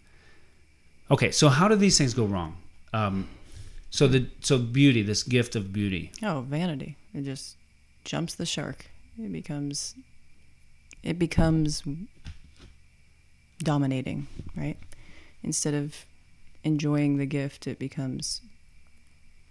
Okay, 1.11 1.33
so 1.33 1.49
how 1.49 1.67
do 1.67 1.75
these 1.75 1.99
things 1.99 2.15
go 2.15 2.25
wrong? 2.25 2.57
Um, 2.93 3.29
so 3.91 4.07
the 4.07 4.29
so 4.41 4.59
beauty, 4.59 5.03
this 5.03 5.25
gift 5.25 5.57
of 5.57 5.73
beauty. 5.73 6.13
Oh, 6.23 6.43
vanity. 6.49 6.97
It 7.13 7.23
just 7.23 7.57
jumps 8.05 8.37
the 8.37 8.47
shark. 8.47 8.87
It 9.19 9.33
becomes 9.33 9.97
it 11.03 11.19
becomes 11.19 11.83
dominating, 13.59 14.29
right? 14.57 14.79
Instead 15.43 15.75
of 15.75 16.07
enjoying 16.63 17.17
the 17.17 17.27
gift, 17.27 17.67
it 17.67 17.79
becomes 17.79 18.41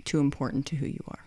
too 0.06 0.20
important 0.20 0.66
to 0.68 0.78
who 0.78 0.86
you 0.86 1.04
are. 1.10 1.26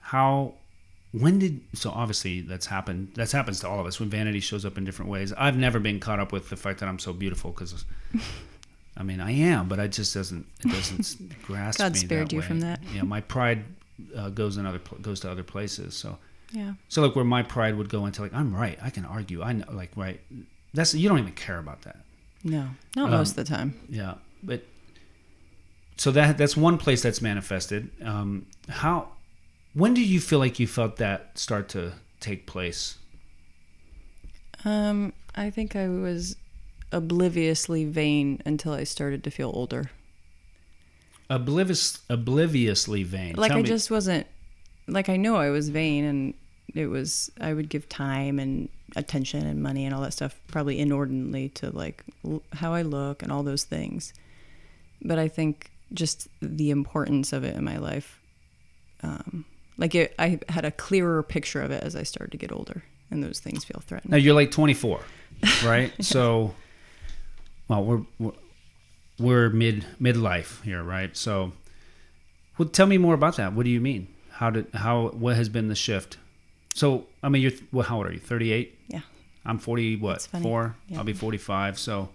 How 0.00 0.54
when 1.12 1.38
did 1.38 1.60
so 1.74 1.90
obviously 1.90 2.40
that's 2.40 2.66
happened 2.66 3.10
that's 3.14 3.32
happens 3.32 3.60
to 3.60 3.68
all 3.68 3.78
of 3.78 3.86
us 3.86 4.00
when 4.00 4.08
vanity 4.08 4.40
shows 4.40 4.64
up 4.64 4.78
in 4.78 4.84
different 4.84 5.10
ways 5.10 5.32
i've 5.36 5.56
never 5.56 5.78
been 5.78 6.00
caught 6.00 6.18
up 6.18 6.32
with 6.32 6.48
the 6.48 6.56
fact 6.56 6.80
that 6.80 6.88
i'm 6.88 6.98
so 6.98 7.12
beautiful 7.12 7.50
because 7.50 7.84
i 8.96 9.02
mean 9.02 9.20
i 9.20 9.30
am 9.30 9.68
but 9.68 9.78
it 9.78 9.92
just 9.92 10.14
doesn't 10.14 10.46
it 10.64 10.68
doesn't 10.72 11.42
grasp 11.42 11.78
God 11.78 11.92
me 11.92 11.98
spared 11.98 12.32
you 12.32 12.40
way. 12.40 12.44
from 12.46 12.60
that. 12.60 12.80
yeah 12.94 13.02
my 13.02 13.20
pride 13.20 13.64
uh, 14.16 14.30
goes 14.30 14.56
in 14.56 14.64
other 14.66 14.80
goes 15.02 15.20
to 15.20 15.30
other 15.30 15.42
places 15.42 15.94
so 15.94 16.18
Yeah. 16.52 16.72
so 16.88 17.02
like 17.02 17.14
where 17.14 17.24
my 17.26 17.42
pride 17.42 17.76
would 17.76 17.88
go 17.90 18.06
into 18.06 18.22
like 18.22 18.32
i'm 18.34 18.54
right 18.54 18.78
i 18.82 18.90
can 18.90 19.04
argue 19.04 19.42
i 19.42 19.52
know 19.52 19.66
like 19.70 19.90
right 19.96 20.20
that's 20.74 20.94
you 20.94 21.08
don't 21.08 21.18
even 21.18 21.32
care 21.34 21.58
about 21.58 21.82
that 21.82 21.98
No, 22.42 22.68
not 22.96 23.04
Um, 23.06 23.10
most 23.10 23.30
of 23.30 23.36
the 23.36 23.44
time. 23.44 23.74
yeah 23.90 24.14
but 24.42 24.62
so 25.98 26.10
that 26.12 26.38
that's 26.38 26.56
one 26.56 26.78
place 26.78 27.02
that's 27.02 27.20
manifested 27.20 27.90
um 28.02 28.46
how 28.68 29.08
when 29.74 29.94
did 29.94 30.06
you 30.06 30.20
feel 30.20 30.38
like 30.38 30.58
you 30.60 30.66
felt 30.66 30.96
that 30.96 31.36
start 31.38 31.68
to 31.70 31.92
take 32.20 32.46
place 32.46 32.98
Um, 34.64 35.12
I 35.34 35.50
think 35.50 35.74
I 35.76 35.88
was 35.88 36.36
obliviously 36.92 37.84
vain 37.84 38.40
until 38.44 38.72
I 38.74 38.84
started 38.84 39.24
to 39.24 39.30
feel 39.30 39.50
older. 39.54 39.90
oblivious 41.30 42.00
obliviously 42.10 43.02
vain 43.02 43.34
Like 43.36 43.50
Tell 43.50 43.58
I 43.58 43.62
me- 43.62 43.68
just 43.68 43.90
wasn't 43.90 44.26
like 44.88 45.08
I 45.08 45.16
know 45.16 45.36
I 45.36 45.50
was 45.50 45.68
vain 45.70 46.04
and 46.04 46.34
it 46.74 46.86
was 46.86 47.30
I 47.40 47.52
would 47.54 47.68
give 47.68 47.88
time 47.88 48.38
and 48.38 48.68
attention 48.96 49.46
and 49.46 49.62
money 49.62 49.86
and 49.86 49.94
all 49.94 50.02
that 50.02 50.12
stuff 50.12 50.38
probably 50.48 50.78
inordinately 50.78 51.48
to 51.50 51.70
like 51.70 52.04
l- 52.24 52.42
how 52.52 52.74
I 52.74 52.82
look 52.82 53.22
and 53.22 53.32
all 53.32 53.42
those 53.42 53.64
things. 53.64 54.12
But 55.00 55.18
I 55.18 55.28
think 55.28 55.70
just 55.94 56.28
the 56.40 56.70
importance 56.70 57.32
of 57.32 57.42
it 57.44 57.56
in 57.56 57.64
my 57.64 57.78
life 57.78 58.20
um 59.02 59.44
like 59.78 59.94
it, 59.94 60.14
I 60.18 60.38
had 60.48 60.64
a 60.64 60.70
clearer 60.70 61.22
picture 61.22 61.62
of 61.62 61.70
it 61.70 61.82
as 61.82 61.96
I 61.96 62.02
started 62.02 62.30
to 62.32 62.36
get 62.38 62.52
older 62.52 62.82
and 63.10 63.22
those 63.22 63.40
things 63.40 63.64
feel 63.64 63.80
threatened. 63.84 64.10
now 64.10 64.16
you're 64.18 64.34
like 64.34 64.50
24 64.50 65.00
right? 65.64 65.92
So 66.04 66.54
well 67.68 67.84
we're, 67.84 68.02
we're 68.18 68.32
we're 69.18 69.50
mid 69.50 69.84
midlife 70.00 70.62
here 70.62 70.82
right? 70.82 71.16
So 71.16 71.52
well 72.58 72.68
tell 72.68 72.86
me 72.86 72.98
more 72.98 73.14
about 73.14 73.36
that. 73.36 73.52
What 73.54 73.64
do 73.64 73.70
you 73.70 73.80
mean? 73.80 74.08
How 74.30 74.50
did 74.50 74.66
how 74.74 75.08
what 75.08 75.36
has 75.36 75.48
been 75.48 75.68
the 75.68 75.74
shift? 75.74 76.18
So 76.74 77.06
i 77.22 77.28
mean 77.28 77.42
you're 77.42 77.52
well 77.72 77.84
how 77.86 77.98
old 77.98 78.06
are 78.06 78.12
you? 78.12 78.18
38 78.18 78.78
Yeah. 78.88 79.00
i'm 79.44 79.58
40 79.58 79.96
what 79.96 80.22
four? 80.42 80.74
Yeah. 80.88 80.98
i'll 80.98 81.04
be 81.04 81.12
45 81.12 81.78
so 81.78 82.08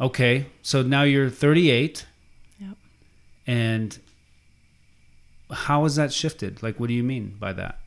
okay. 0.00 0.46
So 0.62 0.82
now 0.82 1.02
you're 1.02 1.30
38 1.30 2.06
Yep. 2.58 2.76
and 3.46 3.98
how 5.52 5.82
has 5.84 5.96
that 5.96 6.12
shifted 6.12 6.62
like 6.62 6.80
what 6.80 6.88
do 6.88 6.94
you 6.94 7.02
mean 7.02 7.36
by 7.38 7.52
that 7.52 7.78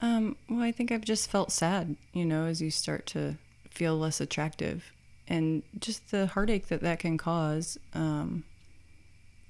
Um, 0.00 0.36
well, 0.48 0.62
I 0.62 0.70
think 0.70 0.92
I've 0.92 1.04
just 1.04 1.28
felt 1.28 1.50
sad, 1.50 1.96
you 2.12 2.24
know, 2.24 2.44
as 2.44 2.62
you 2.62 2.70
start 2.70 3.04
to 3.06 3.34
feel 3.68 3.98
less 3.98 4.20
attractive 4.20 4.92
and 5.26 5.62
just 5.80 6.10
the 6.10 6.26
heartache 6.28 6.68
that 6.68 6.82
that 6.82 7.00
can 7.00 7.18
cause. 7.18 7.78
Um, 7.94 8.44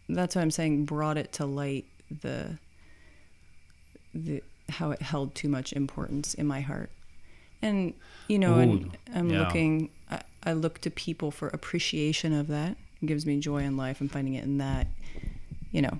that's 0.08 0.34
what 0.34 0.42
I'm 0.42 0.50
saying 0.50 0.86
brought 0.86 1.18
it 1.18 1.32
to 1.34 1.44
light 1.44 1.84
the, 2.22 2.58
the, 4.14 4.42
how 4.70 4.90
it 4.92 5.02
held 5.02 5.34
too 5.34 5.48
much 5.48 5.72
importance 5.74 6.32
in 6.34 6.46
my 6.46 6.60
heart. 6.62 6.90
And, 7.60 7.92
you 8.28 8.38
know, 8.38 8.58
and 8.58 8.96
I'm 9.14 9.28
yeah. 9.28 9.40
looking, 9.40 9.90
I, 10.10 10.22
I 10.44 10.52
look 10.54 10.80
to 10.80 10.90
people 10.90 11.30
for 11.30 11.48
appreciation 11.48 12.32
of 12.32 12.46
that. 12.48 12.76
It 13.02 13.06
gives 13.06 13.26
me 13.26 13.38
joy 13.38 13.58
in 13.58 13.76
life 13.76 14.00
I'm 14.00 14.08
finding 14.08 14.34
it 14.34 14.44
in 14.44 14.58
that, 14.58 14.86
you 15.72 15.82
know, 15.82 15.98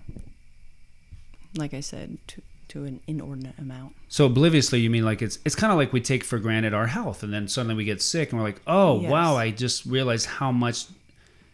like 1.58 1.74
I 1.74 1.80
said, 1.80 2.18
to, 2.28 2.42
to 2.68 2.84
an 2.84 3.00
inordinate 3.06 3.58
amount. 3.58 3.94
So 4.08 4.26
obliviously, 4.26 4.80
you 4.80 4.90
mean 4.90 5.04
like 5.04 5.20
it's 5.22 5.38
it's 5.44 5.54
kind 5.54 5.72
of 5.72 5.78
like 5.78 5.92
we 5.92 6.00
take 6.00 6.24
for 6.24 6.38
granted 6.38 6.72
our 6.74 6.86
health, 6.86 7.22
and 7.22 7.32
then 7.32 7.48
suddenly 7.48 7.74
we 7.74 7.84
get 7.84 8.00
sick, 8.02 8.30
and 8.32 8.40
we're 8.40 8.46
like, 8.46 8.60
oh 8.66 9.00
Yes. 9.00 9.10
wow, 9.10 9.36
I 9.36 9.50
just 9.50 9.84
realized 9.86 10.26
how 10.26 10.50
much 10.52 10.86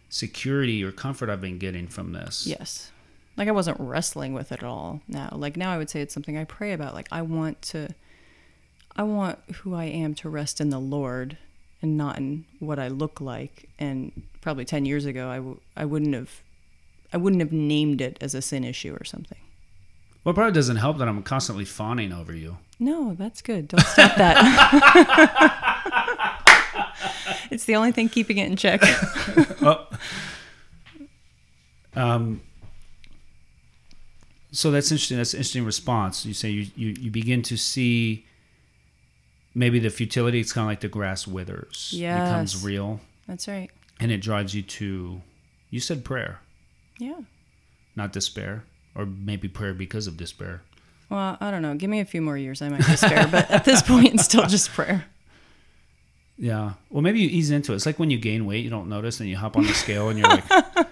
security 0.09 0.83
or 0.83 0.91
comfort 0.91 1.29
I've 1.29 1.41
been 1.41 1.57
getting 1.57 1.87
from 1.87 2.13
this. 2.13 2.45
Yes. 2.47 2.91
Like 3.37 3.47
I 3.49 3.51
wasn't 3.51 3.77
wrestling 3.79 4.33
with 4.33 4.51
it 4.51 4.59
at 4.59 4.63
all 4.63 5.01
now. 5.07 5.29
Like 5.33 5.57
now 5.57 5.71
I 5.71 5.77
would 5.77 5.89
say 5.89 6.01
it's 6.01 6.13
something 6.13 6.37
I 6.37 6.45
pray 6.45 6.71
about. 6.73 6.93
Like 6.93 7.07
I 7.11 7.21
want 7.21 7.61
to 7.63 7.89
I 8.95 9.03
want 9.03 9.39
who 9.57 9.75
I 9.75 9.85
am 9.85 10.15
to 10.15 10.29
rest 10.29 10.61
in 10.61 10.69
the 10.69 10.79
Lord 10.79 11.37
and 11.81 11.97
not 11.97 12.17
in 12.17 12.45
what 12.59 12.79
I 12.79 12.87
look 12.87 13.19
like. 13.19 13.67
And 13.77 14.23
probably 14.39 14.63
10 14.63 14.85
years 14.85 15.05
ago 15.05 15.29
I 15.29 15.35
w- 15.37 15.59
I 15.75 15.83
wouldn't 15.83 16.13
have 16.15 16.41
I 17.11 17.17
wouldn't 17.17 17.41
have 17.41 17.51
named 17.51 17.99
it 17.99 18.17
as 18.21 18.33
a 18.35 18.41
sin 18.41 18.63
issue 18.63 18.95
or 18.97 19.03
something. 19.03 19.37
Well, 20.25 20.31
it 20.31 20.35
probably 20.35 20.53
doesn't 20.53 20.77
help 20.77 20.97
that 20.97 21.07
I'm 21.07 21.23
constantly 21.23 21.63
fawning 21.65 22.11
over 22.11 22.33
you. 22.35 22.57
No, 22.79 23.13
that's 23.13 23.41
good. 23.41 23.67
Don't 23.69 23.85
stop 23.85 24.15
that. 24.17 24.35
it's 27.51 27.65
the 27.65 27.75
only 27.75 27.91
thing 27.93 28.09
keeping 28.09 28.37
it 28.39 28.47
in 28.49 28.57
check. 28.57 28.81
oh. 29.61 29.87
Um. 31.95 32.41
So 34.51 34.71
that's 34.71 34.91
interesting. 34.91 35.17
That's 35.17 35.33
an 35.33 35.37
interesting 35.39 35.65
response. 35.65 36.25
You 36.25 36.33
say 36.33 36.49
you, 36.49 36.67
you, 36.75 36.95
you 36.99 37.11
begin 37.11 37.41
to 37.43 37.57
see 37.57 38.25
maybe 39.53 39.79
the 39.79 39.89
futility. 39.89 40.39
It's 40.39 40.51
kind 40.53 40.63
of 40.65 40.69
like 40.69 40.79
the 40.81 40.87
grass 40.87 41.27
withers. 41.27 41.91
It 41.93 41.99
becomes 42.01 42.63
real, 42.63 42.99
That's 43.27 43.47
right. 43.47 43.69
and 43.99 44.11
it 44.11 44.19
drives 44.21 44.53
you 44.55 44.61
to. 44.63 45.21
You 45.69 45.79
said 45.79 46.03
prayer. 46.05 46.39
Yeah. 46.99 47.19
not 47.97 48.13
despair, 48.13 48.63
or 48.95 49.05
maybe 49.05 49.47
prayer 49.47 49.73
because 49.73 50.07
of 50.07 50.17
despair. 50.17 50.61
Well, 51.09 51.37
I 51.39 51.51
don't 51.51 51.61
know. 51.61 51.75
Give 51.75 51.89
me 51.89 51.99
a 51.99 52.05
few 52.05 52.21
more 52.21 52.37
years. 52.37 52.61
I 52.61 52.69
might 52.69 52.81
despair, 52.85 53.27
but 53.31 53.49
at 53.51 53.63
this 53.65 53.81
point, 53.81 54.13
it's 54.13 54.25
still 54.25 54.45
just 54.47 54.71
prayer. 54.71 55.05
Yeah. 56.37 56.73
Well, 56.89 57.01
maybe 57.01 57.19
you 57.21 57.29
ease 57.29 57.49
into 57.51 57.71
it. 57.71 57.75
It's 57.77 57.85
like 57.85 57.99
when 57.99 58.09
you 58.09 58.17
gain 58.17 58.45
weight, 58.45 58.63
you 58.63 58.69
don't 58.69 58.89
notice, 58.89 59.19
and 59.19 59.29
you 59.29 59.37
hop 59.37 59.55
on 59.55 59.65
the 59.65 59.73
scale, 59.73 60.09
and 60.09 60.19
you're 60.19 60.27
like, 60.27 60.43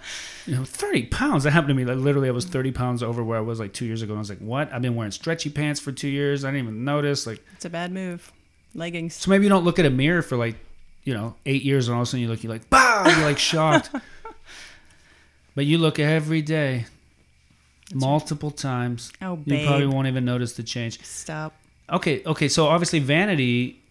you 0.45 0.55
know, 0.55 0.63
30 0.63 1.07
pounds. 1.07 1.43
That 1.43 1.51
happened 1.51 1.69
to 1.69 1.73
me. 1.73 1.83
Like, 1.83 1.97
literally, 1.97 2.29
I 2.29 2.31
was 2.31 2.45
30 2.45 2.71
pounds 2.71 3.03
over 3.03 3.23
where 3.23 3.37
I 3.37 3.41
was 3.41 3.59
like 3.59 3.73
two 3.73 3.85
years 3.85 4.01
ago. 4.01 4.13
And 4.13 4.19
I 4.19 4.21
was 4.21 4.29
like, 4.29 4.39
what? 4.39 4.71
I've 4.71 4.81
been 4.81 4.95
wearing 4.95 5.11
stretchy 5.11 5.49
pants 5.49 5.79
for 5.79 5.91
two 5.91 6.07
years. 6.07 6.45
I 6.45 6.49
didn't 6.51 6.63
even 6.67 6.85
notice. 6.85 7.27
Like, 7.27 7.43
It's 7.55 7.65
a 7.65 7.69
bad 7.69 7.91
move. 7.91 8.31
Leggings. 8.75 9.15
so 9.15 9.29
maybe 9.29 9.43
you 9.43 9.49
don't 9.49 9.63
look 9.65 9.77
at 9.79 9.85
a 9.85 9.89
mirror 9.89 10.21
for 10.23 10.35
like, 10.37 10.55
you 11.03 11.13
know, 11.13 11.35
eight 11.45 11.63
years, 11.63 11.87
and 11.87 11.95
all 11.95 12.01
of 12.01 12.07
a 12.07 12.09
sudden 12.09 12.21
you 12.21 12.29
look, 12.29 12.43
you're 12.43 12.53
like, 12.53 12.69
bah, 12.69 13.03
you're 13.07 13.25
like 13.25 13.37
shocked. 13.37 13.89
but 15.55 15.65
you 15.65 15.77
look 15.77 15.99
every 15.99 16.41
day, 16.41 16.85
multiple 17.93 18.51
times. 18.51 19.11
Oh, 19.21 19.39
You 19.45 19.65
probably 19.65 19.87
won't 19.87 20.07
even 20.07 20.25
notice 20.25 20.53
the 20.53 20.63
change. 20.63 21.01
Stop. 21.03 21.53
Okay, 21.89 22.23
okay. 22.25 22.47
So 22.47 22.67
obviously 22.67 22.99
vanity 22.99 23.81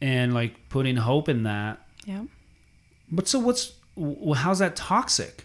and 0.00 0.34
like 0.34 0.68
putting 0.68 0.96
hope 0.96 1.28
in 1.28 1.42
that. 1.44 1.78
Yeah. 2.04 2.24
But 3.10 3.28
so 3.28 3.38
what's 3.38 3.72
wh- 3.98 4.36
how's 4.36 4.58
that 4.60 4.76
toxic? 4.76 5.44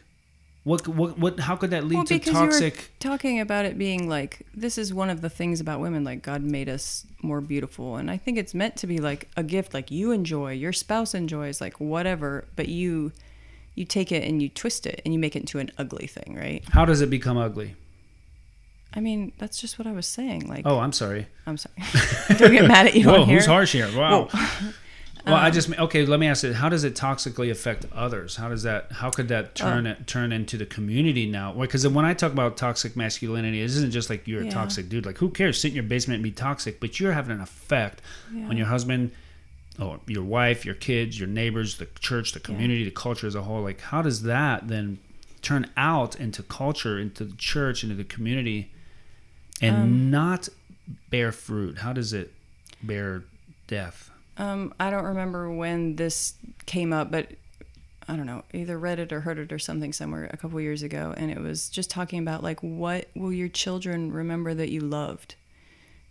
What 0.63 0.87
what 0.87 1.17
what 1.17 1.39
how 1.39 1.55
could 1.55 1.71
that 1.71 1.85
lead 1.85 1.95
Well, 1.95 2.03
to 2.05 2.13
because 2.13 2.33
you 2.33 2.39
were 2.39 2.45
toxic? 2.51 2.91
talking 2.99 3.39
about 3.39 3.65
it 3.65 3.79
being 3.79 4.07
like 4.07 4.45
this 4.53 4.77
is 4.77 4.93
one 4.93 5.09
of 5.09 5.21
the 5.21 5.29
things 5.29 5.59
about 5.59 5.79
women. 5.79 6.03
Like 6.03 6.21
God 6.21 6.43
made 6.43 6.69
us 6.69 7.05
more 7.23 7.41
beautiful, 7.41 7.95
and 7.95 8.11
I 8.11 8.17
think 8.17 8.37
it's 8.37 8.53
meant 8.53 8.75
to 8.77 8.87
be 8.87 8.99
like 8.99 9.27
a 9.35 9.41
gift. 9.43 9.73
Like 9.73 9.89
you 9.89 10.11
enjoy, 10.11 10.51
your 10.53 10.71
spouse 10.73 11.15
enjoys, 11.15 11.59
like 11.61 11.79
whatever. 11.79 12.45
But 12.55 12.67
you, 12.69 13.11
you 13.75 13.85
take 13.85 14.11
it 14.11 14.23
and 14.27 14.41
you 14.41 14.49
twist 14.49 14.85
it 14.85 15.01
and 15.05 15.13
you 15.13 15.19
make 15.19 15.35
it 15.35 15.39
into 15.39 15.59
an 15.59 15.71
ugly 15.77 16.07
thing, 16.07 16.35
right? 16.35 16.63
How 16.71 16.85
does 16.85 17.01
it 17.01 17.09
become 17.09 17.37
ugly? 17.37 17.75
I 18.93 18.99
mean, 18.99 19.31
that's 19.37 19.57
just 19.57 19.79
what 19.79 19.87
I 19.87 19.93
was 19.93 20.05
saying. 20.05 20.47
Like, 20.49 20.63
Oh, 20.65 20.79
I'm 20.79 20.91
sorry. 20.91 21.27
I'm 21.47 21.57
sorry. 21.57 21.75
Don't 22.37 22.51
get 22.51 22.67
mad 22.67 22.87
at 22.87 22.95
you 22.95 23.05
Whoa, 23.07 23.21
on 23.21 23.27
here. 23.27 23.37
who's 23.37 23.45
harsh 23.45 23.71
here? 23.71 23.87
Wow. 23.95 24.27
well, 24.33 24.43
Um, 25.23 25.35
I 25.35 25.51
just 25.51 25.69
okay. 25.77 26.03
Let 26.03 26.19
me 26.19 26.25
ask 26.25 26.43
it. 26.43 26.53
How 26.55 26.67
does 26.67 26.83
it 26.83 26.95
toxically 26.95 27.51
affect 27.51 27.85
others? 27.93 28.37
How 28.37 28.49
does 28.49 28.63
that? 28.63 28.91
How 28.91 29.11
could 29.11 29.27
that 29.27 29.53
turn 29.53 29.85
Oh. 29.85 29.91
it 29.91 30.07
turn 30.07 30.31
into 30.31 30.57
the 30.57 30.65
community 30.65 31.27
now? 31.27 31.53
Because 31.53 31.87
when 31.87 32.05
I 32.05 32.15
talk 32.15 32.31
about 32.31 32.57
toxic 32.57 32.95
masculinity, 32.95 33.61
it 33.61 33.65
isn't 33.65 33.91
just 33.91 34.09
like 34.09 34.27
you're 34.27 34.41
a 34.41 34.49
toxic 34.49 34.89
dude. 34.89 35.05
Like 35.05 35.19
who 35.19 35.29
cares? 35.29 35.61
Sit 35.61 35.67
in 35.69 35.75
your 35.75 35.83
basement 35.83 36.15
and 36.15 36.23
be 36.23 36.31
toxic, 36.31 36.79
but 36.79 36.99
you're 36.99 37.11
having 37.13 37.35
an 37.35 37.41
effect 37.41 38.01
Yeah. 38.33 38.47
on 38.47 38.57
your 38.57 38.65
husband, 38.65 39.11
or 39.81 39.99
your 40.07 40.23
wife, 40.23 40.65
your 40.65 40.75
kids, 40.75 41.19
your 41.19 41.27
neighbors, 41.27 41.77
the 41.77 41.87
church, 41.99 42.31
the 42.33 42.39
community, 42.39 42.83
the 42.83 42.91
culture 42.91 43.27
as 43.27 43.35
a 43.35 43.41
whole. 43.41 43.61
Like 43.61 43.81
how 43.81 44.01
does 44.01 44.23
that 44.23 44.67
then 44.67 44.99
turn 45.41 45.69
out 45.75 46.15
into 46.19 46.43
culture, 46.43 46.99
into 46.99 47.25
the 47.25 47.35
church, 47.35 47.83
into 47.83 47.95
the 47.95 48.03
community, 48.03 48.71
and 49.61 49.77
Um, 49.77 50.11
not 50.11 50.49
bear 51.09 51.31
fruit? 51.31 51.79
How 51.79 51.93
does 51.93 52.13
it 52.13 52.33
bear 52.83 53.23
death? 53.67 54.09
Um, 54.37 54.73
I 54.79 54.89
don't 54.89 55.05
remember 55.05 55.49
when 55.51 55.95
this 55.97 56.33
came 56.65 56.93
up, 56.93 57.11
but 57.11 57.31
I 58.07 58.15
don't 58.15 58.25
know, 58.25 58.43
either 58.53 58.77
read 58.77 58.99
it 58.99 59.11
or 59.13 59.21
heard 59.21 59.37
it 59.39 59.51
or 59.51 59.59
something 59.59 59.93
somewhere 59.93 60.29
a 60.31 60.37
couple 60.37 60.59
years 60.59 60.83
ago, 60.83 61.13
and 61.15 61.31
it 61.31 61.39
was 61.39 61.69
just 61.69 61.89
talking 61.89 62.19
about 62.19 62.43
like 62.43 62.59
what 62.61 63.07
will 63.15 63.31
your 63.33 63.47
children 63.49 64.11
remember 64.11 64.53
that 64.53 64.69
you 64.69 64.81
loved, 64.81 65.35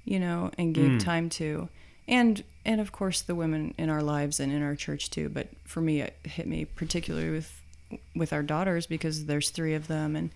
you 0.05 0.18
know, 0.18 0.51
and 0.59 0.75
gave 0.75 0.93
Mm. 0.93 1.01
time 1.01 1.29
to, 1.31 1.68
and 2.11 2.44
and 2.66 2.78
of 2.80 2.92
course 2.92 3.22
the 3.22 3.34
women 3.34 3.72
in 3.78 3.88
our 3.88 4.02
lives 4.02 4.38
and 4.38 4.52
in 4.52 4.62
our 4.62 4.76
church 4.76 5.08
too. 5.08 5.30
But 5.30 5.48
for 5.64 5.80
me, 5.80 6.02
it 6.02 6.14
hit 6.24 6.46
me 6.46 6.66
particularly 6.66 7.30
with 7.30 7.58
with 8.14 8.32
our 8.34 8.42
daughters 8.42 8.86
because 8.86 9.24
there's 9.24 9.48
three 9.48 9.72
of 9.74 9.86
them, 9.86 10.14
and 10.16 10.30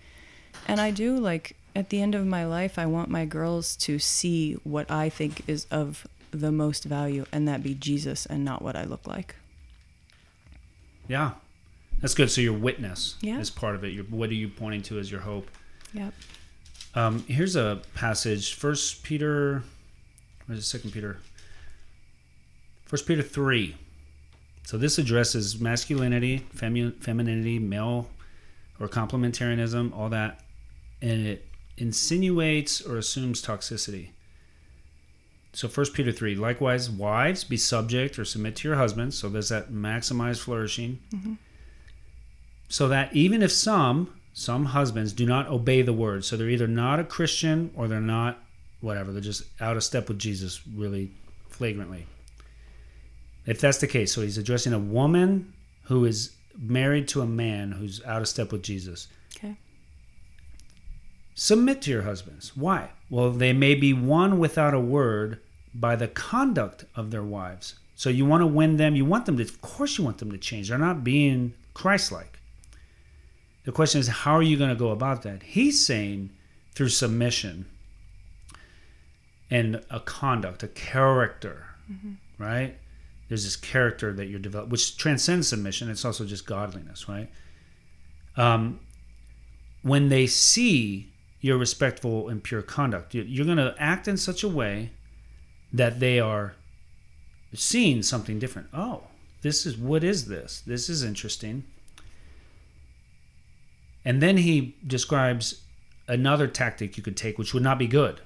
and 0.67 0.81
I 0.81 0.89
do 0.89 1.17
like 1.17 1.55
at 1.75 1.89
the 1.89 2.01
end 2.01 2.15
of 2.15 2.25
my 2.25 2.45
life, 2.45 2.79
I 2.79 2.85
want 2.85 3.09
my 3.09 3.25
girls 3.25 3.75
to 3.77 3.99
see 3.99 4.53
what 4.63 4.89
I 4.89 5.09
think 5.09 5.43
is 5.47 5.65
of 5.69 6.07
the 6.31 6.51
most 6.51 6.85
value, 6.85 7.25
and 7.31 7.47
that 7.47 7.61
be 7.61 7.75
Jesus 7.75 8.25
and 8.25 8.43
not 8.43 8.61
what 8.61 8.75
I 8.75 8.85
look 8.85 9.05
like. 9.05 9.35
Yeah. 11.07 11.31
That's 12.01 12.13
good. 12.13 12.29
So 12.31 12.41
your 12.41 12.53
witness 12.53 13.15
Yeah. 13.21 13.39
is 13.39 13.49
part 13.49 13.75
of 13.75 13.83
it. 13.83 13.89
Your, 13.93 14.03
what 14.05 14.29
are 14.29 14.33
you 14.33 14.49
pointing 14.49 14.81
to 14.83 14.99
as 14.99 15.09
your 15.11 15.21
hope? 15.21 15.49
Yep. 15.93 16.13
Um, 16.93 17.23
here's 17.27 17.55
a 17.55 17.81
passage. 17.93 18.53
First 18.53 19.03
Peter, 19.03 19.63
where's 20.45 20.59
it? 20.59 20.63
Second 20.63 20.91
Peter. 20.91 21.17
First 22.85 23.05
Peter 23.05 23.21
three. 23.21 23.75
So 24.63 24.77
this 24.77 24.97
addresses 24.97 25.59
masculinity, 25.59 26.45
femi- 26.55 26.95
femininity, 27.01 27.59
male 27.59 28.09
or 28.79 28.87
complementarianism, 28.87 29.95
all 29.95 30.09
that, 30.09 30.41
and 31.01 31.27
it 31.27 31.45
insinuates 31.77 32.81
or 32.81 32.97
assumes 32.97 33.41
toxicity. 33.43 34.09
So 35.53 35.67
First 35.67 35.93
Peter 35.93 36.11
three. 36.11 36.35
Likewise, 36.35 36.89
wives, 36.89 37.43
be 37.43 37.57
subject 37.57 38.19
or 38.19 38.25
submit 38.25 38.55
to 38.57 38.67
your 38.67 38.77
husbands. 38.77 39.17
So 39.17 39.29
there's 39.29 39.49
that 39.49 39.71
maximized 39.71 40.39
flourishing. 40.39 40.99
Mm-hmm. 41.13 41.33
So 42.67 42.87
that 42.87 43.15
even 43.15 43.41
if 43.41 43.51
some 43.51 44.13
some 44.33 44.65
husbands 44.65 45.13
do 45.13 45.25
not 45.25 45.47
obey 45.47 45.81
the 45.81 45.93
word, 45.93 46.25
so 46.25 46.35
they're 46.35 46.49
either 46.49 46.67
not 46.67 46.99
a 46.99 47.03
Christian 47.05 47.71
or 47.75 47.87
they're 47.87 48.01
not 48.01 48.43
whatever, 48.81 49.11
they're 49.13 49.21
just 49.21 49.43
out 49.61 49.77
of 49.77 49.83
step 49.83 50.09
with 50.09 50.19
Jesus 50.19 50.61
really 50.67 51.11
flagrantly. 51.47 52.05
If 53.45 53.61
that's 53.61 53.77
the 53.77 53.87
case, 53.87 54.13
so 54.13 54.21
he's 54.21 54.37
addressing 54.37 54.73
a 54.73 54.79
woman 54.79 55.53
who 55.83 56.05
is 56.05 56.35
married 56.57 57.07
to 57.09 57.21
a 57.21 57.27
man 57.27 57.73
who's 57.73 58.03
out 58.05 58.21
of 58.21 58.27
step 58.27 58.51
with 58.51 58.63
Jesus. 58.63 59.07
Okay. 59.37 59.57
Submit 61.35 61.81
to 61.83 61.91
your 61.91 62.03
husbands. 62.03 62.55
Why? 62.55 62.89
Well, 63.09 63.31
they 63.31 63.53
may 63.53 63.75
be 63.75 63.93
won 63.93 64.39
without 64.39 64.73
a 64.73 64.79
word 64.79 65.41
by 65.73 65.95
the 65.95 66.07
conduct 66.07 66.85
of 66.95 67.11
their 67.11 67.23
wives. 67.23 67.75
So 67.95 68.09
you 68.09 68.25
want 68.25 68.41
to 68.41 68.47
win 68.47 68.77
them. 68.77 68.95
You 68.95 69.05
want 69.05 69.25
them 69.25 69.37
to, 69.37 69.43
of 69.43 69.61
course, 69.61 69.97
you 69.97 70.03
want 70.03 70.17
them 70.17 70.31
to 70.31 70.37
change. 70.37 70.69
They're 70.69 70.77
not 70.77 71.03
being 71.03 71.53
Christ 71.73 72.11
like. 72.11 72.39
The 73.63 73.71
question 73.71 73.99
is, 73.99 74.07
how 74.07 74.33
are 74.33 74.43
you 74.43 74.57
going 74.57 74.69
to 74.69 74.75
go 74.75 74.89
about 74.91 75.23
that? 75.23 75.43
He's 75.43 75.85
saying 75.85 76.29
through 76.73 76.89
submission 76.89 77.65
and 79.49 79.81
a 79.89 79.99
conduct, 79.99 80.63
a 80.63 80.67
character, 80.67 81.65
mm-hmm. 81.91 82.13
right? 82.41 82.77
There's 83.27 83.43
this 83.43 83.55
character 83.55 84.13
that 84.13 84.27
you're 84.27 84.39
developing, 84.39 84.69
which 84.71 84.97
transcends 84.97 85.47
submission. 85.47 85.89
It's 85.89 86.05
also 86.05 86.25
just 86.25 86.45
godliness, 86.45 87.07
right? 87.09 87.29
Um, 88.37 88.79
when 89.81 90.09
they 90.09 90.27
see 90.27 91.11
your 91.41 91.57
respectful 91.57 92.27
and 92.29 92.43
pure 92.43 92.61
conduct, 92.61 93.13
you- 93.15 93.23
you're 93.23 93.45
going 93.45 93.57
to 93.57 93.75
act 93.79 94.07
in 94.07 94.17
such 94.17 94.43
a 94.43 94.49
way 94.49 94.91
that 95.73 95.99
they 95.99 96.19
are 96.19 96.55
seeing 97.53 98.03
something 98.03 98.37
different. 98.39 98.67
Oh, 98.73 99.03
this 99.41 99.65
is 99.65 99.77
what 99.77 100.03
is 100.03 100.25
this? 100.27 100.61
This 100.65 100.89
is 100.89 101.03
interesting. 101.03 101.63
And 104.03 104.21
then 104.21 104.37
he 104.37 104.75
describes 104.85 105.61
another 106.07 106.47
tactic 106.47 106.97
you 106.97 107.03
could 107.03 107.17
take, 107.17 107.37
which 107.37 107.53
would 107.53 107.63
not 107.63 107.79
be 107.79 107.87
good. 107.87 108.21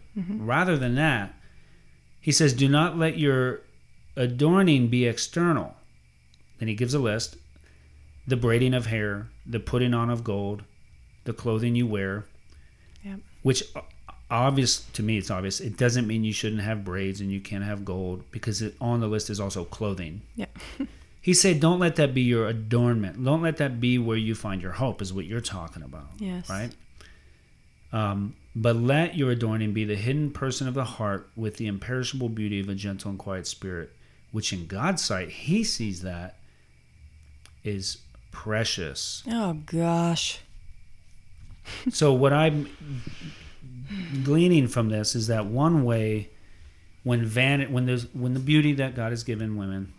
Rather 0.46 0.78
than 0.78 0.96
that, 0.96 1.34
he 2.20 2.32
says, 2.32 2.54
Do 2.54 2.68
not 2.68 2.98
let 2.98 3.18
your 3.18 3.62
adorning 4.16 4.88
be 4.88 5.06
external. 5.06 5.76
Then 6.60 6.68
he 6.68 6.76
gives 6.76 6.94
a 6.94 7.00
list 7.00 7.38
the 8.28 8.36
braiding 8.38 8.74
of 8.76 8.86
hair, 8.88 9.28
the 9.46 9.60
putting 9.60 9.94
on 9.94 10.10
of 10.10 10.24
gold, 10.24 10.64
the 11.24 11.34
clothing 11.34 11.76
you 11.76 11.88
wear, 11.88 12.26
Yep. 13.04 13.20
which 13.44 13.64
obvious 14.30 14.82
to 14.94 15.02
me 15.02 15.18
it's 15.18 15.32
obvious 15.32 15.60
it 15.60 15.76
doesn't 15.76 16.06
mean 16.06 16.24
you 16.24 16.32
shouldn't 16.34 16.62
have 16.62 16.86
braids 16.86 17.20
and 17.22 17.32
you 17.32 17.40
can't 17.40 17.64
have 17.64 17.84
gold 17.84 18.22
because 18.30 18.62
it, 18.62 18.76
on 18.80 19.00
the 19.00 19.08
list 19.08 19.28
is 19.32 19.40
also 19.40 19.64
clothing 19.66 20.22
Yeah. 20.36 20.46
he 21.22 21.34
said 21.34 21.60
don't 21.60 21.80
let 21.80 21.96
that 21.96 22.14
be 22.14 22.22
your 22.22 22.48
adornment 22.48 23.24
don't 23.24 23.42
let 23.42 23.58
that 23.58 23.80
be 23.80 23.98
where 23.98 24.18
you 24.18 24.36
find 24.36 24.62
your 24.62 24.74
hope 24.74 25.02
is 25.02 25.12
what 25.12 25.26
you're 25.26 25.42
talking 25.42 25.82
about 25.82 26.10
Yes. 26.20 26.48
right 26.48 26.70
um, 27.92 28.36
but 28.56 28.76
let 28.76 29.16
your 29.16 29.32
adorning 29.32 29.74
be 29.74 29.84
the 29.84 29.96
hidden 29.96 30.30
person 30.30 30.68
of 30.68 30.76
the 30.76 30.84
heart 30.84 31.28
with 31.36 31.58
the 31.58 31.66
imperishable 31.66 32.30
beauty 32.30 32.60
of 32.60 32.70
a 32.70 32.76
gentle 32.76 33.10
and 33.10 33.18
quiet 33.18 33.48
spirit 33.48 33.92
which 34.32 34.54
in 34.54 34.66
god's 34.68 35.04
sight 35.04 35.30
he 35.30 35.64
sees 35.64 36.02
that 36.02 36.38
is 37.64 37.98
precious 38.32 39.24
Oh 39.28 39.54
gosh. 39.66 40.40
so 41.90 42.14
what 42.14 42.32
I'm 42.34 42.70
gleaning 44.24 44.68
from 44.68 44.90
this 44.90 45.16
is 45.16 45.28
that 45.28 45.46
one 45.46 45.84
way 45.84 46.30
when 47.04 47.26
van 47.26 47.72
when 47.72 47.86
there's 47.86 48.14
when 48.14 48.34
the 48.34 48.40
beauty 48.40 48.74
that 48.74 48.96
God 48.96 49.12
has 49.12 49.24
given 49.24 49.58
women 49.58 49.94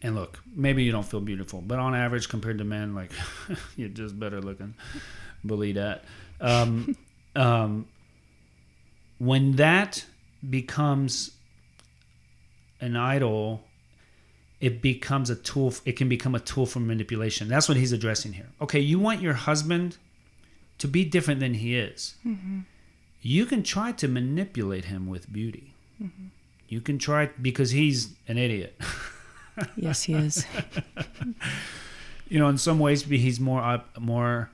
and 0.00 0.14
look, 0.14 0.40
maybe 0.54 0.84
you 0.84 0.92
don't 0.92 1.04
feel 1.04 1.20
beautiful, 1.20 1.60
but 1.60 1.78
on 1.78 1.94
average 1.94 2.28
compared 2.28 2.58
to 2.58 2.64
men, 2.64 2.94
like 2.94 3.10
you're 3.76 3.88
just 3.88 4.18
better 4.18 4.40
looking. 4.40 4.74
Believe 5.44 5.74
that. 5.74 6.04
Um, 6.40 6.96
um, 7.36 7.86
when 9.18 9.56
that 9.56 10.04
becomes 10.48 11.32
an 12.80 12.96
idol, 12.96 13.64
it 14.60 14.82
becomes 14.82 15.30
a 15.30 15.36
tool. 15.36 15.74
It 15.84 15.92
can 15.92 16.08
become 16.08 16.34
a 16.34 16.40
tool 16.40 16.66
for 16.66 16.80
manipulation. 16.80 17.48
That's 17.48 17.68
what 17.68 17.76
he's 17.76 17.92
addressing 17.92 18.32
here. 18.34 18.48
Okay, 18.60 18.80
you 18.80 18.98
want 18.98 19.20
your 19.20 19.34
husband 19.34 19.96
to 20.78 20.88
be 20.88 21.04
different 21.04 21.40
than 21.40 21.54
he 21.54 21.76
is. 21.76 22.14
Mm-hmm. 22.26 22.60
You 23.20 23.46
can 23.46 23.62
try 23.62 23.92
to 23.92 24.08
manipulate 24.08 24.86
him 24.86 25.08
with 25.08 25.32
beauty. 25.32 25.74
Mm-hmm. 26.02 26.26
You 26.68 26.80
can 26.80 26.98
try 26.98 27.30
because 27.40 27.70
he's 27.70 28.14
an 28.26 28.38
idiot. 28.38 28.78
Yes, 29.76 30.04
he 30.04 30.14
is. 30.14 30.46
you 32.28 32.38
know, 32.38 32.48
in 32.48 32.58
some 32.58 32.78
ways, 32.78 33.02
he's 33.02 33.40
more 33.40 33.62
up, 33.62 33.98
more. 33.98 34.50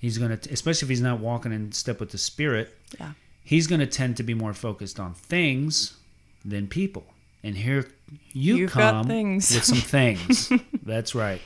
He's 0.00 0.18
gonna, 0.18 0.38
especially 0.50 0.86
if 0.86 0.88
he's 0.88 1.00
not 1.00 1.20
walking 1.20 1.52
in 1.52 1.72
step 1.72 2.00
with 2.00 2.10
the 2.10 2.18
spirit. 2.18 2.76
Yeah. 2.98 3.12
He's 3.44 3.66
gonna 3.66 3.86
tend 3.86 4.16
to 4.16 4.22
be 4.22 4.34
more 4.34 4.54
focused 4.54 4.98
on 4.98 5.14
things 5.14 5.96
than 6.44 6.66
people. 6.66 7.04
And 7.42 7.56
here 7.56 7.88
you 8.32 8.56
You've 8.56 8.70
come 8.72 9.06
things. 9.06 9.54
with 9.54 9.64
some 9.64 9.78
things. 9.98 10.52
That's 10.82 11.14
right. 11.14 11.40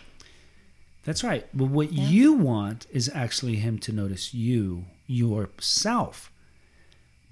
That's 1.04 1.22
right. 1.22 1.46
But 1.54 1.66
what 1.66 1.92
you 1.92 2.32
want 2.32 2.86
is 2.90 3.10
actually 3.14 3.56
him 3.56 3.78
to 3.80 3.92
notice 3.92 4.32
you, 4.34 4.86
yourself. 5.06 6.32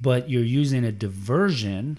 But 0.00 0.28
you're 0.28 0.44
using 0.44 0.84
a 0.84 0.92
diversion. 0.92 1.98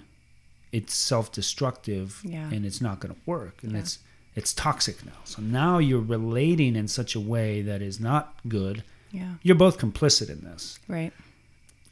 It's 0.72 0.94
self-destructive, 0.94 2.20
Yeah. 2.24 2.50
and 2.50 2.64
it's 2.66 2.80
not 2.80 3.00
going 3.00 3.14
to 3.14 3.20
work, 3.26 3.62
and 3.62 3.72
Yeah. 3.72 3.78
it's 3.80 3.98
it's 4.36 4.52
toxic 4.52 5.04
now. 5.06 5.12
So 5.22 5.40
now 5.40 5.78
you're 5.78 6.00
relating 6.00 6.74
in 6.74 6.88
such 6.88 7.14
a 7.14 7.20
way 7.20 7.62
that 7.62 7.80
is 7.80 8.00
not 8.00 8.34
good. 8.48 8.82
Yeah. 9.12 9.34
You're 9.44 9.54
both 9.54 9.78
complicit 9.78 10.28
in 10.28 10.40
this. 10.42 10.80
Right. 10.88 11.12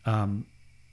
Um, 0.06 0.46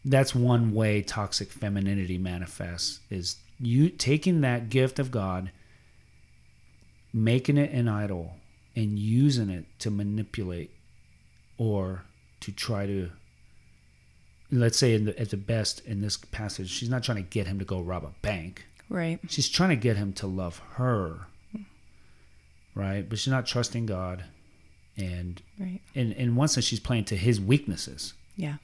that's 0.05 0.36
one 0.36 0.75
way 0.75 1.01
toxic 1.01 1.51
femininity 1.51 2.19
manifests 2.19 2.99
is 3.09 3.38
you 3.60 3.89
taking 3.89 4.41
that 4.41 4.70
gift 4.70 4.99
of 4.99 5.12
God, 5.12 5.51
making 7.14 7.57
it 7.57 7.72
an 7.72 7.88
idol, 7.88 8.36
and 8.76 8.97
using 8.97 9.49
it 9.49 9.66
to 9.80 9.89
manipulate 9.91 10.72
or 11.57 12.03
to 12.41 12.51
try 12.51 12.86
to 12.86 13.12
let's 14.51 14.78
say 14.78 14.93
in 14.95 15.05
the, 15.05 15.20
at 15.20 15.30
the 15.30 15.38
best 15.38 15.86
in 15.86 16.01
this 16.01 16.16
passage 16.18 16.70
she's 16.70 16.89
not 16.89 17.03
trying 17.03 17.18
to 17.18 17.30
get 17.30 17.45
him 17.45 17.60
to 17.60 17.66
go 17.66 17.82
rob 17.82 18.03
a 18.03 18.12
bank 18.22 18.66
Right. 18.88 19.20
she's 19.28 19.49
trying 19.49 19.70
to 19.70 19.76
get 19.76 19.97
him 19.97 20.14
to 20.14 20.26
love 20.28 20.60
her 20.76 21.28
right 22.74 23.07
but 23.07 23.20
she's 23.20 23.32
not 23.32 23.45
trusting 23.45 23.86
god 23.86 24.24
and 24.97 25.41
Right. 25.60 25.82
in, 25.93 26.14
in 26.14 26.36
one 26.36 26.47
sense 26.47 26.66
she's 26.66 26.80
playing 26.80 27.05
to 27.05 27.18
his 27.18 27.39
weaknesses 27.41 28.14
Yeah. 28.38 28.55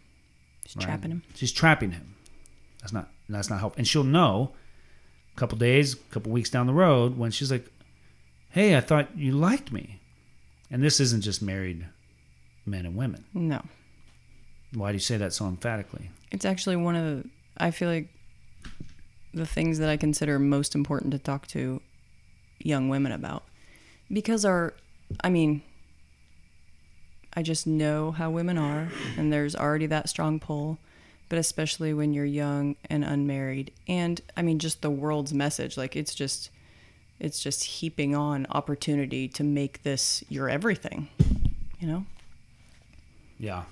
she's 0.66 0.76
right? 0.78 0.86
trapping 0.86 1.12
him. 1.12 1.24
She's 1.36 1.52
trapping 1.52 1.92
him. 1.92 2.16
That's 2.80 2.94
not 2.94 3.10
that's 3.30 3.50
not 3.50 3.60
help. 3.60 3.78
And 3.78 3.88
she'll 3.88 4.04
know 4.04 4.54
a 5.36 5.40
couple 5.40 5.58
days, 5.58 5.94
a 5.94 5.98
couple 6.14 6.32
weeks 6.32 6.50
down 6.50 6.68
the 6.68 6.74
road 6.74 7.18
when 7.18 7.32
she's 7.32 7.52
like, 7.52 7.66
"Hey, 8.50 8.76
I 8.78 8.82
thought 8.82 9.18
you 9.18 9.32
liked 9.32 9.72
me." 9.72 10.00
And 10.72 10.84
this 10.84 11.00
isn't 11.00 11.22
just 11.22 11.42
married 11.42 11.86
men 12.66 12.86
and 12.86 12.96
women. 12.96 13.26
No. 13.34 13.64
Why 14.74 14.92
do 14.92 14.96
you 14.96 15.00
say 15.00 15.18
that 15.18 15.34
so 15.34 15.48
emphatically? 15.48 16.10
It's 16.32 16.46
actually 16.46 16.76
one 16.76 16.96
of 16.96 17.06
the, 17.06 17.30
I 17.58 17.72
feel 17.72 17.90
like 17.90 18.08
the 19.34 19.46
things 19.46 19.78
that 19.80 19.90
I 19.90 19.98
consider 19.98 20.40
most 20.40 20.76
important 20.76 21.12
to 21.12 21.20
talk 21.20 21.48
to 21.48 21.82
young 22.60 22.90
women 22.90 23.12
about. 23.12 23.44
Because 24.12 24.44
our, 24.46 24.74
I 25.24 25.30
mean, 25.30 25.62
I 27.34 27.42
just 27.42 27.68
know 27.68 28.12
how 28.12 28.30
women 28.30 28.58
are, 28.58 28.90
and 29.18 29.32
there's 29.32 29.56
already 29.56 29.86
that 29.88 30.10
strong 30.10 30.40
pull, 30.40 30.80
but 31.30 31.40
especially 31.40 31.94
when 31.94 32.14
you're 32.14 32.26
young 32.26 32.76
and 32.90 33.04
unmarried. 33.04 33.72
And 33.88 34.22
I 34.38 34.42
mean, 34.42 34.60
just 34.60 34.82
the 34.82 34.90
world's 34.90 35.34
message, 35.34 35.78
like 35.78 35.96
it's 35.96 36.14
just, 36.14 36.50
it's 37.20 37.40
just 37.40 37.64
heaping 37.64 38.16
on 38.16 38.46
opportunity 38.50 39.28
to 39.30 39.44
make 39.44 39.84
this 39.84 40.24
your 40.30 40.50
everything, 40.50 41.10
you 41.80 41.88
know? 41.88 42.06
Yeah. 43.40 43.64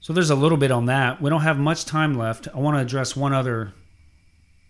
So 0.00 0.12
there's 0.12 0.30
a 0.30 0.36
little 0.36 0.58
bit 0.58 0.70
on 0.70 0.86
that. 0.86 1.20
We 1.20 1.30
don't 1.30 1.40
have 1.40 1.58
much 1.58 1.84
time 1.84 2.16
left. 2.16 2.46
I 2.54 2.58
want 2.58 2.76
to 2.76 2.80
address 2.80 3.16
one 3.16 3.32
other. 3.32 3.72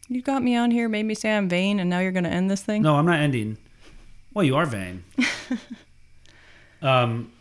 You 0.08 0.22
got 0.22 0.42
me 0.42 0.56
on 0.56 0.70
here, 0.70 0.88
made 0.88 1.02
me 1.02 1.14
say 1.14 1.36
I'm 1.36 1.48
vain, 1.48 1.80
and 1.80 1.90
now 1.90 1.98
you're 1.98 2.12
going 2.12 2.24
to 2.24 2.30
end 2.30 2.50
this 2.50 2.62
thing? 2.62 2.82
No, 2.82 2.96
I'm 2.96 3.06
not 3.06 3.20
ending. 3.20 3.58
Well, 4.32 4.44
you 4.44 4.56
are 4.56 4.66
vain. 4.66 5.04
um, 6.82 7.32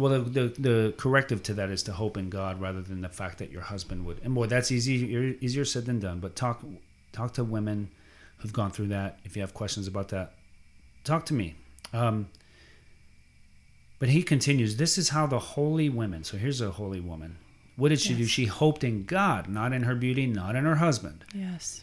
well, 0.00 0.20
the, 0.20 0.30
the 0.30 0.48
the 0.58 0.94
corrective 0.96 1.42
to 1.44 1.54
that 1.54 1.70
is 1.70 1.82
to 1.84 1.92
hope 1.92 2.16
in 2.16 2.30
God 2.30 2.60
rather 2.60 2.80
than 2.80 3.00
the 3.00 3.08
fact 3.08 3.38
that 3.38 3.50
your 3.50 3.62
husband 3.62 4.06
would. 4.06 4.20
And 4.24 4.34
boy, 4.34 4.46
that's 4.46 4.72
easy 4.72 5.36
easier 5.40 5.64
said 5.64 5.86
than 5.86 6.00
done. 6.00 6.20
But 6.20 6.34
talk 6.34 6.64
talk 7.12 7.34
to 7.34 7.44
women 7.44 7.90
who've 8.38 8.52
gone 8.52 8.70
through 8.70 8.88
that. 8.88 9.18
If 9.24 9.36
you 9.36 9.42
have 9.42 9.54
questions 9.54 9.86
about 9.86 10.08
that, 10.08 10.34
talk 11.04 11.26
to 11.26 11.34
me. 11.34 11.54
Um, 11.92 12.28
but 13.98 14.08
he 14.08 14.22
continues, 14.22 14.76
This 14.76 14.98
is 14.98 15.10
how 15.10 15.26
the 15.26 15.38
holy 15.38 15.88
women, 15.88 16.24
so 16.24 16.36
here's 16.36 16.60
a 16.60 16.70
holy 16.72 17.00
woman. 17.00 17.36
What 17.76 17.90
did 17.90 18.00
she 18.00 18.14
do? 18.14 18.26
She 18.26 18.46
hoped 18.46 18.84
in 18.84 19.04
God, 19.04 19.48
not 19.48 19.72
in 19.72 19.84
her 19.84 19.94
beauty, 19.94 20.26
not 20.26 20.56
in 20.56 20.64
her 20.64 20.76
husband. 20.76 21.24
Yes. 21.34 21.80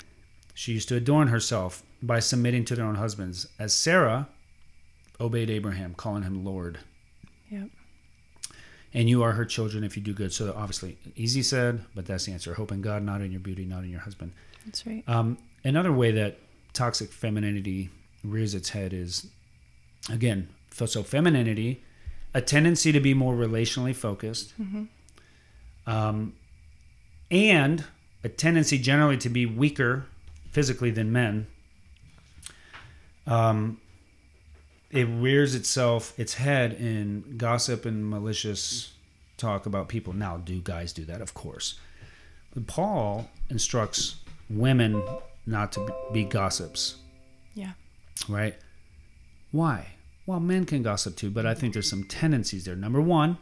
She 0.54 0.74
used 0.74 0.90
to 0.90 0.96
adorn 0.96 1.30
herself 1.30 1.84
by 2.02 2.20
submitting 2.20 2.66
to 2.66 2.76
their 2.76 2.86
own 2.86 2.96
husbands, 2.96 3.48
as 3.58 3.74
Sarah 3.74 4.28
obeyed 5.20 5.50
Abraham, 5.50 5.94
calling 5.96 6.24
him 6.24 6.44
Lord. 6.44 6.80
Yep. 7.50 7.70
And 8.94 9.10
you 9.10 9.22
are 9.22 9.34
her 9.34 9.46
children 9.46 9.84
if 9.84 9.98
you 9.98 10.04
do 10.04 10.14
good. 10.14 10.34
So 10.34 10.54
obviously, 10.56 10.98
easy 11.16 11.44
said, 11.44 11.84
but 11.94 12.06
that's 12.06 12.26
the 12.26 12.32
answer. 12.32 12.54
Hope 12.54 12.72
in 12.72 12.82
God, 12.82 13.04
not 13.04 13.22
in 13.22 13.32
your 13.32 13.42
beauty, 13.42 13.66
not 13.66 13.84
in 13.84 13.90
your 13.90 14.00
husband. 14.00 14.32
That's 14.66 14.86
right. 14.88 15.04
Um, 15.08 15.38
another 15.64 15.92
way 15.92 16.12
that 16.12 16.40
toxic 16.74 17.12
femininity 17.12 17.90
rears 18.24 18.56
its 18.56 18.70
head 18.70 18.94
is, 18.94 19.28
again, 20.10 20.50
so 20.72 21.04
femininity, 21.04 21.84
a 22.34 22.42
tendency 22.42 22.92
to 22.92 23.00
be 23.00 23.14
more 23.14 23.36
relationally 23.36 23.96
focused, 23.96 24.54
um, 25.86 26.34
and 27.32 27.84
a 28.24 28.30
tendency 28.30 28.78
generally 28.78 29.18
to 29.18 29.30
be 29.30 29.46
weaker 29.46 30.06
physically 30.52 30.92
than 30.92 31.12
men. 31.12 31.48
Um, 33.26 33.80
it 34.92 35.04
rears 35.06 35.54
itself 35.56 36.18
its 36.18 36.36
head 36.36 36.74
in 36.74 37.36
gossip 37.38 37.86
and 37.86 38.10
malicious 38.10 38.94
talk 39.38 39.66
about 39.66 39.88
people. 39.90 40.14
Now, 40.14 40.38
do 40.38 40.60
guys 40.62 40.94
do 40.94 41.04
that? 41.06 41.22
Of 41.22 41.34
course. 41.34 41.80
But 42.54 42.68
Paul 42.68 43.30
instructs 43.50 44.16
women 44.50 45.04
not 45.46 45.72
to 45.74 45.94
be 46.14 46.24
gossips, 46.24 46.96
Yeah. 47.54 47.74
right? 48.28 48.56
Why? 49.52 49.88
Well, 50.26 50.40
men 50.40 50.66
can 50.66 50.84
gossip 50.84 51.16
too, 51.16 51.30
but 51.30 51.46
I 51.46 51.54
think 51.54 51.74
there's 51.74 51.90
some 51.90 52.04
tendencies 52.04 52.66
there. 52.66 52.76
Number 52.76 53.00
one, 53.02 53.38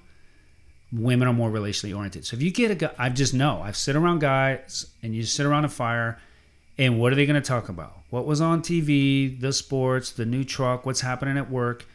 women 0.91 1.27
are 1.27 1.33
more 1.33 1.49
relationally 1.49 1.95
oriented. 1.95 2.25
So 2.25 2.35
if 2.37 2.43
you 2.43 2.51
get 2.51 2.71
a 2.71 2.75
guy, 2.75 2.91
I 2.97 3.09
just 3.09 3.33
know 3.33 3.61
I've 3.61 3.77
sit 3.77 3.95
around 3.95 4.19
guys 4.19 4.85
and 5.01 5.15
you 5.15 5.23
sit 5.23 5.45
around 5.45 5.65
a 5.65 5.69
fire, 5.69 6.19
and 6.77 6.99
what 6.99 7.11
are 7.11 7.15
they 7.15 7.25
going 7.25 7.41
to 7.41 7.47
talk 7.47 7.69
about? 7.69 7.93
What 8.09 8.25
was 8.25 8.41
on 8.41 8.61
TV, 8.61 9.39
the 9.39 9.53
sports, 9.53 10.11
the 10.11 10.25
new 10.25 10.43
truck, 10.43 10.85
what's 10.85 11.01
happening 11.01 11.37
at 11.37 11.49
work. 11.49 11.85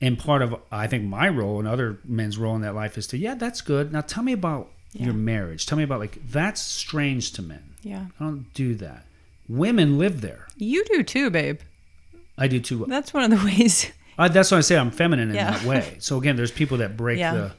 And 0.00 0.18
part 0.18 0.42
of, 0.42 0.54
I 0.70 0.86
think, 0.88 1.04
my 1.04 1.28
role 1.28 1.58
and 1.58 1.66
other 1.66 1.98
men's 2.04 2.36
role 2.36 2.54
in 2.54 2.60
that 2.62 2.74
life 2.74 2.98
is 2.98 3.06
to, 3.08 3.16
yeah, 3.18 3.34
that's 3.34 3.62
good. 3.62 3.92
Now 3.92 4.02
tell 4.02 4.22
me 4.22 4.32
about 4.32 4.70
Yeah. 4.92 5.06
your 5.06 5.14
marriage. 5.14 5.64
Tell 5.66 5.78
me 5.78 5.84
about, 5.84 6.00
like, 6.00 6.18
that's 6.30 6.60
strange 6.60 7.32
to 7.32 7.42
men. 7.42 7.62
Yeah. 7.82 8.06
I 8.20 8.24
don't 8.24 8.52
do 8.52 8.74
that. 8.76 9.06
Women 9.48 9.98
live 9.98 10.20
there. 10.20 10.46
You 10.56 10.84
do 10.84 11.02
too, 11.02 11.30
babe. 11.30 11.60
I 12.36 12.48
do 12.48 12.60
too. 12.60 12.84
That's 12.88 13.14
one 13.14 13.24
of 13.24 13.38
the 13.38 13.44
ways. 13.58 13.90
Uh, 14.18 14.28
that's 14.28 14.50
why 14.50 14.58
I 14.58 14.60
say 14.60 14.76
I'm 14.76 14.90
feminine 14.90 15.30
in 15.30 15.34
Yeah. 15.36 15.52
that 15.52 15.64
way. 15.64 15.96
So 16.00 16.18
again, 16.18 16.36
there's 16.36 16.50
people 16.50 16.78
that 16.78 16.96
break 16.96 17.18
Yeah. 17.18 17.34
the 17.34 17.52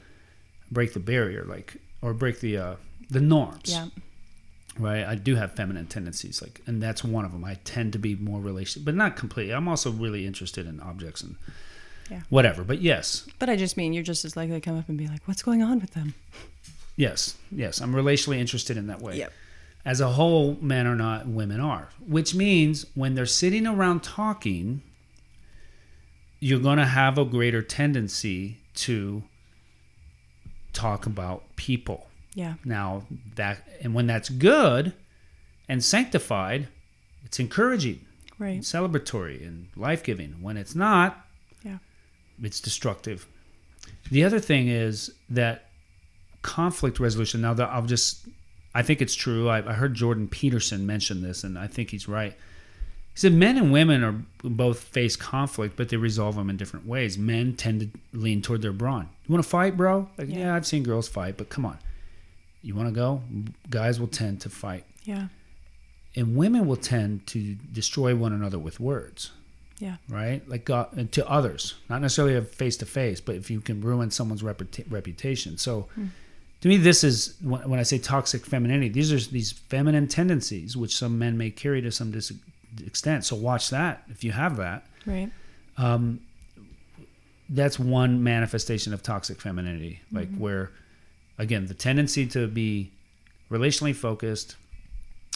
break 0.70 0.92
the 0.92 1.00
barrier, 1.00 1.44
like 1.44 1.76
or 2.02 2.12
break 2.14 2.38
the 2.40 2.56
uh, 2.58 2.74
the 3.10 3.20
norms. 3.20 3.70
Yeah. 3.72 3.86
Right. 4.78 5.04
I 5.04 5.14
do 5.16 5.34
have 5.36 5.52
feminine 5.54 5.86
tendencies, 5.86 6.40
like, 6.40 6.60
and 6.66 6.82
that's 6.82 7.02
one 7.02 7.24
of 7.24 7.32
them. 7.32 7.44
I 7.44 7.54
tend 7.64 7.92
to 7.94 7.98
be 7.98 8.14
more 8.14 8.40
relation, 8.40 8.82
but 8.84 8.94
not 8.94 9.16
completely. 9.16 9.52
I'm 9.52 9.68
also 9.68 9.90
really 9.90 10.26
interested 10.26 10.66
in 10.66 10.78
objects 10.80 11.22
and 11.22 11.36
Yeah. 12.10 12.22
whatever. 12.30 12.64
But 12.64 12.80
yes, 12.80 13.26
But 13.38 13.50
I 13.50 13.56
just 13.56 13.76
mean 13.76 13.92
you're 13.92 14.02
just 14.04 14.24
as 14.24 14.36
likely 14.36 14.54
to 14.54 14.60
come 14.60 14.78
up 14.78 14.88
and 14.88 14.96
be 14.96 15.06
like, 15.08 15.26
"What's 15.26 15.42
going 15.42 15.62
on 15.62 15.80
with 15.80 15.90
them?" 15.92 16.14
yes, 16.96 17.36
yes. 17.50 17.80
I'm 17.80 17.92
relationally 17.92 18.38
interested 18.38 18.76
in 18.76 18.86
that 18.86 19.00
way. 19.02 19.18
Yep. 19.18 19.32
As 19.84 20.00
a 20.00 20.08
whole, 20.12 20.58
men 20.60 20.86
are 20.86 20.96
not, 20.96 21.26
women 21.26 21.60
are. 21.60 21.88
Which 22.06 22.34
means 22.34 22.84
when 22.94 23.14
they're 23.14 23.26
sitting 23.26 23.66
around 23.66 24.02
talking, 24.02 24.82
you're 26.40 26.60
going 26.60 26.78
to 26.78 26.84
have 26.86 27.16
a 27.18 27.24
greater 27.24 27.62
tendency 27.62 28.58
to 28.74 29.22
talk 30.72 31.06
about 31.06 31.44
people. 31.56 32.07
Yeah. 32.38 32.54
Now 32.64 33.02
that 33.34 33.66
and 33.82 33.94
when 33.94 34.06
that's 34.06 34.28
good 34.28 34.92
and 35.68 35.82
sanctified, 35.82 36.68
it's 37.24 37.40
encouraging, 37.40 38.04
Right. 38.38 38.60
celebratory, 38.60 39.44
and 39.44 39.66
life-giving. 39.74 40.40
When 40.40 40.56
it's 40.56 40.76
not, 40.76 41.26
Yeah. 41.64 41.78
it's 42.40 42.60
destructive. 42.60 43.26
The 44.12 44.22
other 44.22 44.38
thing 44.38 44.68
is 44.68 45.10
that 45.28 45.64
conflict 46.42 47.00
resolution. 47.00 47.40
Now, 47.40 47.54
that 47.54 47.70
I'll 47.70 47.86
just, 47.86 48.28
I 48.72 48.82
think 48.82 49.02
it's 49.02 49.16
true. 49.16 49.48
I, 49.48 49.68
I 49.68 49.72
heard 49.72 49.94
Jordan 49.94 50.28
Peterson 50.28 50.86
mention 50.86 51.22
this, 51.22 51.42
and 51.42 51.58
I 51.58 51.66
think 51.66 51.90
he's 51.90 52.06
right. 52.06 52.34
He 53.14 53.18
said 53.20 53.32
men 53.32 53.56
and 53.58 53.72
women 53.72 54.04
are 54.04 54.14
both 54.48 54.78
face 54.78 55.16
conflict, 55.16 55.74
but 55.76 55.88
they 55.88 55.96
resolve 55.96 56.36
them 56.36 56.48
in 56.50 56.56
different 56.56 56.86
ways. 56.86 57.18
Men 57.18 57.54
tend 57.56 57.80
to 57.80 57.88
lean 58.16 58.42
toward 58.42 58.62
their 58.62 58.72
brawn. 58.72 59.08
You 59.26 59.32
want 59.32 59.42
to 59.42 59.50
fight, 59.50 59.76
bro? 59.76 60.08
Like, 60.16 60.28
Yeah. 60.28 60.38
yeah, 60.38 60.54
I've 60.54 60.66
seen 60.68 60.84
girls 60.84 61.08
fight, 61.08 61.36
but 61.36 61.48
come 61.48 61.66
on. 61.66 61.78
You 62.62 62.74
want 62.74 62.88
to 62.88 62.94
go? 62.94 63.22
Guys 63.70 64.00
will 64.00 64.08
tend 64.08 64.40
to 64.42 64.50
fight, 64.50 64.84
Yeah. 65.04 65.28
and 66.16 66.36
women 66.36 66.66
will 66.66 66.76
tend 66.76 67.26
to 67.28 67.54
destroy 67.72 68.14
one 68.16 68.32
another 68.32 68.58
with 68.58 68.80
words 68.80 69.30
Yeah. 69.78 69.96
right? 70.08 70.46
Like 70.48 70.64
God, 70.64 70.96
and 70.96 71.10
to 71.12 71.28
others, 71.28 71.74
not 71.88 72.02
necessarily 72.02 72.40
face 72.44 72.76
to 72.78 72.86
face, 72.86 73.20
but 73.20 73.36
if 73.36 73.50
you 73.50 73.60
can 73.60 73.80
ruin 73.80 74.10
someone's 74.10 74.42
reputa- 74.42 74.90
reputation. 74.90 75.56
So, 75.56 75.88
hmm. 75.94 76.06
to 76.62 76.68
me, 76.68 76.76
this 76.76 77.04
is 77.04 77.36
when, 77.40 77.68
when 77.68 77.78
I 77.78 77.84
say 77.84 77.98
toxic 77.98 78.44
femininity. 78.44 78.88
These 78.88 79.12
are 79.12 79.30
these 79.30 79.52
feminine 79.52 80.08
tendencies 80.08 80.76
which 80.76 80.96
some 80.96 81.18
men 81.18 81.38
may 81.38 81.50
carry 81.50 81.80
to 81.82 81.92
some 81.92 82.10
dis- 82.10 82.32
extent. 82.84 83.24
So 83.24 83.36
watch 83.36 83.70
that 83.70 84.02
if 84.08 84.24
you 84.24 84.32
have 84.32 84.56
that. 84.56 84.86
Right. 85.06 85.30
Um, 85.76 86.20
that's 87.48 87.78
one 87.78 88.22
manifestation 88.22 88.92
of 88.92 89.02
toxic 89.02 89.40
femininity, 89.40 90.00
like 90.12 90.28
mm-hmm. 90.28 90.40
where, 90.40 90.72
again, 91.38 91.66
the 91.66 91.74
tendency 91.74 92.26
to 92.26 92.46
be 92.46 92.90
relationally 93.50 93.94
focused 93.94 94.56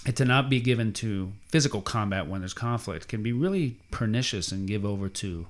and 0.05 0.17
to 0.17 0.25
not 0.25 0.51
be 0.51 0.61
given 0.61 0.93
to 0.93 1.33
physical 1.49 1.81
combat 1.81 2.27
when 2.27 2.41
there's 2.41 2.55
conflict 2.55 3.09
can 3.09 3.23
be 3.23 3.33
really 3.33 3.77
pernicious 3.91 4.51
and 4.51 4.67
give 4.67 4.85
over 4.85 5.09
to. 5.09 5.47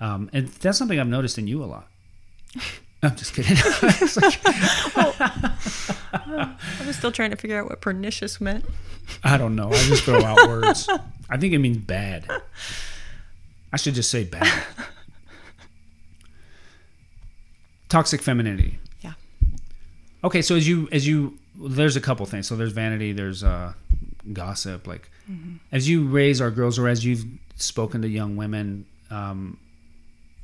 Um, 0.00 0.28
and 0.32 0.48
that's 0.48 0.78
something 0.78 0.98
I've 0.98 1.06
noticed 1.06 1.38
in 1.38 1.46
you 1.46 1.62
a 1.62 1.66
lot. 1.66 1.88
I'm 3.02 3.16
just 3.16 3.34
kidding. 3.34 3.56
Like, 4.94 5.20
I 6.12 6.86
was 6.86 6.96
still 6.96 7.10
trying 7.10 7.30
to 7.30 7.36
figure 7.36 7.58
out 7.58 7.68
what 7.68 7.80
pernicious 7.80 8.40
meant. 8.40 8.64
I 9.24 9.36
don't 9.38 9.56
know. 9.56 9.68
I 9.68 9.76
just 9.84 10.04
throw 10.04 10.22
out 10.22 10.46
words. 10.46 10.88
I 11.28 11.36
think 11.36 11.52
it 11.52 11.58
means 11.58 11.78
bad. 11.78 12.26
I 13.72 13.76
should 13.76 13.94
just 13.94 14.10
say 14.10 14.24
bad. 14.24 14.46
Toxic 17.88 18.22
femininity. 18.22 18.78
Okay, 20.24 20.42
so 20.42 20.56
as 20.56 20.68
you 20.68 20.88
as 20.92 21.06
you 21.06 21.38
there's 21.56 21.96
a 21.96 22.00
couple 22.00 22.24
things. 22.26 22.48
So 22.48 22.56
there's 22.56 22.72
vanity, 22.72 23.12
there's 23.12 23.42
uh 23.42 23.72
gossip 24.32 24.86
like 24.86 25.10
as 25.72 25.88
you 25.88 26.06
raise 26.06 26.40
our 26.40 26.50
girls 26.50 26.78
or 26.78 26.86
as 26.86 27.04
you've 27.04 27.24
spoken 27.56 28.02
to 28.02 28.08
young 28.08 28.36
women 28.36 28.86
um 29.10 29.58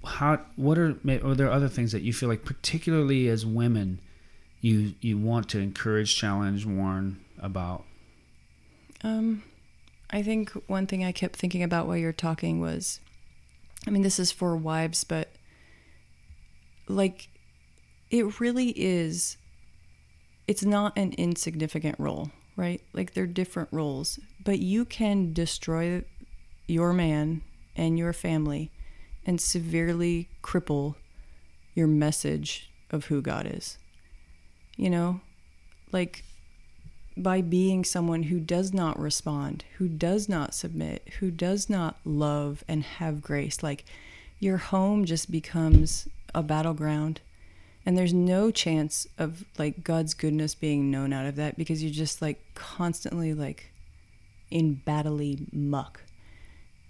how 0.04 0.40
what 0.56 0.76
are 0.76 0.96
are 1.22 1.34
there 1.34 1.50
other 1.50 1.68
things 1.68 1.92
that 1.92 2.02
you 2.02 2.12
feel 2.12 2.28
like 2.28 2.44
particularly 2.44 3.28
as 3.28 3.46
women 3.46 4.00
you 4.60 4.94
you 5.00 5.18
want 5.18 5.48
to 5.50 5.58
encourage, 5.58 6.16
challenge, 6.16 6.66
warn 6.66 7.24
about? 7.40 7.84
Um, 9.02 9.44
I 10.10 10.22
think 10.22 10.50
one 10.66 10.86
thing 10.86 11.04
I 11.04 11.12
kept 11.12 11.36
thinking 11.36 11.62
about 11.62 11.86
while 11.86 11.96
you're 11.96 12.12
talking 12.12 12.60
was, 12.60 13.00
I 13.86 13.90
mean, 13.90 14.02
this 14.02 14.18
is 14.18 14.32
for 14.32 14.56
wives, 14.56 15.04
but 15.04 15.30
like, 16.88 17.28
it 18.10 18.40
really 18.40 18.70
is. 18.70 19.36
It's 20.48 20.64
not 20.64 20.96
an 20.96 21.12
insignificant 21.12 21.96
role, 22.00 22.30
right? 22.56 22.80
Like 22.94 23.12
they're 23.12 23.26
different 23.26 23.68
roles, 23.70 24.18
but 24.42 24.58
you 24.58 24.86
can 24.86 25.34
destroy 25.34 26.02
your 26.66 26.94
man 26.94 27.42
and 27.76 27.98
your 27.98 28.14
family 28.14 28.72
and 29.26 29.40
severely 29.40 30.28
cripple 30.42 30.94
your 31.74 31.86
message 31.86 32.70
of 32.90 33.04
who 33.04 33.20
God 33.20 33.46
is. 33.46 33.76
You 34.76 34.88
know, 34.88 35.20
like 35.92 36.24
by 37.14 37.42
being 37.42 37.84
someone 37.84 38.24
who 38.24 38.40
does 38.40 38.72
not 38.72 38.98
respond, 38.98 39.64
who 39.76 39.86
does 39.86 40.30
not 40.30 40.54
submit, 40.54 41.06
who 41.20 41.30
does 41.30 41.68
not 41.68 41.98
love 42.06 42.64
and 42.66 42.82
have 42.82 43.20
grace, 43.20 43.62
like 43.62 43.84
your 44.38 44.56
home 44.56 45.04
just 45.04 45.30
becomes 45.30 46.08
a 46.34 46.42
battleground 46.42 47.20
and 47.86 47.96
there's 47.96 48.14
no 48.14 48.50
chance 48.50 49.06
of 49.18 49.44
like 49.58 49.82
God's 49.82 50.14
goodness 50.14 50.54
being 50.54 50.90
known 50.90 51.12
out 51.12 51.26
of 51.26 51.36
that 51.36 51.56
because 51.56 51.82
you're 51.82 51.92
just 51.92 52.20
like 52.20 52.42
constantly 52.54 53.34
like 53.34 53.72
in 54.50 54.80
battly 54.86 55.52
muck. 55.52 56.02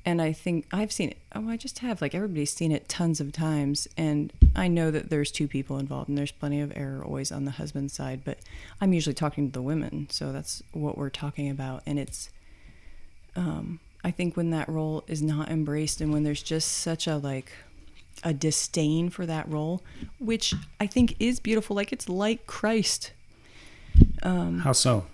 And 0.04 0.22
I 0.22 0.32
think 0.32 0.66
I've 0.72 0.90
seen 0.90 1.10
it. 1.10 1.18
Oh, 1.34 1.50
I 1.50 1.58
just 1.58 1.80
have. 1.80 2.00
Like 2.00 2.14
everybody's 2.14 2.52
seen 2.52 2.72
it 2.72 2.88
tons 2.88 3.20
of 3.20 3.30
times. 3.30 3.86
And 3.96 4.32
I 4.56 4.66
know 4.66 4.90
that 4.90 5.10
there's 5.10 5.30
two 5.30 5.46
people 5.46 5.78
involved 5.78 6.08
and 6.08 6.16
there's 6.16 6.32
plenty 6.32 6.60
of 6.60 6.72
error 6.74 7.04
always 7.04 7.30
on 7.30 7.44
the 7.44 7.50
husband's 7.52 7.92
side. 7.92 8.22
But 8.24 8.38
I'm 8.80 8.94
usually 8.94 9.14
talking 9.14 9.48
to 9.48 9.52
the 9.52 9.62
women. 9.62 10.08
So 10.10 10.32
that's 10.32 10.62
what 10.72 10.96
we're 10.96 11.10
talking 11.10 11.50
about. 11.50 11.82
And 11.84 11.98
it's, 11.98 12.30
um, 13.36 13.80
I 14.02 14.10
think 14.10 14.36
when 14.36 14.50
that 14.50 14.68
role 14.68 15.04
is 15.08 15.20
not 15.20 15.50
embraced 15.50 16.00
and 16.00 16.10
when 16.10 16.22
there's 16.22 16.42
just 16.42 16.68
such 16.68 17.06
a 17.06 17.18
like, 17.18 17.52
a 18.22 18.32
disdain 18.32 19.10
for 19.10 19.26
that 19.26 19.48
role, 19.48 19.82
which 20.18 20.54
I 20.80 20.86
think 20.86 21.16
is 21.18 21.40
beautiful. 21.40 21.76
Like 21.76 21.92
it's 21.92 22.08
like 22.08 22.46
Christ. 22.46 23.12
Um, 24.22 24.60
How 24.60 24.72
so? 24.72 25.06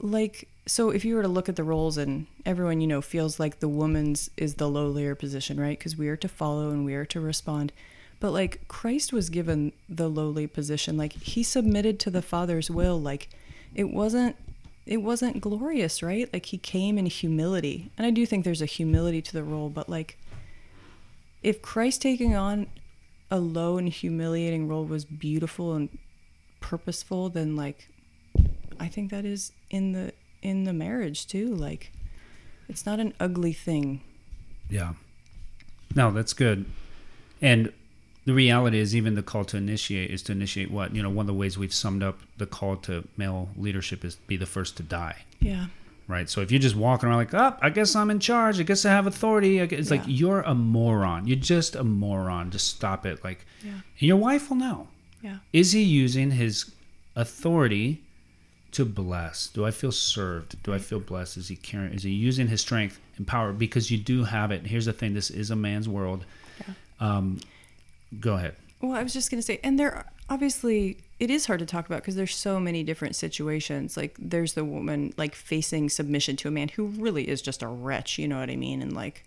Like 0.00 0.48
so, 0.66 0.90
if 0.90 1.04
you 1.04 1.16
were 1.16 1.22
to 1.22 1.28
look 1.28 1.48
at 1.48 1.56
the 1.56 1.64
roles, 1.64 1.96
and 1.96 2.26
everyone 2.46 2.80
you 2.80 2.86
know 2.86 3.02
feels 3.02 3.40
like 3.40 3.60
the 3.60 3.68
woman's 3.68 4.30
is 4.36 4.54
the 4.54 4.68
lowlier 4.68 5.14
position, 5.14 5.58
right? 5.58 5.78
Because 5.78 5.96
we 5.96 6.08
are 6.08 6.16
to 6.16 6.28
follow 6.28 6.70
and 6.70 6.84
we 6.84 6.94
are 6.94 7.06
to 7.06 7.20
respond. 7.20 7.72
But 8.20 8.32
like 8.32 8.68
Christ 8.68 9.12
was 9.12 9.30
given 9.30 9.72
the 9.88 10.08
lowly 10.08 10.46
position, 10.46 10.96
like 10.96 11.14
he 11.14 11.42
submitted 11.42 11.98
to 12.00 12.10
the 12.10 12.22
Father's 12.22 12.70
will. 12.70 13.00
Like 13.00 13.28
it 13.74 13.90
wasn't 13.90 14.36
it 14.86 14.98
wasn't 14.98 15.40
glorious, 15.40 16.02
right? 16.02 16.30
Like 16.32 16.46
he 16.46 16.58
came 16.58 16.98
in 16.98 17.06
humility. 17.06 17.90
And 17.96 18.06
I 18.06 18.10
do 18.10 18.26
think 18.26 18.44
there's 18.44 18.62
a 18.62 18.66
humility 18.66 19.22
to 19.22 19.32
the 19.32 19.44
role, 19.44 19.68
but 19.70 19.88
like 19.88 20.18
if 21.42 21.62
Christ 21.62 22.02
taking 22.02 22.34
on 22.34 22.66
a 23.30 23.38
low 23.38 23.78
and 23.78 23.88
humiliating 23.88 24.68
role 24.68 24.84
was 24.84 25.04
beautiful 25.04 25.74
and 25.74 25.88
purposeful, 26.60 27.28
then 27.28 27.56
like 27.56 27.88
I 28.78 28.88
think 28.88 29.10
that 29.10 29.24
is 29.24 29.52
in 29.70 29.92
the 29.92 30.12
in 30.42 30.64
the 30.64 30.72
marriage 30.72 31.26
too. 31.26 31.54
Like 31.54 31.92
it's 32.68 32.86
not 32.86 33.00
an 33.00 33.14
ugly 33.20 33.52
thing. 33.52 34.00
Yeah. 34.68 34.94
No, 35.94 36.10
that's 36.12 36.32
good. 36.32 36.66
And 37.42 37.72
the 38.26 38.34
reality 38.34 38.78
is 38.78 38.94
even 38.94 39.14
the 39.14 39.22
call 39.22 39.44
to 39.46 39.56
initiate 39.56 40.10
is 40.10 40.22
to 40.24 40.32
initiate 40.32 40.70
what? 40.70 40.94
You 40.94 41.02
know, 41.02 41.10
one 41.10 41.24
of 41.24 41.26
the 41.26 41.34
ways 41.34 41.58
we've 41.58 41.74
summed 41.74 42.02
up 42.02 42.20
the 42.36 42.46
call 42.46 42.76
to 42.76 43.08
male 43.16 43.48
leadership 43.56 44.04
is 44.04 44.16
be 44.16 44.36
the 44.36 44.46
first 44.46 44.76
to 44.76 44.82
die. 44.82 45.24
Yeah 45.40 45.66
right? 46.10 46.28
So 46.28 46.40
if 46.40 46.50
you're 46.50 46.60
just 46.60 46.76
walking 46.76 47.08
around 47.08 47.18
like, 47.18 47.34
oh, 47.34 47.56
I 47.62 47.70
guess 47.70 47.94
I'm 47.94 48.10
in 48.10 48.20
charge. 48.20 48.60
I 48.60 48.64
guess 48.64 48.84
I 48.84 48.90
have 48.90 49.06
authority. 49.06 49.58
It's 49.58 49.90
yeah. 49.90 49.96
like 49.96 50.02
you're 50.06 50.42
a 50.42 50.54
moron. 50.54 51.26
You're 51.26 51.38
just 51.38 51.76
a 51.76 51.84
moron. 51.84 52.50
Just 52.50 52.68
stop 52.68 53.06
it. 53.06 53.22
Like, 53.24 53.46
yeah. 53.62 53.80
your 53.98 54.16
wife 54.16 54.50
will 54.50 54.56
know. 54.56 54.88
Yeah. 55.22 55.36
Is 55.52 55.72
he 55.72 55.82
using 55.82 56.32
his 56.32 56.72
authority 57.16 58.02
to 58.72 58.84
bless? 58.84 59.48
Do 59.48 59.64
I 59.64 59.70
feel 59.70 59.92
served? 59.92 60.62
Do 60.62 60.74
I 60.74 60.78
feel 60.78 61.00
blessed? 61.00 61.36
Is 61.36 61.48
he 61.48 61.56
caring? 61.56 61.92
Is 61.92 62.02
he 62.02 62.10
using 62.10 62.48
his 62.48 62.60
strength 62.60 62.98
and 63.16 63.26
power? 63.26 63.52
Because 63.52 63.90
you 63.90 63.98
do 63.98 64.24
have 64.24 64.50
it. 64.50 64.66
Here's 64.66 64.86
the 64.86 64.92
thing: 64.92 65.14
this 65.14 65.30
is 65.30 65.50
a 65.50 65.56
man's 65.56 65.88
world. 65.88 66.24
Yeah. 66.66 66.74
Um, 67.00 67.40
go 68.18 68.34
ahead. 68.34 68.56
Well, 68.80 68.92
I 68.92 69.02
was 69.02 69.12
just 69.12 69.30
going 69.30 69.40
to 69.40 69.46
say, 69.46 69.60
and 69.62 69.78
there 69.78 69.94
are 69.94 70.06
obviously 70.30 70.96
it 71.20 71.30
is 71.30 71.46
hard 71.46 71.60
to 71.60 71.66
talk 71.66 71.84
about 71.86 72.00
because 72.00 72.16
there's 72.16 72.34
so 72.34 72.58
many 72.58 72.82
different 72.82 73.14
situations. 73.14 73.96
Like 73.96 74.16
there's 74.18 74.54
the 74.54 74.64
woman 74.64 75.12
like 75.18 75.34
facing 75.34 75.90
submission 75.90 76.34
to 76.36 76.48
a 76.48 76.50
man 76.50 76.68
who 76.68 76.86
really 76.86 77.28
is 77.28 77.42
just 77.42 77.62
a 77.62 77.68
wretch. 77.68 78.18
You 78.18 78.26
know 78.26 78.40
what 78.40 78.48
I 78.48 78.56
mean? 78.56 78.80
And 78.80 78.94
like 78.94 79.24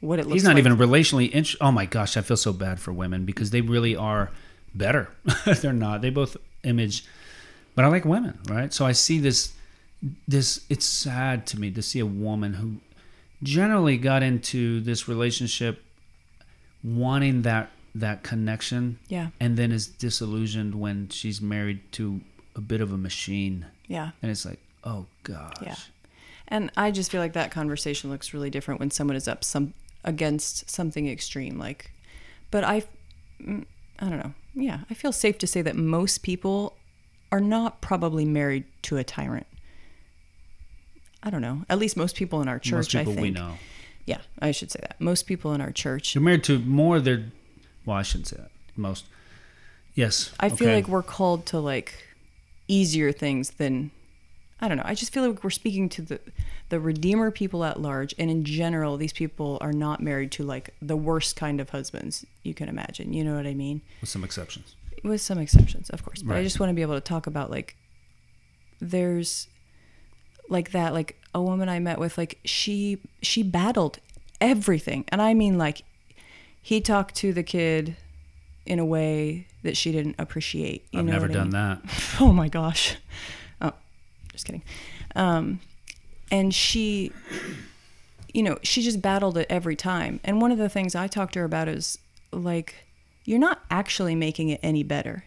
what 0.00 0.18
it 0.18 0.26
looks. 0.26 0.34
He's 0.34 0.44
not 0.44 0.54
like. 0.54 0.58
even 0.58 0.76
relationally. 0.76 1.30
Int- 1.30 1.56
oh 1.62 1.72
my 1.72 1.86
gosh, 1.86 2.18
I 2.18 2.20
feel 2.20 2.36
so 2.36 2.52
bad 2.52 2.78
for 2.78 2.92
women 2.92 3.24
because 3.24 3.50
they 3.50 3.62
really 3.62 3.96
are 3.96 4.30
better. 4.74 5.08
They're 5.46 5.72
not. 5.72 6.02
They 6.02 6.10
both 6.10 6.36
image, 6.62 7.06
but 7.74 7.86
I 7.86 7.88
like 7.88 8.04
women, 8.04 8.38
right? 8.48 8.72
So 8.72 8.84
I 8.84 8.92
see 8.92 9.18
this. 9.18 9.54
This 10.28 10.64
it's 10.68 10.86
sad 10.86 11.46
to 11.48 11.60
me 11.60 11.70
to 11.70 11.82
see 11.82 12.00
a 12.00 12.06
woman 12.06 12.54
who 12.54 12.76
generally 13.42 13.96
got 13.96 14.22
into 14.22 14.80
this 14.80 15.08
relationship 15.08 15.82
wanting 16.82 17.42
that 17.42 17.70
that 17.94 18.22
connection. 18.22 18.98
Yeah. 19.08 19.28
And 19.40 19.56
then 19.56 19.72
is 19.72 19.86
disillusioned 19.86 20.74
when 20.74 21.08
she's 21.08 21.40
married 21.40 21.80
to 21.92 22.20
a 22.56 22.60
bit 22.60 22.80
of 22.80 22.92
a 22.92 22.98
machine. 22.98 23.66
Yeah. 23.86 24.10
And 24.22 24.30
it's 24.30 24.44
like, 24.44 24.60
oh 24.84 25.06
gosh. 25.22 25.54
Yeah. 25.62 25.76
And 26.48 26.70
I 26.76 26.90
just 26.90 27.10
feel 27.10 27.20
like 27.20 27.34
that 27.34 27.50
conversation 27.50 28.10
looks 28.10 28.34
really 28.34 28.50
different 28.50 28.80
when 28.80 28.90
someone 28.90 29.16
is 29.16 29.28
up 29.28 29.44
some 29.44 29.74
against 30.02 30.70
something 30.70 31.08
extreme 31.08 31.58
like 31.58 31.92
but 32.50 32.64
I 32.64 32.82
mm, 33.42 33.64
I 33.98 34.08
don't 34.08 34.18
know. 34.18 34.34
Yeah, 34.54 34.80
I 34.90 34.94
feel 34.94 35.12
safe 35.12 35.38
to 35.38 35.46
say 35.46 35.62
that 35.62 35.76
most 35.76 36.22
people 36.22 36.76
are 37.30 37.40
not 37.40 37.80
probably 37.80 38.24
married 38.24 38.64
to 38.82 38.96
a 38.96 39.04
tyrant. 39.04 39.46
I 41.22 41.30
don't 41.30 41.42
know. 41.42 41.64
At 41.68 41.78
least 41.78 41.96
most 41.96 42.16
people 42.16 42.40
in 42.42 42.48
our 42.48 42.58
church, 42.58 42.72
most 42.72 42.90
people 42.92 43.12
I 43.12 43.16
think. 43.16 43.22
we 43.22 43.30
know. 43.30 43.54
Yeah, 44.06 44.20
I 44.40 44.50
should 44.50 44.70
say 44.70 44.80
that. 44.80 45.00
Most 45.00 45.26
people 45.26 45.52
in 45.52 45.60
our 45.60 45.70
church. 45.70 46.14
They're 46.14 46.22
married 46.22 46.44
to 46.44 46.58
more 46.58 46.98
they're 46.98 47.26
well, 47.84 47.96
I 47.96 48.02
shouldn't 48.02 48.28
say 48.28 48.36
that. 48.36 48.50
Most. 48.76 49.04
Yes. 49.94 50.32
I 50.40 50.48
feel 50.48 50.72
like 50.72 50.88
we're 50.88 51.02
called 51.02 51.46
to 51.46 51.58
like 51.58 51.94
easier 52.68 53.12
things 53.12 53.50
than 53.50 53.90
I 54.60 54.68
don't 54.68 54.76
know. 54.76 54.84
I 54.86 54.94
just 54.94 55.12
feel 55.12 55.26
like 55.26 55.42
we're 55.42 55.50
speaking 55.50 55.88
to 55.90 56.02
the 56.02 56.20
the 56.68 56.78
redeemer 56.78 57.30
people 57.30 57.64
at 57.64 57.80
large 57.80 58.14
and 58.18 58.30
in 58.30 58.44
general 58.44 58.96
these 58.96 59.12
people 59.12 59.58
are 59.60 59.72
not 59.72 60.00
married 60.00 60.30
to 60.32 60.44
like 60.44 60.74
the 60.80 60.96
worst 60.96 61.34
kind 61.34 61.60
of 61.60 61.70
husbands 61.70 62.24
you 62.42 62.54
can 62.54 62.68
imagine. 62.68 63.12
You 63.12 63.24
know 63.24 63.34
what 63.34 63.46
I 63.46 63.54
mean? 63.54 63.80
With 64.00 64.10
some 64.10 64.22
exceptions. 64.22 64.74
With 65.02 65.20
some 65.20 65.38
exceptions, 65.38 65.90
of 65.90 66.04
course. 66.04 66.22
But 66.22 66.34
right. 66.34 66.40
I 66.40 66.42
just 66.42 66.60
want 66.60 66.70
to 66.70 66.74
be 66.74 66.82
able 66.82 66.94
to 66.94 67.00
talk 67.00 67.26
about 67.26 67.50
like 67.50 67.74
there's 68.80 69.48
like 70.48 70.72
that 70.72 70.92
like 70.92 71.16
a 71.34 71.42
woman 71.42 71.68
I 71.68 71.78
met 71.78 71.98
with 71.98 72.18
like 72.18 72.38
she 72.44 72.98
she 73.22 73.42
battled 73.42 73.98
everything. 74.40 75.04
And 75.08 75.22
I 75.22 75.34
mean 75.34 75.56
like 75.58 75.82
he 76.62 76.80
talked 76.80 77.14
to 77.16 77.32
the 77.32 77.42
kid 77.42 77.96
in 78.66 78.78
a 78.78 78.84
way 78.84 79.46
that 79.62 79.76
she 79.76 79.92
didn't 79.92 80.16
appreciate. 80.18 80.86
You 80.92 81.00
I've 81.00 81.06
never 81.06 81.28
done 81.28 81.54
I 81.54 81.74
mean? 81.74 81.80
that. 81.84 82.16
Oh 82.20 82.32
my 82.32 82.48
gosh. 82.48 82.96
Oh, 83.60 83.72
just 84.32 84.44
kidding. 84.44 84.62
Um, 85.16 85.60
and 86.30 86.54
she, 86.54 87.12
you 88.32 88.42
know, 88.42 88.58
she 88.62 88.82
just 88.82 89.02
battled 89.02 89.36
it 89.36 89.46
every 89.50 89.76
time. 89.76 90.20
And 90.22 90.40
one 90.40 90.52
of 90.52 90.58
the 90.58 90.68
things 90.68 90.94
I 90.94 91.08
talked 91.08 91.32
to 91.34 91.40
her 91.40 91.44
about 91.44 91.68
is 91.68 91.98
like, 92.32 92.76
you're 93.24 93.38
not 93.38 93.60
actually 93.70 94.14
making 94.14 94.48
it 94.50 94.60
any 94.62 94.82
better. 94.82 95.24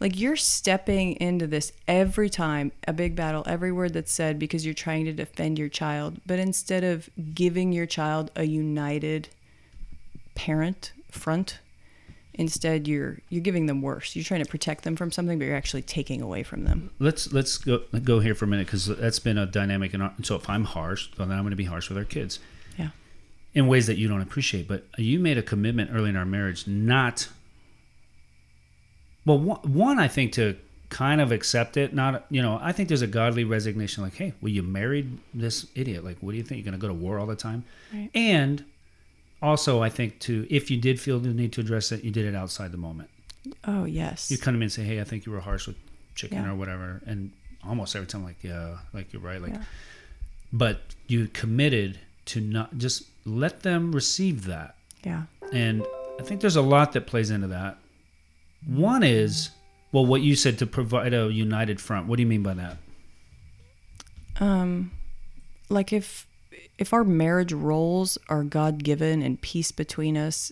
Like 0.00 0.18
you're 0.18 0.36
stepping 0.36 1.12
into 1.20 1.46
this 1.46 1.72
every 1.86 2.28
time, 2.28 2.72
a 2.88 2.92
big 2.92 3.14
battle, 3.14 3.44
every 3.46 3.70
word 3.70 3.92
that's 3.92 4.10
said 4.12 4.36
because 4.36 4.64
you're 4.64 4.74
trying 4.74 5.04
to 5.04 5.12
defend 5.12 5.60
your 5.60 5.68
child. 5.68 6.20
But 6.26 6.40
instead 6.40 6.82
of 6.82 7.08
giving 7.34 7.72
your 7.72 7.86
child 7.86 8.32
a 8.34 8.42
united 8.42 9.28
parent 10.34 10.92
front. 11.10 11.58
Instead 12.34 12.88
you're 12.88 13.18
you're 13.28 13.42
giving 13.42 13.66
them 13.66 13.82
worse. 13.82 14.16
You're 14.16 14.24
trying 14.24 14.42
to 14.42 14.48
protect 14.50 14.84
them 14.84 14.96
from 14.96 15.12
something 15.12 15.38
but 15.38 15.44
you're 15.44 15.56
actually 15.56 15.82
taking 15.82 16.22
away 16.22 16.42
from 16.42 16.64
them. 16.64 16.90
Let's 16.98 17.30
let's 17.32 17.58
go 17.58 17.82
go 18.02 18.20
here 18.20 18.34
for 18.34 18.46
a 18.46 18.48
minute 18.48 18.66
because 18.66 18.86
that's 18.86 19.18
been 19.18 19.36
a 19.36 19.44
dynamic 19.44 19.92
and 19.92 20.10
so 20.22 20.36
if 20.36 20.48
i'm 20.48 20.64
harsh 20.64 21.10
then 21.18 21.30
i'm 21.30 21.40
going 21.40 21.50
to 21.50 21.56
be 21.56 21.64
harsh 21.64 21.90
with 21.90 21.98
our 21.98 22.04
kids. 22.04 22.38
Yeah. 22.78 22.88
In 23.52 23.66
ways 23.66 23.86
that 23.86 23.98
you 23.98 24.08
don't 24.08 24.22
appreciate 24.22 24.66
but 24.66 24.86
you 24.96 25.18
made 25.20 25.36
a 25.36 25.42
commitment 25.42 25.90
early 25.92 26.08
in 26.08 26.16
our 26.16 26.24
marriage 26.24 26.66
not 26.66 27.28
well 29.26 29.38
one 29.38 29.98
i 29.98 30.08
think 30.08 30.32
to 30.32 30.56
kind 30.88 31.20
of 31.20 31.32
accept 31.32 31.76
it 31.76 31.94
not 31.94 32.24
you 32.30 32.40
know 32.42 32.58
i 32.62 32.72
think 32.72 32.88
there's 32.88 33.02
a 33.02 33.06
godly 33.06 33.44
resignation 33.44 34.02
like 34.02 34.14
hey 34.14 34.32
well 34.40 34.50
you 34.50 34.62
married 34.62 35.18
this 35.32 35.66
idiot 35.74 36.02
like 36.04 36.16
what 36.20 36.32
do 36.32 36.38
you 36.38 36.42
think? 36.42 36.58
You're 36.58 36.70
going 36.70 36.80
to 36.80 36.86
go 36.86 36.88
to 36.88 36.94
war 36.94 37.18
all 37.18 37.26
the 37.26 37.36
time? 37.36 37.64
Right. 37.92 38.10
and 38.14 38.64
also, 39.42 39.82
I 39.82 39.88
think 39.88 40.20
too, 40.20 40.46
if 40.48 40.70
you 40.70 40.76
did 40.76 41.00
feel 41.00 41.18
the 41.18 41.28
need 41.28 41.52
to 41.54 41.60
address 41.60 41.92
it, 41.92 42.04
you 42.04 42.10
did 42.10 42.24
it 42.24 42.34
outside 42.34 42.72
the 42.72 42.78
moment. 42.78 43.10
Oh 43.64 43.84
yes. 43.84 44.30
You 44.30 44.38
come 44.38 44.54
in 44.56 44.62
and 44.62 44.72
say, 44.72 44.84
"Hey, 44.84 45.00
I 45.00 45.04
think 45.04 45.26
you 45.26 45.32
were 45.32 45.40
harsh 45.40 45.66
with 45.66 45.76
chicken 46.14 46.44
yeah. 46.44 46.50
or 46.50 46.54
whatever," 46.54 47.02
and 47.06 47.32
almost 47.66 47.96
every 47.96 48.06
time, 48.06 48.24
like, 48.24 48.42
"Yeah, 48.42 48.78
like 48.92 49.12
you're 49.12 49.22
right." 49.22 49.42
Like, 49.42 49.54
yeah. 49.54 49.64
but 50.52 50.80
you 51.08 51.26
committed 51.28 51.98
to 52.26 52.40
not 52.40 52.78
just 52.78 53.04
let 53.24 53.62
them 53.62 53.92
receive 53.92 54.44
that. 54.46 54.76
Yeah. 55.02 55.24
And 55.52 55.84
I 56.20 56.22
think 56.22 56.40
there's 56.40 56.56
a 56.56 56.62
lot 56.62 56.92
that 56.92 57.06
plays 57.06 57.30
into 57.30 57.48
that. 57.48 57.78
One 58.66 59.02
is, 59.02 59.50
well, 59.90 60.06
what 60.06 60.22
you 60.22 60.36
said 60.36 60.58
to 60.58 60.66
provide 60.66 61.12
a 61.12 61.30
united 61.30 61.80
front. 61.80 62.06
What 62.06 62.16
do 62.16 62.22
you 62.22 62.28
mean 62.28 62.44
by 62.44 62.54
that? 62.54 62.76
Um, 64.40 64.92
like 65.68 65.92
if 65.92 66.26
if 66.82 66.92
our 66.92 67.04
marriage 67.04 67.52
roles 67.52 68.18
are 68.28 68.42
God 68.42 68.82
given 68.82 69.22
and 69.22 69.40
peace 69.40 69.70
between 69.70 70.16
us 70.16 70.50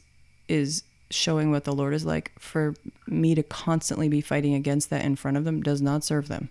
is 0.48 0.84
showing 1.10 1.50
what 1.50 1.64
the 1.64 1.72
Lord 1.72 1.92
is 1.92 2.04
like, 2.04 2.30
for 2.38 2.74
me 3.08 3.34
to 3.34 3.42
constantly 3.42 4.08
be 4.08 4.20
fighting 4.20 4.54
against 4.54 4.90
that 4.90 5.04
in 5.04 5.16
front 5.16 5.36
of 5.36 5.44
them 5.44 5.60
does 5.60 5.82
not 5.82 6.04
serve 6.04 6.28
them. 6.28 6.48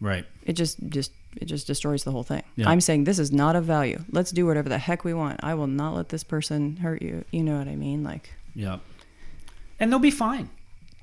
Right. 0.00 0.24
It 0.44 0.52
just 0.52 0.78
just 0.88 1.10
it 1.36 1.46
just 1.46 1.66
destroys 1.66 2.04
the 2.04 2.12
whole 2.12 2.22
thing. 2.22 2.44
Yeah. 2.54 2.70
I'm 2.70 2.80
saying 2.80 3.02
this 3.02 3.18
is 3.18 3.32
not 3.32 3.56
of 3.56 3.64
value. 3.64 4.04
Let's 4.12 4.30
do 4.30 4.46
whatever 4.46 4.68
the 4.68 4.78
heck 4.78 5.02
we 5.02 5.12
want. 5.12 5.40
I 5.42 5.54
will 5.54 5.66
not 5.66 5.96
let 5.96 6.10
this 6.10 6.22
person 6.22 6.76
hurt 6.76 7.02
you. 7.02 7.24
You 7.32 7.42
know 7.42 7.58
what 7.58 7.66
I 7.66 7.74
mean? 7.74 8.04
Like 8.04 8.30
Yeah. 8.54 8.78
And 9.80 9.90
they'll 9.90 9.98
be 9.98 10.12
fine. 10.12 10.50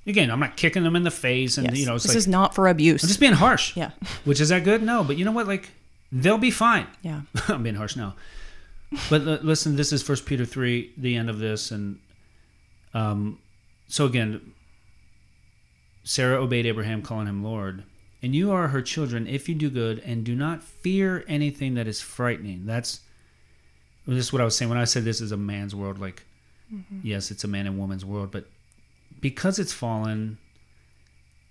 Again, 0.08 0.32
I'm 0.32 0.40
not 0.40 0.56
kicking 0.56 0.84
them 0.84 0.96
in 0.96 1.04
the 1.04 1.12
face, 1.12 1.58
and 1.58 1.68
yes, 1.68 1.78
you 1.78 1.86
know, 1.86 1.96
it's 1.96 2.04
this 2.04 2.12
like 2.12 2.18
is 2.20 2.28
not 2.28 2.56
for 2.56 2.70
abuse. 2.70 3.04
I'm 3.04 3.08
just 3.08 3.20
being 3.20 3.34
harsh. 3.34 3.76
yeah. 3.76 3.92
Which 4.24 4.40
is 4.40 4.48
that 4.50 4.64
good? 4.64 4.82
No, 4.82 5.04
but 5.04 5.18
you 5.18 5.26
know 5.26 5.34
what? 5.34 5.46
Like 5.48 5.72
they'll 6.12 6.38
be 6.38 6.52
fine. 6.52 6.88
Yeah. 7.02 7.22
I'm 7.48 7.64
being 7.64 7.76
harsh 7.76 7.96
now. 7.96 8.16
But 9.10 9.24
listen, 9.44 9.76
this 9.76 9.92
is 9.92 10.04
First 10.04 10.26
Peter 10.26 10.46
three, 10.46 10.94
the 10.98 11.16
end 11.16 11.30
of 11.30 11.40
this, 11.40 11.72
and 11.72 12.00
um, 12.94 13.40
so 13.88 14.06
again, 14.06 14.54
Sarah 16.04 16.42
obeyed 16.42 16.66
Abraham, 16.66 17.02
calling 17.02 17.28
him 17.28 17.44
Lord, 17.44 17.84
and 18.22 18.34
you 18.34 18.52
are 18.52 18.70
her 18.70 18.82
children 18.82 19.28
if 19.28 19.50
you 19.50 19.56
do 19.56 19.70
good 19.70 20.00
and 20.00 20.24
do 20.24 20.36
not 20.36 20.64
fear 20.64 21.26
anything 21.28 21.74
that 21.74 21.88
is 21.88 22.00
frightening. 22.00 22.66
That's 22.66 23.02
this 24.08 24.26
is 24.26 24.32
what 24.32 24.42
I 24.42 24.46
was 24.46 24.56
saying 24.56 24.70
when 24.70 24.78
I 24.78 24.86
said 24.86 25.04
this 25.04 25.20
is 25.20 25.32
a 25.32 25.38
man's 25.38 25.76
world. 25.76 26.00
Like, 26.00 26.24
yes, 27.04 27.32
it's 27.32 27.44
a 27.44 27.48
man 27.48 27.66
and 27.68 27.78
woman's 27.78 28.06
world, 28.06 28.32
but 28.32 28.48
because 29.20 29.60
it's 29.60 29.74
fallen, 29.74 30.38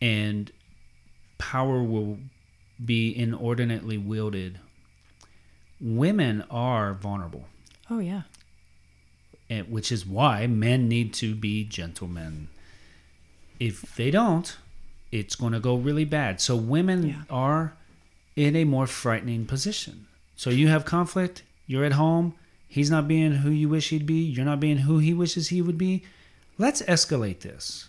and 0.00 0.50
power 1.38 1.82
will 1.82 2.18
be 2.82 3.16
inordinately 3.16 3.98
wielded 3.98 4.58
women 5.80 6.42
are 6.50 6.94
vulnerable, 6.94 7.46
Oh 7.90 7.98
yeah. 7.98 8.22
and, 9.50 9.68
which 9.70 9.92
is 9.92 10.06
why 10.06 10.46
men 10.46 10.88
need 10.88 11.12
to 11.14 11.34
be 11.34 11.64
gentlemen. 11.64 12.48
If 13.60 13.94
they 13.96 14.10
don't, 14.10 14.56
it's 15.12 15.34
going 15.34 15.52
to 15.52 15.60
go 15.60 15.74
really 15.76 16.04
bad. 16.04 16.40
So 16.40 16.56
women 16.56 17.08
Yeah. 17.08 17.22
are 17.28 17.74
in 18.36 18.56
a 18.56 18.64
more 18.64 18.86
frightening 18.86 19.44
position. 19.46 20.06
So 20.36 20.48
you 20.50 20.68
have 20.68 20.84
conflict, 20.84 21.42
you're 21.66 21.84
at 21.84 21.92
home, 21.92 22.34
he's 22.66 22.90
not 22.90 23.06
being 23.06 23.32
who 23.32 23.50
you 23.50 23.68
wish 23.68 23.90
he'd 23.90 24.06
be, 24.06 24.22
you're 24.22 24.44
not 24.44 24.60
being 24.60 24.78
who 24.78 24.98
he 24.98 25.12
wishes 25.12 25.48
he 25.48 25.60
would 25.60 25.76
be. 25.78 26.02
Let's 26.56 26.82
escalate 26.82 27.40
this. 27.40 27.88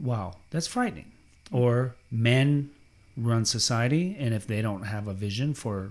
Wow, 0.00 0.36
that's 0.50 0.66
frightening. 0.66 1.12
Or 1.52 1.94
men 2.10 2.70
run 3.16 3.44
society, 3.44 4.16
and 4.18 4.32
if 4.34 4.46
they 4.46 4.62
don't 4.62 4.84
have 4.84 5.06
a 5.08 5.14
vision 5.14 5.54
for 5.54 5.90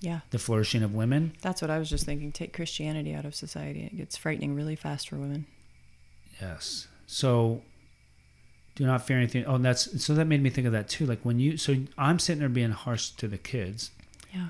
Yeah. 0.00 0.20
the 0.30 0.38
flourishing 0.38 0.82
of 0.82 0.94
women, 0.94 1.32
That's 1.42 1.60
what 1.60 1.70
I 1.70 1.78
was 1.78 1.90
just 1.90 2.06
thinking. 2.06 2.32
Take 2.32 2.52
Christianity 2.54 3.12
out 3.14 3.24
of 3.26 3.34
society. 3.34 3.82
It 3.84 3.96
gets 3.96 4.16
frightening 4.16 4.54
really 4.54 4.76
fast 4.76 5.08
for 5.10 5.16
women. 5.16 5.46
Yes. 6.40 6.88
So 7.06 7.62
do 8.76 8.86
not 8.86 9.06
fear 9.06 9.18
anything. 9.18 9.44
Oh, 9.46 9.56
and 9.56 9.64
that's 9.64 10.02
so 10.02 10.14
that 10.14 10.24
made 10.26 10.42
me 10.42 10.48
think 10.48 10.66
of 10.66 10.72
that 10.72 10.88
too. 10.88 11.04
Like 11.04 11.20
when 11.22 11.38
you 11.38 11.56
so 11.58 11.76
I'm 11.98 12.18
sitting 12.18 12.40
there 12.40 12.48
being 12.48 12.70
harsh 12.70 13.10
to 13.10 13.28
the 13.28 13.36
kids. 13.38 13.90
Yeah. 14.32 14.48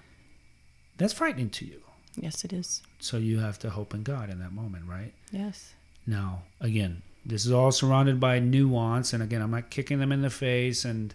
That's 0.98 1.12
frightening 1.12 1.50
to 1.50 1.64
you. 1.66 1.80
Yes, 2.16 2.44
it 2.44 2.52
is. 2.52 2.82
So 3.00 3.16
you 3.16 3.38
have 3.38 3.58
to 3.60 3.70
hope 3.70 3.94
in 3.94 4.02
God 4.02 4.30
in 4.30 4.38
that 4.40 4.52
moment, 4.52 4.84
right? 4.86 5.12
Yes. 5.32 5.72
Now, 6.06 6.42
again, 6.60 7.02
this 7.24 7.44
is 7.46 7.52
all 7.52 7.72
surrounded 7.72 8.20
by 8.20 8.38
nuance 8.38 9.12
and 9.12 9.22
again, 9.22 9.42
I'm 9.42 9.50
not 9.50 9.70
kicking 9.70 9.98
them 9.98 10.12
in 10.12 10.22
the 10.22 10.30
face 10.30 10.84
and 10.84 11.14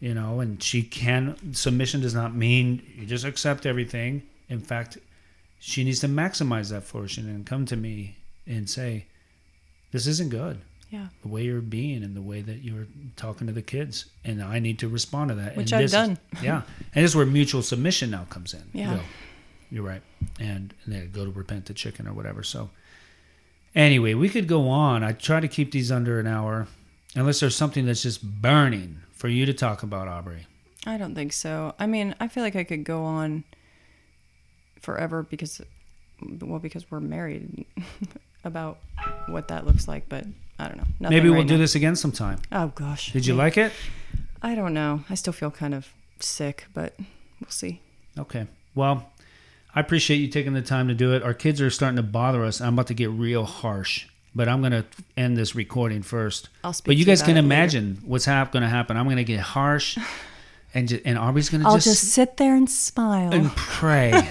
you 0.00 0.14
know, 0.14 0.40
and 0.40 0.62
she 0.62 0.82
can 0.82 1.54
submission 1.54 2.00
does 2.00 2.14
not 2.14 2.34
mean 2.34 2.82
you 2.96 3.06
just 3.06 3.24
accept 3.24 3.66
everything. 3.66 4.22
In 4.48 4.60
fact, 4.60 4.98
she 5.60 5.84
needs 5.84 6.00
to 6.00 6.08
maximize 6.08 6.70
that 6.70 6.84
fortune 6.84 7.28
and 7.28 7.46
come 7.46 7.66
to 7.66 7.76
me 7.76 8.16
and 8.46 8.68
say, 8.68 9.04
This 9.92 10.06
isn't 10.06 10.30
good. 10.30 10.58
Yeah. 10.92 11.06
the 11.22 11.28
way 11.28 11.44
you're 11.44 11.60
being 11.60 12.02
and 12.02 12.16
the 12.16 12.20
way 12.22 12.40
that 12.40 12.64
you're 12.64 12.88
talking 13.14 13.46
to 13.46 13.52
the 13.52 13.62
kids 13.62 14.06
and 14.24 14.42
i 14.42 14.58
need 14.58 14.80
to 14.80 14.88
respond 14.88 15.28
to 15.28 15.36
that 15.36 15.56
Which 15.56 15.70
and 15.70 15.74
I've 15.76 15.84
this 15.84 15.92
is- 15.92 16.08
done. 16.08 16.18
yeah 16.42 16.62
and 16.94 17.04
this 17.04 17.12
is 17.12 17.14
where 17.16 17.24
mutual 17.26 17.62
submission 17.62 18.10
now 18.10 18.26
comes 18.28 18.54
in 18.54 18.64
Yeah. 18.72 18.98
You're 19.70 19.84
right 19.84 20.02
and, 20.40 20.74
and 20.84 20.92
then 20.92 21.12
go 21.12 21.24
to 21.24 21.30
repent 21.30 21.66
the 21.66 21.74
chicken 21.74 22.08
or 22.08 22.12
whatever 22.12 22.42
so 22.42 22.70
anyway 23.72 24.14
we 24.14 24.28
could 24.28 24.48
go 24.48 24.68
on 24.68 25.04
i 25.04 25.12
try 25.12 25.38
to 25.38 25.46
keep 25.46 25.70
these 25.70 25.92
under 25.92 26.18
an 26.18 26.26
hour 26.26 26.66
unless 27.14 27.38
there's 27.38 27.54
something 27.54 27.86
that's 27.86 28.02
just 28.02 28.20
burning 28.42 28.98
for 29.20 29.28
you 29.28 29.44
to 29.46 29.52
talk 29.54 29.82
about 29.82 30.08
aubrey 30.08 30.46
I 30.86 30.96
don't 30.96 31.14
think 31.14 31.34
so. 31.34 31.74
I 31.78 31.86
mean, 31.86 32.14
I 32.20 32.26
feel 32.28 32.42
like 32.42 32.56
I 32.56 32.64
could 32.64 32.84
go 32.84 33.04
on 33.04 33.44
forever 34.80 35.22
because, 35.22 35.60
well, 36.40 36.58
because 36.58 36.90
we're 36.90 37.00
married 37.00 37.66
about 38.44 38.78
what 39.28 39.48
that 39.48 39.66
looks 39.66 39.86
like, 39.86 40.08
but 40.08 40.24
I 40.58 40.68
don't 40.68 40.78
know. 40.78 41.08
Maybe 41.10 41.28
we'll 41.28 41.40
right 41.40 41.46
do 41.46 41.54
now. 41.54 41.60
this 41.60 41.74
again 41.74 41.96
sometime 41.96 42.38
Oh 42.50 42.68
gosh. 42.74 43.12
did 43.12 43.26
you 43.26 43.34
Yeah. 43.34 43.42
like 43.42 43.58
it 43.58 43.72
I 44.42 44.54
don't 44.54 44.72
know. 44.72 45.04
I 45.10 45.16
still 45.16 45.34
feel 45.34 45.50
kind 45.50 45.74
of 45.74 45.88
sick, 46.18 46.64
but 46.72 46.94
we'll 46.98 47.50
see. 47.50 47.82
Okay. 48.18 48.46
Well, 48.74 49.10
I 49.74 49.80
appreciate 49.80 50.16
you 50.16 50.28
taking 50.28 50.54
the 50.54 50.62
time 50.62 50.88
to 50.88 50.94
do 50.94 51.12
it. 51.12 51.22
Our 51.22 51.34
kids 51.34 51.60
are 51.60 51.68
starting 51.68 51.96
to 51.96 52.02
bother 52.02 52.42
us. 52.42 52.58
I'm 52.62 52.72
about 52.72 52.86
to 52.86 52.94
get 52.94 53.10
real 53.10 53.44
harsh, 53.44 54.06
but 54.34 54.48
I'm 54.48 54.60
going 54.60 54.72
to 54.72 54.84
end 55.16 55.36
this 55.36 55.54
recording 55.54 56.02
first. 56.02 56.48
I'll 56.64 56.72
speak 56.72 56.86
But 56.86 56.90
you 56.96 56.96
to 56.96 57.00
you 57.00 57.06
guys 57.06 57.20
about 57.20 57.26
can 57.26 57.36
it 57.36 57.40
later. 57.42 57.46
imagine 57.54 57.98
what's 58.04 58.24
hap- 58.24 58.52
going 58.52 58.62
to 58.62 58.68
happen. 58.68 58.96
I'm 58.96 59.04
going 59.06 59.16
to 59.16 59.24
get 59.24 59.40
harsh, 59.40 59.98
and 60.74 60.88
ju- 60.88 61.00
and 61.04 61.18
Aubrey's 61.18 61.48
going 61.50 61.62
to 61.62 61.66
I'll 61.68 61.74
just, 61.74 61.86
just 61.86 62.04
sit 62.12 62.36
there 62.36 62.54
and 62.54 62.68
smile. 62.70 63.32
and 63.32 63.50
pray. 63.56 64.10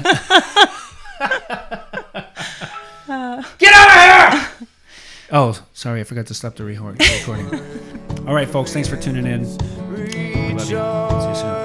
get 3.57 3.73
out 3.73 4.33
of 4.33 4.39
here! 4.59 4.67
Oh, 5.31 5.63
sorry, 5.73 6.01
I 6.01 6.03
forgot 6.05 6.25
to 6.27 6.33
stop 6.33 6.55
the 6.55 6.63
record- 6.63 6.99
recording. 6.99 7.47
All 8.27 8.33
right, 8.33 8.47
folks, 8.49 8.73
thanks 8.73 8.87
for 8.89 8.95
tuning 8.97 9.25
in. 9.27 9.41
We 9.89 10.53
love 10.53 10.69
you. 10.69 10.77
See 10.77 11.29
you 11.29 11.35
soon. 11.35 11.58